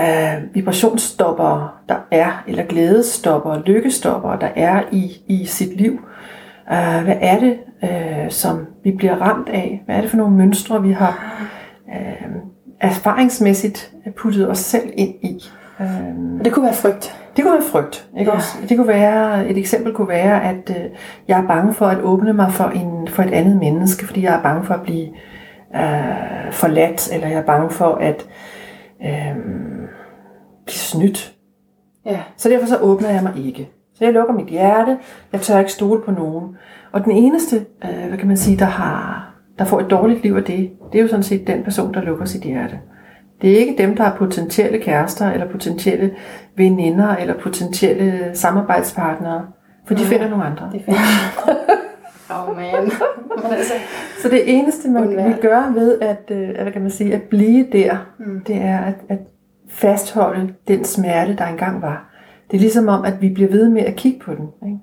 øh, 0.00 0.54
vibrationsstopper, 0.54 1.80
der 1.88 1.96
er, 2.10 2.44
eller 2.48 2.64
glædestopper, 2.64 3.62
lykkestopper, 3.66 4.36
der 4.36 4.48
er 4.56 4.82
i, 4.92 5.12
i 5.26 5.46
sit 5.46 5.76
liv. 5.76 5.92
Øh, 6.72 7.04
hvad 7.04 7.16
er 7.20 7.40
det, 7.40 7.58
øh, 7.82 8.30
som 8.30 8.66
vi 8.84 8.92
bliver 8.92 9.16
ramt 9.16 9.48
af? 9.48 9.82
Hvad 9.84 9.96
er 9.96 10.00
det 10.00 10.10
for 10.10 10.16
nogle 10.16 10.36
mønstre, 10.36 10.82
vi 10.82 10.92
har 10.92 11.42
øh, 11.88 12.26
erfaringsmæssigt 12.80 13.92
puttet 14.16 14.50
os 14.50 14.58
selv 14.58 14.90
ind 14.96 15.14
i? 15.22 15.44
Øh, 15.80 16.44
det 16.44 16.52
kunne 16.52 16.64
være 16.64 16.74
frygt. 16.74 17.25
Det 17.36 17.44
kunne 17.44 17.52
være 17.54 17.62
frygt. 17.70 18.08
Ikke 18.18 18.30
Ja. 18.30 18.36
også? 18.36 18.58
Det 18.68 18.76
kunne 18.76 18.88
være, 18.88 19.48
et 19.48 19.58
eksempel 19.58 19.92
kunne 19.94 20.08
være, 20.08 20.44
at 20.44 20.70
øh, 20.70 20.90
jeg 21.28 21.40
er 21.40 21.46
bange 21.46 21.74
for 21.74 21.86
at 21.86 22.00
åbne 22.02 22.32
mig 22.32 22.52
for, 22.52 22.64
en, 22.64 23.08
for 23.08 23.22
et 23.22 23.30
andet 23.32 23.56
menneske, 23.56 24.06
fordi 24.06 24.22
jeg 24.22 24.34
er 24.34 24.42
bange 24.42 24.64
for 24.64 24.74
at 24.74 24.82
blive 24.82 25.06
øh, 25.76 26.52
forladt, 26.52 27.12
eller 27.14 27.28
jeg 27.28 27.38
er 27.38 27.42
bange 27.46 27.70
for 27.70 27.94
at 27.94 28.26
øh, 29.04 29.36
blive 30.64 30.74
snydt. 30.76 31.32
Ja. 32.06 32.20
Så 32.36 32.48
derfor 32.48 32.66
så 32.66 32.78
åbner 32.78 33.10
jeg 33.10 33.22
mig 33.22 33.46
ikke. 33.46 33.68
Så 33.94 34.04
jeg 34.04 34.12
lukker 34.14 34.34
mit 34.34 34.46
hjerte, 34.48 34.96
jeg 35.32 35.40
tør 35.40 35.58
ikke 35.58 35.72
stole 35.72 36.02
på 36.02 36.10
nogen. 36.10 36.56
Og 36.92 37.04
den 37.04 37.12
eneste, 37.12 37.56
øh, 37.84 38.08
hvad 38.08 38.18
kan 38.18 38.28
man 38.28 38.36
sige, 38.36 38.58
der, 38.58 38.64
har, 38.64 39.30
der 39.58 39.64
får 39.64 39.80
et 39.80 39.90
dårligt 39.90 40.22
liv 40.22 40.34
af 40.36 40.42
det, 40.44 40.70
det 40.92 40.98
er 40.98 41.02
jo 41.02 41.08
sådan 41.08 41.22
set 41.22 41.46
den 41.46 41.62
person, 41.64 41.94
der 41.94 42.02
lukker 42.02 42.24
sit 42.24 42.42
hjerte. 42.42 42.78
Det 43.42 43.52
er 43.52 43.56
ikke 43.58 43.74
dem, 43.82 43.96
der 43.96 44.04
er 44.04 44.16
potentielle 44.16 44.78
kærester, 44.78 45.30
eller 45.30 45.48
potentielle 45.50 46.10
veninder, 46.56 47.16
eller 47.16 47.34
potentielle 47.34 48.30
samarbejdspartnere, 48.34 49.46
for 49.86 49.94
de 49.94 50.04
finder 50.04 50.28
nogle 50.28 50.44
andre. 50.44 50.66
Er 50.66 50.70
fint. 50.70 50.96
Åh, 52.30 52.48
oh, 52.48 52.56
man. 52.56 52.90
Altså, 53.44 53.72
Så 54.22 54.28
det 54.28 54.58
eneste, 54.58 54.88
man 54.90 55.02
Undvær. 55.06 55.26
vil 55.28 55.36
gøre 55.40 55.74
ved 55.74 56.00
at, 56.00 56.30
øh, 56.30 56.48
hvad 56.62 56.72
kan 56.72 56.82
man 56.82 56.90
sige, 56.90 57.14
at 57.14 57.22
blive 57.22 57.66
der, 57.72 57.96
mm. 58.18 58.40
det 58.46 58.56
er 58.56 58.78
at, 58.78 58.94
at 59.08 59.18
fastholde 59.68 60.54
den 60.68 60.84
smerte, 60.84 61.36
der 61.36 61.44
engang 61.46 61.82
var. 61.82 62.10
Det 62.50 62.56
er 62.56 62.60
ligesom 62.60 62.88
om, 62.88 63.04
at 63.04 63.20
vi 63.20 63.28
bliver 63.28 63.50
ved 63.50 63.68
med 63.68 63.82
at 63.82 63.96
kigge 63.96 64.20
på 64.20 64.34
den. 64.34 64.48
Ikke? 64.66 64.78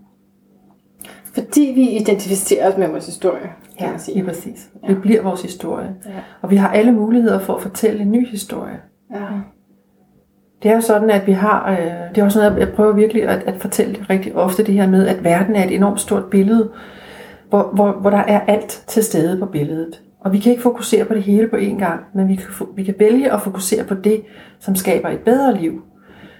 fordi 1.33 1.71
vi 1.75 1.89
identificerer 1.89 2.71
os 2.71 2.77
med 2.77 2.87
vores 2.87 3.05
historie, 3.05 3.49
kan 3.79 3.89
man 3.89 3.99
sige. 3.99 4.15
lige 4.15 4.25
præcis. 4.25 4.69
Ja. 4.83 4.87
Det 4.87 5.01
bliver 5.01 5.21
vores 5.23 5.41
historie. 5.41 5.95
Ja. 6.05 6.11
Og 6.41 6.49
vi 6.51 6.55
har 6.55 6.69
alle 6.69 6.91
muligheder 6.91 7.39
for 7.39 7.55
at 7.55 7.61
fortælle 7.61 8.01
en 8.01 8.11
ny 8.11 8.27
historie. 8.27 8.79
Ja. 9.13 9.17
Det 10.63 10.71
er 10.71 10.75
jo 10.75 10.81
sådan, 10.81 11.09
at 11.09 11.27
vi 11.27 11.31
har, 11.31 11.71
øh, 11.71 12.15
det 12.15 12.21
er 12.21 12.25
også 12.25 12.39
noget, 12.39 12.59
jeg 12.59 12.73
prøver 12.73 12.93
virkelig 12.93 13.23
at, 13.23 13.43
at 13.47 13.53
fortælle 13.59 13.93
det 13.93 14.09
rigtig 14.09 14.35
ofte, 14.35 14.63
det 14.63 14.73
her 14.73 14.87
med, 14.87 15.07
at 15.07 15.23
verden 15.23 15.55
er 15.55 15.63
et 15.63 15.75
enormt 15.75 15.99
stort 15.99 16.25
billede, 16.25 16.69
hvor, 17.49 17.71
hvor, 17.73 17.91
hvor 17.91 18.09
der 18.09 18.17
er 18.17 18.39
alt 18.47 18.83
til 18.87 19.03
stede 19.03 19.39
på 19.39 19.45
billedet. 19.45 20.01
Og 20.19 20.33
vi 20.33 20.39
kan 20.39 20.51
ikke 20.51 20.63
fokusere 20.63 21.05
på 21.05 21.13
det 21.13 21.23
hele 21.23 21.47
på 21.47 21.55
én 21.55 21.79
gang, 21.79 21.99
men 22.13 22.27
vi 22.27 22.35
kan, 22.35 22.47
vi 22.75 22.83
kan 22.83 22.95
vælge 22.99 23.31
at 23.31 23.41
fokusere 23.41 23.83
på 23.83 23.93
det, 23.93 24.21
som 24.59 24.75
skaber 24.75 25.09
et 25.09 25.19
bedre 25.19 25.57
liv. 25.61 25.81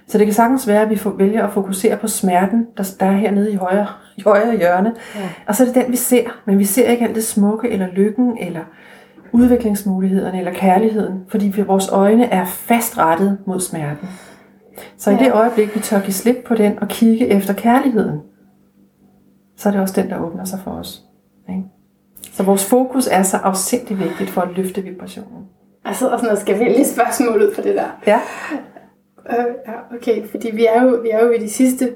Så 0.08 0.18
det 0.18 0.26
kan 0.26 0.34
sagtens 0.34 0.68
være, 0.68 0.82
at 0.82 0.90
vi 0.90 0.96
får, 0.96 1.10
vælger 1.10 1.46
at 1.46 1.52
fokusere 1.52 1.96
på 1.96 2.08
smerten, 2.08 2.66
der, 2.76 2.94
der 3.00 3.06
er 3.06 3.12
hernede 3.16 3.52
i 3.52 3.54
højre, 3.54 3.86
i 4.16 4.22
højre 4.22 4.56
hjørne. 4.56 4.94
Ja. 5.14 5.20
Og 5.46 5.54
så 5.54 5.62
er 5.62 5.66
det 5.66 5.74
den, 5.74 5.92
vi 5.92 5.96
ser. 5.96 6.24
Men 6.44 6.58
vi 6.58 6.64
ser 6.64 6.90
ikke 6.90 7.04
alt 7.04 7.14
det 7.14 7.24
smukke, 7.24 7.70
eller 7.70 7.86
lykken, 7.94 8.38
eller 8.40 8.60
udviklingsmulighederne, 9.34 10.38
eller 10.38 10.52
kærligheden. 10.52 11.24
Fordi 11.28 11.60
vores 11.66 11.88
øjne 11.88 12.24
er 12.24 12.44
fastrettet 12.44 13.38
mod 13.46 13.60
smerten. 13.60 14.08
Så 14.96 15.10
ja. 15.10 15.16
i 15.16 15.24
det 15.24 15.32
øjeblik, 15.32 15.74
vi 15.74 15.80
tør 15.80 16.00
give 16.00 16.12
slip 16.12 16.36
på 16.46 16.54
den 16.54 16.78
og 16.78 16.88
kigge 16.88 17.26
efter 17.28 17.54
kærligheden, 17.54 18.20
så 19.56 19.68
er 19.68 19.72
det 19.72 19.80
også 19.80 20.02
den, 20.02 20.10
der 20.10 20.18
åbner 20.18 20.44
sig 20.44 20.60
for 20.64 20.70
os. 20.70 21.04
Ikke? 21.48 21.62
Så 22.32 22.42
vores 22.42 22.64
fokus 22.64 23.06
er 23.06 23.22
så 23.22 23.36
afsindig 23.36 23.98
vigtigt 23.98 24.30
for 24.30 24.40
at 24.40 24.56
løfte 24.56 24.82
vibrationen. 24.82 25.44
Jeg 25.84 25.96
sidder 25.96 26.16
sådan 26.16 26.30
og 26.30 26.38
skal 26.38 26.60
vælge 26.60 26.84
spørgsmål 26.84 27.42
ud 27.42 27.54
for 27.54 27.62
det 27.62 27.74
der. 27.74 28.00
Ja. 28.06 28.20
Øh, 29.30 29.54
ja, 29.68 29.96
okay, 29.96 30.26
fordi 30.26 30.50
vi 30.50 30.66
er 30.66 30.82
jo, 30.82 31.00
vi 31.02 31.10
er 31.10 31.24
jo 31.24 31.30
i 31.30 31.38
de 31.38 31.50
sidste, 31.50 31.94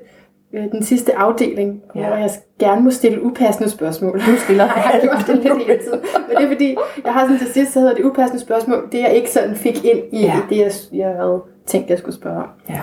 øh, 0.52 0.72
den 0.72 0.82
sidste 0.82 1.16
afdeling, 1.16 1.82
ja. 1.94 2.06
hvor 2.06 2.16
jeg 2.16 2.30
gerne 2.58 2.82
må 2.82 2.90
stille 2.90 3.22
upassende 3.24 3.70
spørgsmål. 3.70 4.20
Du 4.20 4.36
stiller 4.36 4.64
jeg 4.74 4.82
har 4.82 5.00
gjort 5.00 5.24
det 5.26 5.36
lidt 5.36 5.58
hele 5.66 5.82
tiden. 5.82 6.00
Men 6.28 6.36
det 6.36 6.44
er 6.44 6.48
fordi, 6.48 6.76
jeg 7.04 7.12
har 7.12 7.20
sådan 7.20 7.38
til 7.38 7.52
sidst, 7.52 7.72
så 7.72 7.80
hedder 7.80 7.94
det 7.94 8.04
upassende 8.04 8.42
spørgsmål, 8.42 8.88
det 8.92 9.00
jeg 9.00 9.12
ikke 9.12 9.30
sådan 9.30 9.56
fik 9.56 9.84
ind 9.84 10.00
i 10.12 10.20
ja. 10.20 10.40
det, 10.50 10.58
jeg, 10.58 10.72
jeg 10.92 11.08
havde 11.08 11.42
tænkt, 11.66 11.90
jeg 11.90 11.98
skulle 11.98 12.16
spørge 12.16 12.36
om. 12.36 12.48
Ja. 12.68 12.80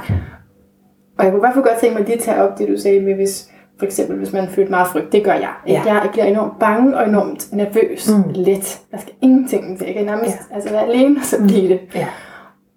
Og 1.18 1.24
jeg 1.24 1.32
kunne 1.32 1.40
i 1.40 1.46
hvert 1.46 1.54
fald 1.54 1.66
godt 1.66 1.78
tænke 1.78 1.98
mig 1.98 2.06
lige 2.06 2.18
at 2.18 2.24
tage 2.24 2.44
op 2.44 2.58
det, 2.58 2.68
du 2.68 2.78
sagde 2.78 3.02
med, 3.02 3.16
hvis, 3.16 3.52
for 3.80 3.86
eksempel, 3.86 4.18
hvis 4.18 4.34
man 4.34 4.48
føler 4.48 4.70
meget 4.70 4.88
frygt. 4.88 5.12
Det 5.12 5.24
gør 5.24 5.34
jeg. 5.34 5.54
Ja. 5.68 5.82
Jeg 5.86 6.10
bliver 6.12 6.26
enormt 6.26 6.60
bange 6.60 6.98
og 6.98 7.10
enormt 7.10 7.54
nervøs. 7.54 8.10
Mm. 8.10 8.32
Let. 8.34 8.82
Jeg 8.92 9.00
skal 9.00 9.14
ingenting 9.22 9.78
til. 9.78 9.88
Jeg 9.88 9.96
kan 9.96 10.06
nærmest 10.06 10.38
ja. 10.50 10.56
altså, 10.56 10.70
være 10.70 10.84
alene, 10.84 11.20
og 11.20 11.26
så 11.26 11.38
blive 11.48 11.70
det. 11.70 11.80
Ja. 11.96 12.08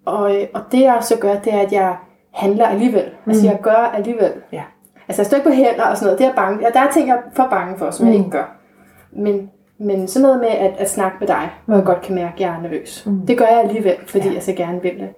Og, 0.05 0.31
og 0.53 0.61
det 0.71 0.81
jeg 0.81 0.97
så 1.01 1.17
gør, 1.17 1.35
det 1.35 1.53
er, 1.53 1.59
at 1.59 1.71
jeg 1.71 1.95
handler 2.33 2.67
alligevel. 2.67 3.05
Mm. 3.25 3.31
Altså 3.31 3.45
jeg 3.45 3.59
gør 3.61 3.91
alligevel. 3.93 4.31
Ja. 4.51 4.63
Altså 5.09 5.21
jeg 5.21 5.25
står 5.25 5.37
ikke 5.37 5.49
på 5.49 5.55
hænder 5.55 5.83
og 5.83 5.97
sådan 5.97 6.05
noget. 6.05 6.19
Det 6.19 6.27
er 6.27 6.35
bange. 6.35 6.59
Ja, 6.61 6.69
der 6.73 6.79
er 6.79 6.91
ting, 6.91 7.07
jeg 7.07 7.15
er 7.15 7.21
for 7.33 7.47
bange 7.49 7.77
for, 7.77 7.91
som 7.91 8.05
mm. 8.05 8.11
jeg 8.11 8.19
ikke 8.19 8.31
gør. 8.31 8.55
Men, 9.11 9.49
men 9.79 10.07
sådan 10.07 10.21
noget 10.21 10.39
med 10.39 10.49
at, 10.49 10.71
at 10.77 10.89
snakke 10.89 11.17
med 11.19 11.27
dig, 11.27 11.49
hvor 11.65 11.75
jeg 11.75 11.85
godt 11.85 12.01
kan 12.01 12.15
mærke, 12.15 12.33
at 12.33 12.39
jeg 12.39 12.55
er 12.55 12.61
nervøs. 12.61 13.03
Mm. 13.05 13.25
Det 13.25 13.37
gør 13.37 13.45
jeg 13.45 13.59
alligevel, 13.59 13.95
fordi 14.07 14.27
ja. 14.27 14.33
jeg 14.33 14.43
så 14.43 14.53
gerne 14.53 14.81
vil 14.81 14.91
det. 14.99 15.09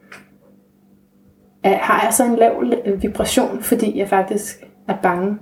Har 1.64 2.04
jeg 2.04 2.14
så 2.14 2.26
en 2.26 2.36
lav 2.36 2.64
vibration, 3.02 3.62
fordi 3.62 4.00
jeg 4.00 4.08
faktisk 4.10 4.64
er 4.88 4.96
bange 5.04 5.38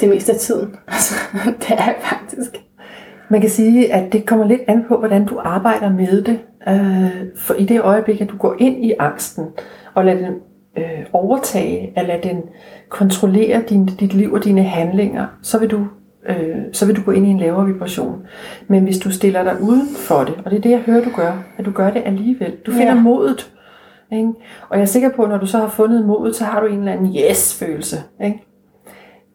det 0.00 0.08
meste 0.08 0.32
af 0.32 0.38
tiden? 0.38 0.76
Altså, 0.88 1.14
det 1.44 1.70
er 1.70 1.84
jeg 1.84 1.96
faktisk. 2.00 2.56
Man 3.28 3.40
kan 3.40 3.50
sige, 3.50 3.92
at 3.92 4.12
det 4.12 4.26
kommer 4.26 4.46
lidt 4.46 4.60
an 4.66 4.84
på, 4.88 4.96
hvordan 4.96 5.26
du 5.26 5.40
arbejder 5.44 5.92
med 5.92 6.22
det. 6.22 6.40
Øh, 6.68 7.26
for 7.36 7.54
i 7.54 7.64
det 7.64 7.80
øjeblik, 7.80 8.20
at 8.20 8.28
du 8.28 8.36
går 8.36 8.56
ind 8.58 8.84
i 8.84 8.92
angsten 8.98 9.46
og 9.94 10.04
lader 10.04 10.18
den 10.18 10.34
øh, 10.76 11.06
overtage, 11.12 11.92
eller 11.96 12.08
lader 12.08 12.20
den 12.20 12.42
kontrollere 12.88 13.62
din, 13.68 13.86
dit 13.86 14.14
liv 14.14 14.32
og 14.32 14.44
dine 14.44 14.62
handlinger, 14.62 15.26
så 15.42 15.58
vil 15.58 15.70
du 15.70 15.86
øh, 16.28 16.56
så 16.72 16.86
vil 16.86 16.96
du 16.96 17.02
gå 17.02 17.10
ind 17.10 17.26
i 17.26 17.30
en 17.30 17.38
lavere 17.38 17.66
vibration. 17.66 18.22
Men 18.68 18.84
hvis 18.84 18.98
du 18.98 19.10
stiller 19.10 19.42
dig 19.44 19.62
uden 19.62 19.88
for 19.96 20.24
det, 20.24 20.34
og 20.44 20.50
det 20.50 20.56
er 20.56 20.60
det, 20.60 20.70
jeg 20.70 20.78
hører, 20.78 21.04
du 21.04 21.10
gør, 21.16 21.32
at 21.58 21.64
du 21.64 21.70
gør 21.70 21.90
det 21.90 22.02
alligevel. 22.06 22.56
Du 22.66 22.70
finder 22.70 22.94
ja. 22.94 23.00
modet. 23.00 23.52
Ikke? 24.12 24.32
Og 24.68 24.76
jeg 24.76 24.82
er 24.82 24.86
sikker 24.86 25.08
på, 25.08 25.22
at 25.22 25.28
når 25.28 25.38
du 25.38 25.46
så 25.46 25.58
har 25.58 25.68
fundet 25.68 26.06
modet, 26.06 26.36
så 26.36 26.44
har 26.44 26.60
du 26.60 26.66
en 26.66 26.78
eller 26.78 26.92
anden 26.92 27.16
yes-følelse. 27.16 27.96
Ikke? 28.24 28.42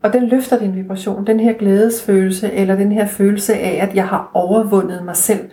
Og 0.04 0.14
den 0.14 0.28
løfter 0.28 0.60
din 0.60 0.76
vibration, 0.76 1.28
den 1.28 1.40
her 1.40 1.54
glædesfølelse, 1.54 2.52
eller 2.52 2.76
den 2.76 2.92
her 2.92 3.08
følelse 3.08 3.54
af, 3.56 3.88
at 3.90 3.96
jeg 3.96 4.08
har 4.08 4.32
overvundet 4.34 5.06
mig 5.06 5.16
selv. 5.16 5.50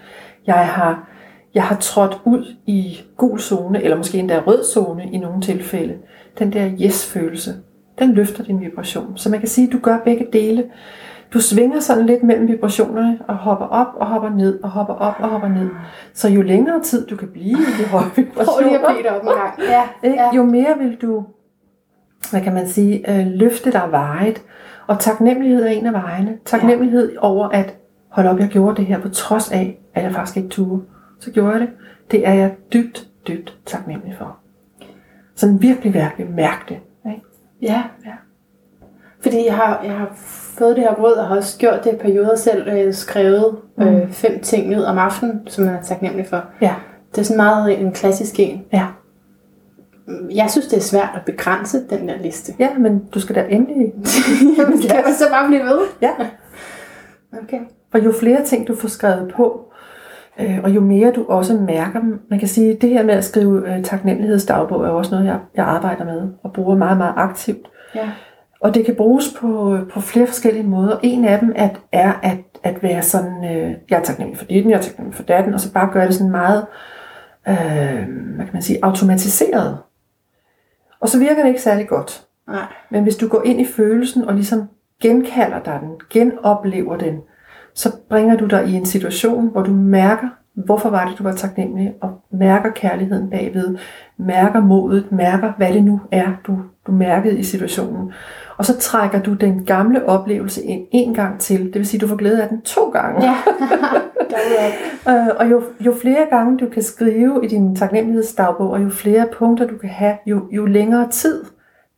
Jeg 0.47 0.67
har, 0.67 1.09
jeg 1.55 1.63
har 1.63 1.77
trådt 1.77 2.21
ud 2.25 2.57
i 2.67 2.99
gul 3.17 3.41
zone, 3.41 3.83
eller 3.83 3.97
måske 3.97 4.19
endda 4.19 4.41
rød 4.47 4.65
zone 4.65 5.05
i 5.13 5.19
nogle 5.19 5.43
tilfælde. 5.43 5.95
Den 6.39 6.53
der 6.53 6.71
yes-følelse, 6.81 7.55
den 7.99 8.13
løfter 8.13 8.45
din 8.45 8.61
vibration. 8.61 9.17
Så 9.17 9.31
man 9.31 9.39
kan 9.39 9.49
sige, 9.49 9.67
at 9.67 9.73
du 9.73 9.79
gør 9.79 9.99
begge 10.05 10.27
dele. 10.33 10.65
Du 11.35 11.41
svinger 11.41 11.81
sådan 11.81 12.07
lidt 12.07 12.23
mellem 12.23 12.49
vibrationerne, 12.49 13.19
og 13.29 13.37
hopper 13.37 13.67
op 13.67 13.89
og 13.97 14.07
hopper 14.07 14.31
ned, 14.31 14.63
og 14.63 14.71
hopper 14.71 14.95
op 14.95 15.15
og 15.19 15.29
hopper 15.29 15.49
ned. 15.49 15.69
Så 16.15 16.29
jo 16.29 16.43
længere 16.43 16.83
tid 16.83 17.07
du 17.07 17.17
kan 17.17 17.29
blive 17.29 17.51
i 17.51 17.83
de 17.83 17.89
høje 17.89 18.11
vibrationer, 18.17 18.79
Prøv 18.79 18.95
lige 18.97 19.09
at 19.09 19.17
op 19.17 19.23
en 19.23 19.29
gang. 19.29 19.55
Ja, 19.71 19.83
ja. 20.03 20.35
jo 20.37 20.43
mere 20.43 20.79
vil 20.79 20.97
du 21.03 21.25
hvad 22.31 22.41
kan 22.41 22.55
man 22.55 22.69
sige, 22.69 23.11
øh, 23.11 23.27
løfte 23.27 23.73
dig 23.73 23.89
vejet. 23.91 24.43
Og 24.87 24.99
taknemmelighed 24.99 25.65
er 25.65 25.71
en 25.71 25.87
af 25.87 25.93
vejene. 25.93 26.39
Taknemmelighed 26.45 27.13
ja. 27.13 27.19
over 27.21 27.49
at, 27.49 27.77
hold 28.09 28.27
op, 28.27 28.39
jeg 28.39 28.49
gjorde 28.49 28.77
det 28.77 28.87
her 28.87 29.01
på 29.01 29.09
trods 29.09 29.53
af, 29.53 29.79
at 29.95 30.03
jeg 30.03 30.13
faktisk 30.13 30.37
ikke 30.37 30.49
turde. 30.49 30.83
Så 31.25 31.31
gjorde 31.31 31.53
jeg 31.53 31.61
det. 31.61 31.71
Det 32.11 32.29
er 32.29 32.33
jeg 32.33 32.55
dybt, 32.73 33.09
dybt 33.29 33.59
taknemmelig 33.67 34.15
for. 34.19 34.37
Sådan 35.35 35.63
virkelig, 35.63 35.95
virkelig 35.95 36.31
mærke 36.31 36.65
det. 36.69 36.79
Ikke? 37.07 37.27
Ja, 37.63 37.83
ja. 38.07 38.13
Fordi 39.21 39.47
jeg 39.47 39.57
har, 39.57 39.83
jeg 39.85 39.93
har 39.93 40.13
fået 40.59 40.77
det 40.77 40.85
her 40.85 40.95
råd, 40.95 41.13
og 41.13 41.27
har 41.29 41.37
også 41.37 41.59
gjort 41.59 41.85
det 41.85 41.93
i 41.93 41.97
perioder 41.97 42.37
selv, 42.37 42.71
og 42.71 42.77
har 42.77 42.93
skrevet 42.93 43.57
mm. 43.77 43.87
øh, 43.87 44.11
fem 44.11 44.41
ting 44.41 44.69
ned 44.69 44.85
om 44.85 44.99
aftenen, 44.99 45.41
som 45.47 45.65
jeg 45.65 45.75
er 45.75 45.83
taknemmelig 45.83 46.27
for. 46.27 46.45
Ja. 46.61 46.75
Det 47.11 47.21
er 47.21 47.25
sådan 47.25 47.37
meget 47.37 47.81
en 47.81 47.93
klassisk 47.93 48.41
en. 48.41 48.65
Ja. 48.73 48.87
Jeg 50.35 50.51
synes, 50.51 50.67
det 50.67 50.77
er 50.77 50.81
svært 50.81 51.11
at 51.15 51.23
begrænse 51.27 51.89
den 51.91 52.09
der 52.09 52.19
liste. 52.19 52.53
Ja, 52.59 52.79
men 52.79 53.05
du 53.15 53.21
skal 53.21 53.37
da 53.37 53.47
endelig... 53.49 53.93
Jamen, 54.59 54.83
skal 54.83 55.03
jeg 55.07 55.15
så 55.19 55.25
bare 55.31 55.49
blive 55.49 55.63
ved? 55.63 55.79
Ja. 56.03 56.13
Okay. 57.43 57.61
For 57.91 57.99
jo 57.99 58.13
flere 58.13 58.45
ting, 58.45 58.69
du 58.69 58.77
får 58.77 58.89
skrevet 58.89 59.33
på, 59.37 59.73
øh, 59.73 59.74
og 60.39 60.71
jo 60.71 60.81
mere 60.81 61.13
du 61.13 61.25
også 61.29 61.55
mærker 61.55 62.01
dem. 62.01 62.21
Man 62.31 62.39
kan 62.39 62.49
sige, 62.49 62.75
det 62.81 62.91
her 62.91 63.03
med 63.03 63.15
at 63.15 63.25
skrive 63.25 63.75
øh, 63.75 63.85
taknemmelighedsdagbog 63.85 64.85
er 64.85 64.89
også 64.89 65.11
noget, 65.15 65.27
jeg, 65.27 65.39
jeg 65.57 65.65
arbejder 65.65 66.05
med 66.05 66.29
og 66.43 66.53
bruger 66.53 66.77
meget, 66.77 66.99
meget 66.99 67.15
aktivt. 67.17 67.67
Ja. 67.95 68.11
Og 68.61 68.75
det 68.75 68.85
kan 68.85 68.95
bruges 68.95 69.35
på, 69.41 69.79
på 69.93 70.01
flere 70.01 70.27
forskellige 70.27 70.67
måder. 70.67 70.99
En 71.03 71.25
af 71.25 71.39
dem 71.39 71.53
at, 71.57 71.81
er 71.93 72.13
at, 72.23 72.39
at 72.63 72.83
være 72.83 73.03
sådan, 73.03 73.45
øh, 73.45 73.75
jeg 73.91 73.99
er 73.99 74.03
taknemmelig 74.03 74.39
for 74.39 74.45
det, 74.45 74.65
jeg 74.65 74.73
er 74.73 74.83
taknemmelig 74.83 75.17
for 75.17 75.23
datten, 75.23 75.55
og 75.55 75.61
så 75.61 75.73
bare 75.73 75.93
gøre 75.93 76.07
det 76.07 76.15
sådan 76.15 76.31
meget, 76.31 76.67
øh, 77.49 77.55
hvad 78.35 78.45
kan 78.45 78.53
man 78.53 78.63
sige, 78.63 78.79
automatiseret. 78.83 79.79
Og 81.01 81.09
så 81.09 81.19
virker 81.19 81.43
det 81.43 81.49
ikke 81.49 81.63
særlig 81.63 81.89
godt. 81.89 82.27
Nej. 82.49 82.67
Men 82.91 83.03
hvis 83.03 83.17
du 83.17 83.29
går 83.29 83.43
ind 83.45 83.61
i 83.61 83.67
følelsen 83.67 84.25
og 84.25 84.35
ligesom 84.35 84.69
genkalder 85.03 85.61
dig 85.63 85.81
den, 85.83 85.91
genoplever 86.11 86.97
den, 86.97 87.21
så 87.75 87.97
bringer 88.09 88.37
du 88.37 88.47
dig 88.47 88.69
i 88.69 88.73
en 88.73 88.87
situation, 88.87 89.49
hvor 89.49 89.63
du 89.63 89.71
mærker, 89.71 90.29
hvorfor 90.55 90.91
var 90.91 91.09
det, 91.09 91.19
du 91.19 91.23
var 91.23 91.33
taknemmelig, 91.33 91.93
og 92.01 92.21
mærker 92.33 92.71
kærligheden 92.71 93.31
bagved, 93.31 93.77
mærker 94.19 94.61
modet, 94.61 95.13
mærker, 95.13 95.53
hvad 95.57 95.73
det 95.73 95.85
nu 95.85 96.01
er, 96.11 96.33
du, 96.47 96.59
du 96.87 96.93
mærkede 96.93 97.39
i 97.39 97.43
situationen. 97.43 98.13
Og 98.57 98.65
så 98.65 98.79
trækker 98.79 99.23
du 99.23 99.35
den 99.35 99.65
gamle 99.65 100.07
oplevelse 100.07 100.63
ind 100.63 100.87
en 100.93 101.15
gang 101.15 101.41
til. 101.41 101.65
Det 101.67 101.75
vil 101.75 101.87
sige, 101.87 101.99
at 101.99 102.03
du 102.03 102.09
får 102.09 102.17
glæde 102.17 102.43
af 102.43 102.49
den 102.49 102.63
to 102.63 102.91
gange. 102.91 103.25
Ja. 103.25 103.35
øh, 105.09 105.29
og 105.37 105.51
jo, 105.51 105.63
jo 105.81 105.95
flere 106.03 106.27
gange 106.31 106.59
du 106.59 106.69
kan 106.69 106.83
skrive 106.83 107.45
i 107.45 107.49
din 107.49 107.77
taknemmelighedsdagbog, 107.77 108.71
og 108.71 108.85
jo 108.85 108.91
flere 108.91 109.27
punkter 109.33 109.67
du 109.67 109.77
kan 109.77 109.91
have, 109.91 110.17
jo, 110.27 110.49
jo 110.51 110.67
længere 110.67 111.09
tid 111.11 111.45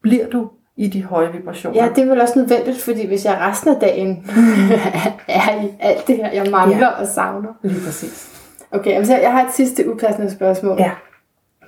bliver 0.02 0.28
du 0.28 0.50
i 0.76 0.88
de 0.88 1.04
høje 1.04 1.32
vibrationer. 1.32 1.84
Ja, 1.84 1.88
det 1.94 2.04
er 2.04 2.08
vel 2.08 2.20
også 2.20 2.38
nødvendigt, 2.38 2.82
fordi 2.82 3.06
hvis 3.06 3.24
jeg 3.24 3.38
resten 3.40 3.74
af 3.74 3.80
dagen 3.80 4.30
er 5.28 5.62
i 5.62 5.68
alt 5.80 6.06
det 6.06 6.16
her, 6.16 6.32
jeg 6.32 6.50
mangler 6.50 6.78
ja. 6.78 7.00
og 7.00 7.06
savner. 7.06 7.52
Lige 7.62 7.80
præcis. 7.84 8.32
Okay, 8.70 9.04
så 9.04 9.16
jeg 9.16 9.32
har 9.32 9.46
et 9.46 9.54
sidste 9.54 9.90
upassende 9.90 10.30
spørgsmål. 10.30 10.76
Ja. 10.78 10.90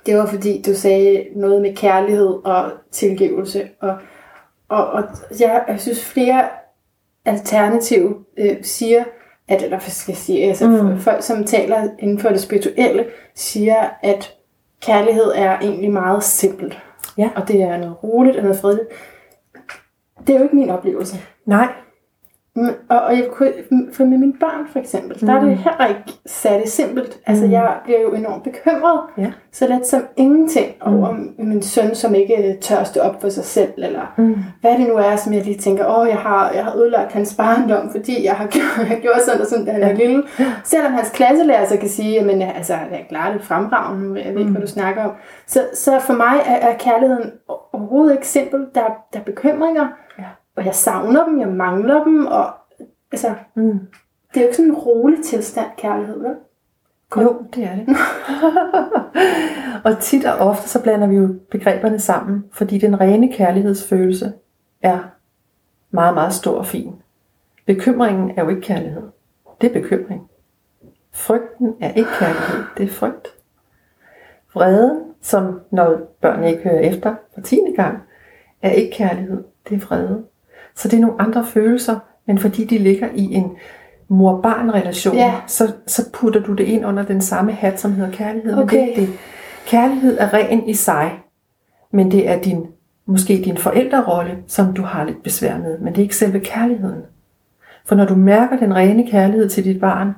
Det 0.05 0.17
var 0.17 0.25
fordi, 0.25 0.61
du 0.65 0.73
sagde 0.73 1.25
noget 1.35 1.61
med 1.61 1.75
kærlighed 1.75 2.45
og 2.45 2.71
tilgivelse. 2.91 3.69
Og, 3.81 3.97
og, 4.69 4.87
og 4.87 5.03
jeg, 5.39 5.63
jeg 5.67 5.79
synes, 5.79 6.05
flere 6.05 6.43
alternative 7.25 8.15
øh, 8.37 8.55
siger, 8.61 9.03
at, 9.47 9.63
eller 9.63 9.77
hvad 9.79 9.89
skal 9.89 10.11
jeg 10.11 10.17
sige, 10.17 10.43
altså 10.43 10.67
mm. 10.67 10.99
folk, 10.99 11.23
som 11.23 11.43
taler 11.43 11.89
inden 11.99 12.19
for 12.19 12.29
det 12.29 12.41
spirituelle, 12.41 13.05
siger, 13.35 13.75
at 14.03 14.33
kærlighed 14.81 15.31
er 15.35 15.59
egentlig 15.59 15.91
meget 15.91 16.23
simpelt. 16.23 16.79
Ja. 17.19 17.29
Og 17.35 17.47
det 17.47 17.61
er 17.61 17.77
noget 17.77 18.03
roligt 18.03 18.37
og 18.37 18.43
noget 18.43 18.59
fredeligt. 18.59 18.89
Det 20.27 20.29
er 20.29 20.37
jo 20.37 20.43
ikke 20.43 20.55
min 20.55 20.69
oplevelse. 20.69 21.17
Nej, 21.45 21.73
Og, 22.89 22.99
og 23.01 23.13
jeg 23.17 23.27
kunne, 23.33 23.51
for 23.93 24.03
med 24.05 24.17
mine 24.17 24.33
børn 24.39 24.67
for 24.71 24.79
eksempel, 24.79 25.17
mm. 25.21 25.27
der 25.27 25.35
er 25.35 25.39
det 25.39 25.57
heller 25.57 25.87
ikke 25.87 26.01
særlig 26.25 26.67
simpelt. 26.69 27.19
Altså 27.27 27.45
Mm. 27.45 27.51
jeg 27.51 27.73
bliver 27.83 28.01
jo 28.01 28.13
enormt 28.13 28.43
bekymret, 28.43 28.99
Ja. 29.17 29.31
så 29.51 29.67
let 29.67 29.87
som 29.87 30.01
ingenting 30.17 30.67
over 30.81 31.15
min 31.37 31.61
søn, 31.61 31.95
som 31.95 32.15
ikke 32.15 32.57
tør 32.61 32.83
stå 32.83 32.99
op 32.99 33.21
for 33.21 33.29
sig 33.29 33.43
selv, 33.43 33.71
eller 33.77 34.13
Mm. 34.17 34.35
hvad 34.61 34.71
det 34.71 34.87
nu 34.87 34.93
er, 34.95 35.15
som 35.15 35.33
jeg 35.33 35.43
lige 35.45 35.57
tænker, 35.57 35.99
åh, 35.99 36.07
jeg 36.07 36.17
har, 36.17 36.51
jeg 36.51 36.63
har 36.63 36.75
ødelagt 36.75 37.11
hans 37.11 37.35
barndom, 37.35 37.91
fordi 37.91 38.25
jeg 38.25 38.33
har 38.35 38.47
gjort, 38.53 38.89
jeg 38.89 38.99
gjort 39.01 39.21
sådan 39.25 39.41
og 39.41 39.47
sådan, 39.47 39.65
da 39.65 39.71
han 39.71 39.81
Ja. 39.81 39.93
lille. 39.93 40.23
Selvom 40.63 40.91
hans 40.93 41.09
klasselærer 41.09 41.65
så 41.67 41.77
kan 41.77 41.89
sige, 41.89 42.19
at 42.19 42.55
altså, 42.55 42.73
jeg 42.73 43.05
klarer 43.09 43.33
det 43.33 43.43
fremragende, 43.43 44.21
jeg 44.25 44.31
ved 44.33 44.39
ikke, 44.39 44.43
Mm. 44.49 44.51
hvad 44.55 44.61
du 44.61 44.67
snakker 44.71 45.03
om. 45.03 45.11
Så, 45.47 45.59
så 45.73 45.99
for 45.99 46.13
mig 46.13 46.35
er, 46.45 46.55
er 46.69 46.77
kærligheden 46.77 47.31
overhovedet 47.73 48.13
ikke 48.13 48.27
simpel. 48.27 48.59
Der, 48.75 48.81
er- 48.81 49.05
der 49.13 49.19
er 49.19 49.23
bekymringer, 49.23 49.87
Ja. 50.19 50.23
Og 50.59 50.65
jeg 50.65 50.75
savner 50.75 51.25
dem, 51.25 51.39
jeg 51.39 51.47
mangler 51.47 52.03
dem, 52.03 52.25
og 52.25 52.53
altså, 53.11 53.35
Mm. 53.55 53.79
det 54.33 54.37
er 54.37 54.41
jo 54.41 54.45
ikke 54.47 54.55
sådan 54.55 54.71
en 54.71 54.77
rolig 54.77 55.23
tilstand, 55.25 55.67
kærlighed, 55.77 56.19
vel? 56.19 56.35
Jo, 57.17 57.45
det 57.55 57.63
er 57.63 57.75
det. 57.75 57.87
og 59.85 59.99
tit 59.99 60.25
og 60.25 60.37
ofte 60.47 60.69
så 60.69 60.83
blander 60.83 61.07
vi 61.07 61.15
jo 61.15 61.35
begreberne 61.51 61.99
sammen, 61.99 62.45
fordi 62.51 62.77
den 62.77 62.99
rene 63.01 63.33
kærlighedsfølelse 63.33 64.33
er 64.81 64.99
meget, 65.91 66.13
meget 66.13 66.33
stor 66.33 66.57
og 66.57 66.65
fin. 66.65 66.95
Bekymringen 67.65 68.31
er 68.37 68.43
jo 68.43 68.49
ikke 68.49 68.61
kærlighed. 68.61 69.03
Det 69.61 69.69
er 69.75 69.81
bekymring. 69.81 70.29
Frygten 71.13 71.75
er 71.81 71.91
ikke 71.93 72.09
kærlighed, 72.19 72.63
det 72.77 72.83
er 72.83 72.93
frygt. 72.93 73.27
Vreden, 74.53 74.99
som 75.21 75.61
når 75.71 76.15
børn 76.21 76.43
ikke 76.43 76.63
hører 76.63 76.79
efter 76.79 77.15
for 77.33 77.41
tiende 77.41 77.75
gang, 77.75 77.97
er 78.61 78.69
ikke 78.71 78.91
kærlighed, 78.97 79.43
det 79.69 79.75
er 79.75 79.85
vrede. 79.85 80.25
Så 80.79 80.87
det 80.87 80.97
er 80.97 81.01
nogle 81.01 81.21
andre 81.21 81.45
følelser, 81.45 81.99
men 82.27 82.37
fordi 82.37 82.65
de 82.65 82.77
ligger 82.77 83.07
i 83.15 83.33
en 83.33 83.51
mor-barn-relation, 84.07 85.15
Ja. 85.15 85.33
så, 85.47 85.71
så 85.87 86.09
putter 86.13 86.41
du 86.43 86.53
det 86.53 86.63
ind 86.63 86.85
under 86.85 87.03
den 87.03 87.21
samme 87.21 87.51
hat, 87.51 87.79
som 87.79 87.93
hedder 87.93 88.11
kærlighed. 88.11 88.55
Men 88.55 88.63
Okay. 88.63 88.77
det, 88.77 88.83
er 88.83 88.87
ikke 88.87 89.01
det. 89.01 89.09
Kærlighed 89.67 90.17
er 90.19 90.33
ren 90.33 90.69
i 90.69 90.73
sig, 90.73 91.11
men 91.91 92.11
det 92.11 92.29
er 92.29 92.41
din, 92.41 92.65
måske 93.05 93.41
din 93.45 93.57
forældrerolle, 93.57 94.37
som 94.47 94.73
du 94.73 94.81
har 94.81 95.03
lidt 95.03 95.23
besvær 95.23 95.57
med, 95.57 95.79
men 95.79 95.87
det 95.93 95.97
er 95.99 96.03
ikke 96.03 96.15
selve 96.15 96.39
kærligheden. 96.39 97.01
For 97.85 97.95
når 97.95 98.05
du 98.05 98.15
mærker 98.15 98.57
den 98.57 98.75
rene 98.75 99.07
kærlighed 99.11 99.49
til 99.49 99.63
dit 99.63 99.79
barn, 99.79 100.11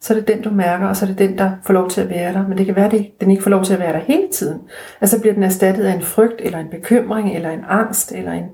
så 0.00 0.14
er 0.14 0.18
det 0.18 0.28
den, 0.28 0.42
du 0.42 0.50
mærker, 0.50 0.86
og 0.86 0.96
så 0.96 1.04
er 1.04 1.08
det 1.08 1.18
den, 1.18 1.38
der 1.38 1.50
får 1.66 1.74
lov 1.74 1.90
til 1.90 2.00
at 2.00 2.10
være 2.10 2.32
der. 2.32 2.48
Men 2.48 2.58
det 2.58 2.66
kan 2.66 2.76
være, 2.76 2.84
at 2.84 3.06
den 3.20 3.30
ikke 3.30 3.42
får 3.42 3.50
lov 3.50 3.64
til 3.64 3.72
at 3.74 3.80
være 3.80 3.92
der 3.92 3.98
hele 3.98 4.28
tiden. 4.32 4.60
Altså 5.00 5.20
bliver 5.20 5.34
den 5.34 5.42
erstattet 5.42 5.84
af 5.84 5.92
en 5.94 6.02
frygt, 6.02 6.34
eller 6.40 6.58
en 6.58 6.68
bekymring, 6.70 7.34
eller 7.34 7.50
en 7.50 7.64
angst, 7.68 8.12
eller 8.12 8.32
en 8.32 8.44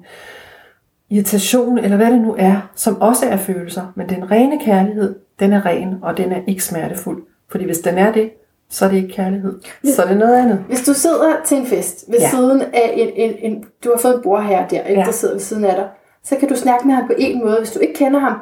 irritation, 1.13 1.79
eller 1.79 1.97
hvad 1.97 2.11
det 2.13 2.21
nu 2.21 2.35
er, 2.39 2.71
som 2.75 3.01
også 3.01 3.27
er 3.27 3.37
følelser. 3.37 3.93
Men 3.97 4.09
den 4.09 4.31
rene 4.31 4.61
kærlighed, 4.61 5.15
den 5.41 5.53
er 5.53 5.67
ren, 5.67 5.95
og 6.03 6.17
den 6.17 6.33
er 6.33 6.41
ikke 6.47 6.65
smertefuld. 6.65 7.23
Fordi 7.51 7.65
hvis 7.65 7.79
den 7.79 7.99
er 7.99 8.13
det, 8.13 8.31
så 8.71 8.85
er 8.85 8.89
det 8.89 8.97
ikke 8.97 9.09
kærlighed. 9.15 9.61
Så 9.85 10.03
er 10.03 10.07
det 10.09 10.17
noget 10.17 10.35
andet. 10.37 10.59
Hvis 10.69 10.83
du 10.87 10.93
sidder 10.95 11.33
til 11.45 11.57
en 11.59 11.67
fest 11.67 12.05
ved 12.09 12.19
Ja. 12.19 12.29
siden 12.31 12.61
af 12.63 12.91
en, 12.95 13.09
en, 13.17 13.35
en, 13.53 13.65
du 13.85 13.91
har 13.95 13.99
fået 13.99 14.15
en 14.17 14.23
bror 14.23 14.41
her 14.41 14.69
der, 14.69 14.83
ikke, 14.83 15.01
Ja. 15.01 15.07
der 15.07 15.13
sidder 15.13 15.35
ved 15.35 15.41
siden 15.41 15.65
af 15.65 15.75
dig, 15.77 15.89
så 16.23 16.37
kan 16.37 16.49
du 16.49 16.57
snakke 16.57 16.87
med 16.87 16.95
ham 16.95 17.07
på 17.07 17.13
en 17.19 17.45
måde, 17.45 17.57
hvis 17.59 17.71
du 17.73 17.79
ikke 17.81 17.95
kender 17.95 18.21
ham. 18.21 18.37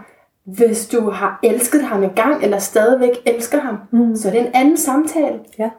Hvis 0.45 0.89
du 0.89 1.11
har 1.11 1.41
elsket 1.43 1.83
ham 1.83 2.03
engang, 2.03 2.45
eller 2.45 2.59
stadigvæk 2.59 3.11
elsker 3.27 3.61
ham, 3.61 3.77
mm. 3.93 4.17
så 4.17 4.29
er 4.29 4.33
det 4.33 4.41
en 4.41 4.51
anden 4.55 4.77
samtale. 4.77 5.39
Ja. 5.59 5.71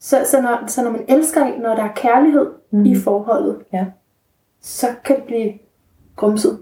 Så, 0.00 0.16
så, 0.30 0.40
når, 0.42 0.58
så 0.66 0.82
når 0.84 0.90
man 0.90 1.04
elsker 1.08 1.44
en, 1.44 1.60
når 1.60 1.74
der 1.74 1.82
er 1.84 1.92
kærlighed 1.96 2.46
mm. 2.72 2.84
i 2.84 2.96
forholdet, 2.96 3.56
Ja. 3.72 3.84
så 4.62 4.86
kan 5.04 5.16
det 5.16 5.24
blive 5.24 5.52
grumset. 6.20 6.58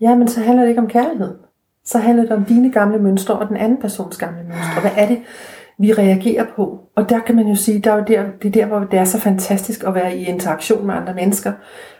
Ja, 0.00 0.14
men 0.14 0.28
så 0.28 0.40
handler 0.40 0.62
det 0.62 0.68
ikke 0.68 0.80
om 0.80 0.88
kærlighed. 0.88 1.34
Så 1.84 1.98
handler 1.98 2.22
det 2.22 2.32
om 2.32 2.44
dine 2.44 2.72
gamle 2.72 2.98
mønstre 2.98 3.38
og 3.38 3.48
den 3.48 3.56
anden 3.56 3.80
persons 3.80 4.16
gamle 4.16 4.42
mønstre. 4.42 4.80
Hvad 4.80 4.90
er 4.96 5.08
det, 5.08 5.18
vi 5.78 5.92
reagerer 5.92 6.46
på? 6.56 6.80
Og 6.96 7.08
der 7.08 7.18
kan 7.18 7.36
man 7.36 7.48
jo 7.48 7.54
sige, 7.54 7.78
der 7.78 7.92
er 7.92 7.96
jo 7.96 8.04
der, 8.08 8.24
det 8.42 8.48
er 8.48 8.52
der, 8.52 8.66
hvor 8.66 8.78
det 8.78 8.98
er 8.98 9.04
så 9.04 9.20
fantastisk 9.20 9.84
at 9.84 9.94
være 9.94 10.16
i 10.16 10.24
interaktion 10.24 10.86
med 10.86 10.94
andre 10.94 11.14
mennesker. 11.14 11.52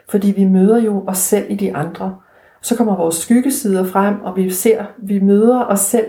Fordi 0.09 0.31
vi 0.31 0.43
møder 0.43 0.81
jo 0.81 1.03
os 1.07 1.17
selv 1.17 1.45
i 1.49 1.55
de 1.55 1.75
andre. 1.75 2.15
Så 2.61 2.77
kommer 2.77 2.95
vores 2.95 3.15
skyggesider 3.15 3.85
frem, 3.85 4.21
og 4.21 4.35
vi 4.35 4.49
ser, 4.49 4.85
vi 4.97 5.19
møder 5.19 5.65
os 5.65 5.79
selv 5.79 6.05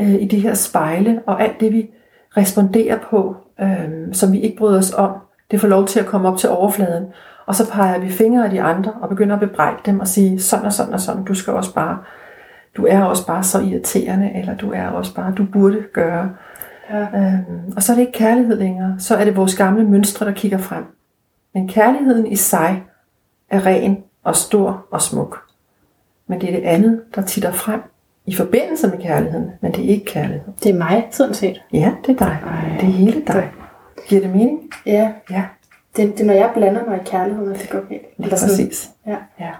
øh, 0.00 0.14
i 0.14 0.28
de 0.28 0.40
her 0.40 0.54
spejle, 0.54 1.22
og 1.26 1.42
alt 1.42 1.60
det, 1.60 1.72
vi 1.72 1.90
responderer 2.36 2.98
på, 3.10 3.36
øh, 3.60 3.88
som 4.12 4.32
vi 4.32 4.40
ikke 4.40 4.56
bryder 4.56 4.78
os 4.78 4.92
om, 4.92 5.10
det 5.50 5.60
får 5.60 5.68
lov 5.68 5.86
til 5.86 6.00
at 6.00 6.06
komme 6.06 6.28
op 6.28 6.38
til 6.38 6.48
overfladen. 6.48 7.04
Og 7.50 7.56
så 7.56 7.70
peger 7.70 7.98
vi 7.98 8.10
fingre 8.10 8.44
af 8.44 8.50
de 8.50 8.62
andre 8.62 8.92
og 8.92 9.08
begynder 9.08 9.34
at 9.34 9.40
bebrejde 9.40 9.76
dem 9.86 10.00
og 10.00 10.08
sige, 10.08 10.40
sådan 10.40 10.66
og 10.66 10.72
sådan 10.72 10.94
og 10.94 11.00
sådan, 11.00 11.24
du 11.24 11.34
skal 11.34 11.52
også 11.52 11.74
bare, 11.74 11.98
du 12.76 12.86
er 12.86 13.02
også 13.02 13.26
bare 13.26 13.42
så 13.42 13.60
irriterende, 13.60 14.30
eller 14.34 14.56
du 14.56 14.72
er 14.72 14.86
også 14.86 15.14
bare, 15.14 15.34
du 15.34 15.44
burde 15.52 15.82
gøre. 15.92 16.30
Ja. 16.90 17.00
Øhm, 17.00 17.72
og 17.76 17.82
så 17.82 17.92
er 17.92 17.96
det 17.96 18.00
ikke 18.00 18.18
kærlighed 18.18 18.58
længere, 18.58 18.94
så 18.98 19.16
er 19.16 19.24
det 19.24 19.36
vores 19.36 19.56
gamle 19.56 19.84
mønstre, 19.84 20.26
der 20.26 20.32
kigger 20.32 20.58
frem. 20.58 20.84
Men 21.54 21.68
kærligheden 21.68 22.26
i 22.26 22.36
sig 22.36 22.82
er 23.50 23.66
ren 23.66 23.98
og 24.24 24.36
stor 24.36 24.86
og 24.90 25.02
smuk. 25.02 25.42
Men 26.26 26.40
det 26.40 26.48
er 26.48 26.52
det 26.52 26.66
andet, 26.66 27.00
der 27.14 27.22
titter 27.22 27.52
frem 27.52 27.80
i 28.26 28.34
forbindelse 28.34 28.88
med 28.88 28.98
kærligheden, 28.98 29.50
men 29.60 29.72
det 29.72 29.84
er 29.84 29.88
ikke 29.88 30.04
kærlighed. 30.04 30.52
Det 30.62 30.70
er 30.70 30.78
mig, 30.78 31.08
sådan 31.10 31.34
set. 31.34 31.62
Ja, 31.72 31.92
det 32.06 32.20
er 32.20 32.24
dig. 32.24 32.38
Det 32.80 32.88
er 32.88 32.92
hele 32.92 33.22
dig. 33.26 33.50
Giver 34.08 34.20
det 34.20 34.30
mening? 34.30 34.70
Ja, 34.86 35.12
Ja, 35.30 35.44
det, 35.96 36.12
det 36.12 36.20
er 36.20 36.24
når 36.24 36.34
jeg 36.34 36.50
blander 36.54 36.84
mig 36.84 36.96
i 36.96 37.04
kærligheden, 37.04 37.52
at 37.52 37.60
det 37.60 37.70
går 37.70 37.78
galt. 37.78 37.88
lige 37.90 38.12
Eller 38.18 38.36
sådan- 38.36 38.50
præcis. 38.52 38.90
Ja, 39.06 39.16
Ja. 39.40 39.50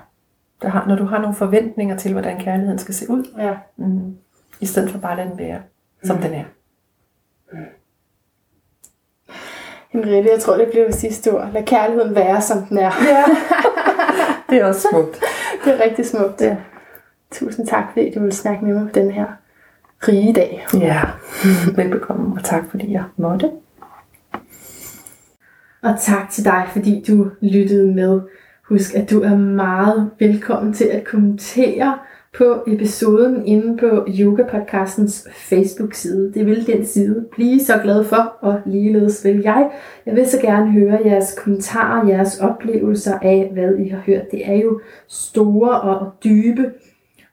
Der 0.62 0.68
har, 0.68 0.84
når 0.88 0.96
du 0.96 1.04
har 1.04 1.18
nogle 1.20 1.36
forventninger 1.36 1.96
til, 1.96 2.12
hvordan 2.12 2.40
kærligheden 2.40 2.78
skal 2.78 2.94
se 2.94 3.10
ud, 3.10 3.24
ja. 3.38 3.52
mm, 3.76 4.16
i 4.60 4.66
stedet 4.66 4.90
for 4.90 4.98
bare 4.98 5.12
at 5.12 5.18
lade 5.18 5.28
den 5.30 5.38
være, 5.38 5.60
som 6.04 6.18
den 6.18 6.34
er. 6.34 6.44
Henriette, 9.90 10.30
jeg 10.30 10.40
tror, 10.40 10.56
det 10.56 10.68
blev 10.72 10.92
sidste 10.92 11.32
ord. 11.34 11.48
Lad 11.52 11.62
kærligheden 11.66 12.14
være, 12.14 12.40
som 12.40 12.62
den 12.66 12.78
er. 12.78 12.90
Ja, 13.08 13.24
det 14.50 14.58
er 14.60 14.64
også 14.64 14.88
smukt. 14.90 15.20
Det 15.64 15.74
er 15.80 15.84
rigtig 15.84 16.06
smukt. 16.06 16.40
Ja. 16.40 16.56
Tusind 17.30 17.66
tak, 17.66 17.84
fordi 17.92 18.10
du 18.14 18.20
ville 18.20 18.34
snakke 18.34 18.64
med 18.64 18.74
mig 18.74 18.82
på 18.88 18.92
den 18.94 19.10
her 19.10 19.26
rige 20.08 20.32
dag. 20.32 20.66
Ja, 20.74 21.00
velbekomme, 21.82 22.36
og 22.38 22.44
tak 22.44 22.62
fordi 22.70 22.92
jeg 22.92 23.04
måtte. 23.16 23.50
Og 25.82 25.94
tak 26.00 26.30
til 26.30 26.44
dig, 26.44 26.64
fordi 26.72 27.04
du 27.08 27.30
lyttede 27.40 27.94
med. 27.94 28.20
Husk, 28.68 28.94
at 28.94 29.10
du 29.10 29.20
er 29.20 29.36
meget 29.36 30.10
velkommen 30.18 30.72
til 30.72 30.84
at 30.84 31.04
kommentere 31.04 31.98
på 32.38 32.62
episoden 32.66 33.46
inde 33.46 33.76
på 33.76 34.06
Yoga 34.20 34.42
Podcastens 34.42 35.28
Facebook-side. 35.34 36.32
Det 36.34 36.46
vil 36.46 36.66
den 36.66 36.86
side 36.86 37.26
blive 37.32 37.60
så 37.60 37.80
glad 37.82 38.04
for, 38.04 38.36
og 38.40 38.60
ligeledes 38.66 39.24
vil 39.24 39.40
jeg. 39.44 39.70
Jeg 40.06 40.16
vil 40.16 40.26
så 40.26 40.40
gerne 40.40 40.72
høre 40.72 40.98
jeres 41.04 41.38
kommentarer, 41.44 42.08
jeres 42.08 42.40
oplevelser 42.40 43.18
af, 43.22 43.50
hvad 43.52 43.76
I 43.76 43.88
har 43.88 44.02
hørt. 44.06 44.30
Det 44.30 44.50
er 44.50 44.56
jo 44.56 44.80
store 45.08 45.80
og 45.80 46.12
dybe, 46.24 46.70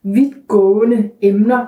vidtgående 0.04 1.10
emner, 1.22 1.66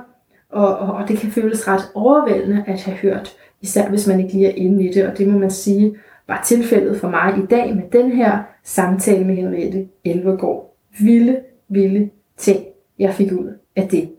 og, 0.50 0.78
og, 0.78 0.94
og 0.94 1.08
det 1.08 1.18
kan 1.18 1.32
føles 1.32 1.68
ret 1.68 1.92
overvældende 1.96 2.64
at 2.68 2.82
have 2.82 2.98
hørt, 2.98 3.36
især 3.62 3.90
hvis 3.90 4.08
man 4.08 4.20
ikke 4.20 4.34
lige 4.34 4.48
er 4.48 4.56
inde 4.56 4.84
i 4.84 4.94
det, 4.94 5.08
og 5.08 5.18
det 5.18 5.28
må 5.28 5.40
man 5.40 5.52
sige 5.52 5.96
var 6.30 6.42
tilfældet 6.46 7.00
for 7.00 7.10
mig 7.10 7.34
i 7.44 7.46
dag 7.46 7.76
med 7.76 7.84
den 7.92 8.12
her 8.12 8.38
samtale 8.64 9.26
med 9.26 9.36
Henriette 9.36 9.88
Elvergaard. 10.06 10.76
Vilde, 11.00 11.40
vilde 11.70 12.10
ting, 12.38 12.60
jeg 13.00 13.14
fik 13.14 13.32
ud 13.32 13.58
af 13.76 13.88
det. 13.88 14.10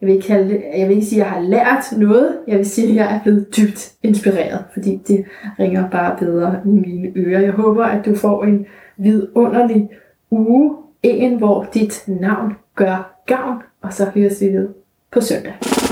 Jeg 0.00 0.06
vil 0.06 0.14
ikke, 0.14 0.26
kalde 0.26 0.48
det, 0.48 0.62
jeg 0.76 0.88
vil 0.88 0.94
ikke 0.96 1.06
sige, 1.06 1.22
at 1.22 1.26
jeg 1.26 1.34
har 1.34 1.40
lært 1.40 1.98
noget. 1.98 2.38
Jeg 2.48 2.58
vil 2.58 2.66
sige, 2.66 2.88
at 2.88 2.94
jeg 2.94 3.14
er 3.14 3.20
blevet 3.22 3.56
dybt 3.56 3.92
inspireret, 4.02 4.64
fordi 4.72 5.00
det 5.08 5.24
ringer 5.58 5.90
bare 5.90 6.16
bedre 6.18 6.60
i 6.64 6.68
mine 6.68 7.12
ører. 7.16 7.40
Jeg 7.40 7.52
håber, 7.52 7.84
at 7.84 8.06
du 8.06 8.16
får 8.16 8.44
en 8.44 8.66
vidunderlig 8.96 9.90
uge. 10.30 10.76
En, 11.02 11.38
hvor 11.38 11.66
dit 11.74 12.04
navn 12.06 12.52
gør 12.74 13.22
gavn. 13.26 13.62
Og 13.82 13.92
så 13.92 14.04
høres 14.14 14.40
vi 14.40 14.46
ved 14.46 14.68
på 15.12 15.20
søndag. 15.20 15.83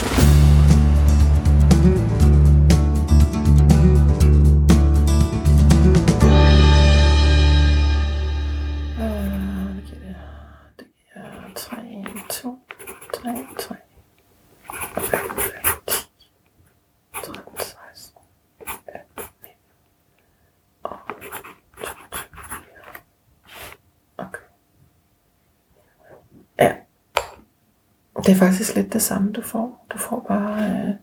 Faktisk 28.43 28.74
lidt 28.76 28.93
det 28.93 29.03
samme, 29.03 29.32
du 29.32 29.43
får. 29.43 29.86
Du 29.93 29.99
får 29.99 30.24
bare... 30.28 30.64
Øh, 30.64 30.95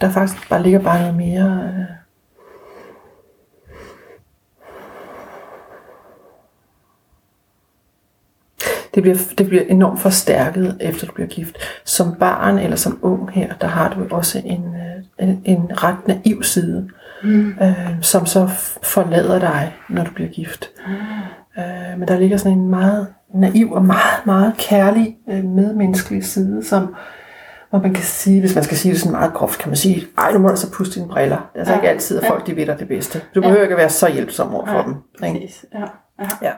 der 0.00 0.10
faktisk 0.10 0.48
bare 0.48 0.62
ligger 0.62 0.80
bare 0.80 1.00
noget 1.00 1.16
mere... 1.16 1.62
Øh, 1.64 1.84
det 8.94 9.02
bliver, 9.02 9.16
det 9.38 9.48
bliver 9.48 9.62
enormt 9.62 10.00
forstærket, 10.00 10.76
efter 10.80 11.06
du 11.06 11.12
bliver 11.12 11.28
gift. 11.28 11.56
Som 11.84 12.14
barn 12.14 12.58
eller 12.58 12.76
som 12.76 12.98
ung 13.02 13.30
her, 13.30 13.54
der 13.54 13.66
har 13.66 13.94
du 13.94 14.14
også 14.14 14.42
en, 14.44 14.74
øh, 14.74 15.28
en, 15.28 15.42
en 15.44 15.84
ret 15.84 16.06
naiv 16.06 16.42
side, 16.42 16.90
mm. 17.22 17.48
øh, 17.62 18.02
som 18.02 18.26
så 18.26 18.46
forlader 18.82 19.38
dig, 19.38 19.74
når 19.88 20.04
du 20.04 20.10
bliver 20.10 20.30
gift. 20.30 20.70
Mm. 20.86 21.62
Øh, 21.62 21.98
men 21.98 22.08
der 22.08 22.18
ligger 22.18 22.36
sådan 22.36 22.58
en 22.58 22.68
meget 22.68 23.06
naiv 23.34 23.72
og 23.72 23.84
meget, 23.84 24.26
meget 24.26 24.54
kærlig 24.58 25.16
øh, 25.30 25.44
medmenneskelig 25.44 26.24
side, 26.24 26.64
som 26.64 26.94
hvor 27.70 27.78
man 27.80 27.94
kan 27.94 28.04
sige, 28.04 28.40
hvis 28.40 28.54
man 28.54 28.64
skal 28.64 28.76
sige 28.76 28.92
det 28.92 29.00
sådan 29.00 29.12
meget 29.12 29.32
groft, 29.34 29.58
kan 29.60 29.68
man 29.68 29.76
sige, 29.76 30.06
ej, 30.18 30.32
nu 30.32 30.38
må 30.38 30.48
du 30.48 30.56
så 30.56 30.72
puste 30.72 30.94
dine 31.00 31.08
briller. 31.08 31.36
Det 31.36 31.44
er 31.54 31.58
altså 31.58 31.72
Ja. 31.72 31.78
ikke 31.78 31.88
altid, 31.88 32.18
at 32.18 32.24
Ja. 32.24 32.30
folk 32.30 32.46
de 32.46 32.56
ved 32.56 32.66
dig 32.66 32.78
det 32.78 32.88
bedste. 32.88 33.20
Du 33.34 33.40
behøver 33.40 33.62
ikke 33.62 33.72
at 33.74 33.78
være 33.78 33.88
så 33.90 34.08
hjælpsom 34.12 34.54
over 34.54 34.66
for 34.66 34.74
Ja. 34.76 34.82
dem. 34.82 34.94
Ikke? 35.26 35.40
Præcis. 35.46 35.64
Ja. 35.74 35.80
Ja. 36.20 36.28
Ja. 36.42 36.52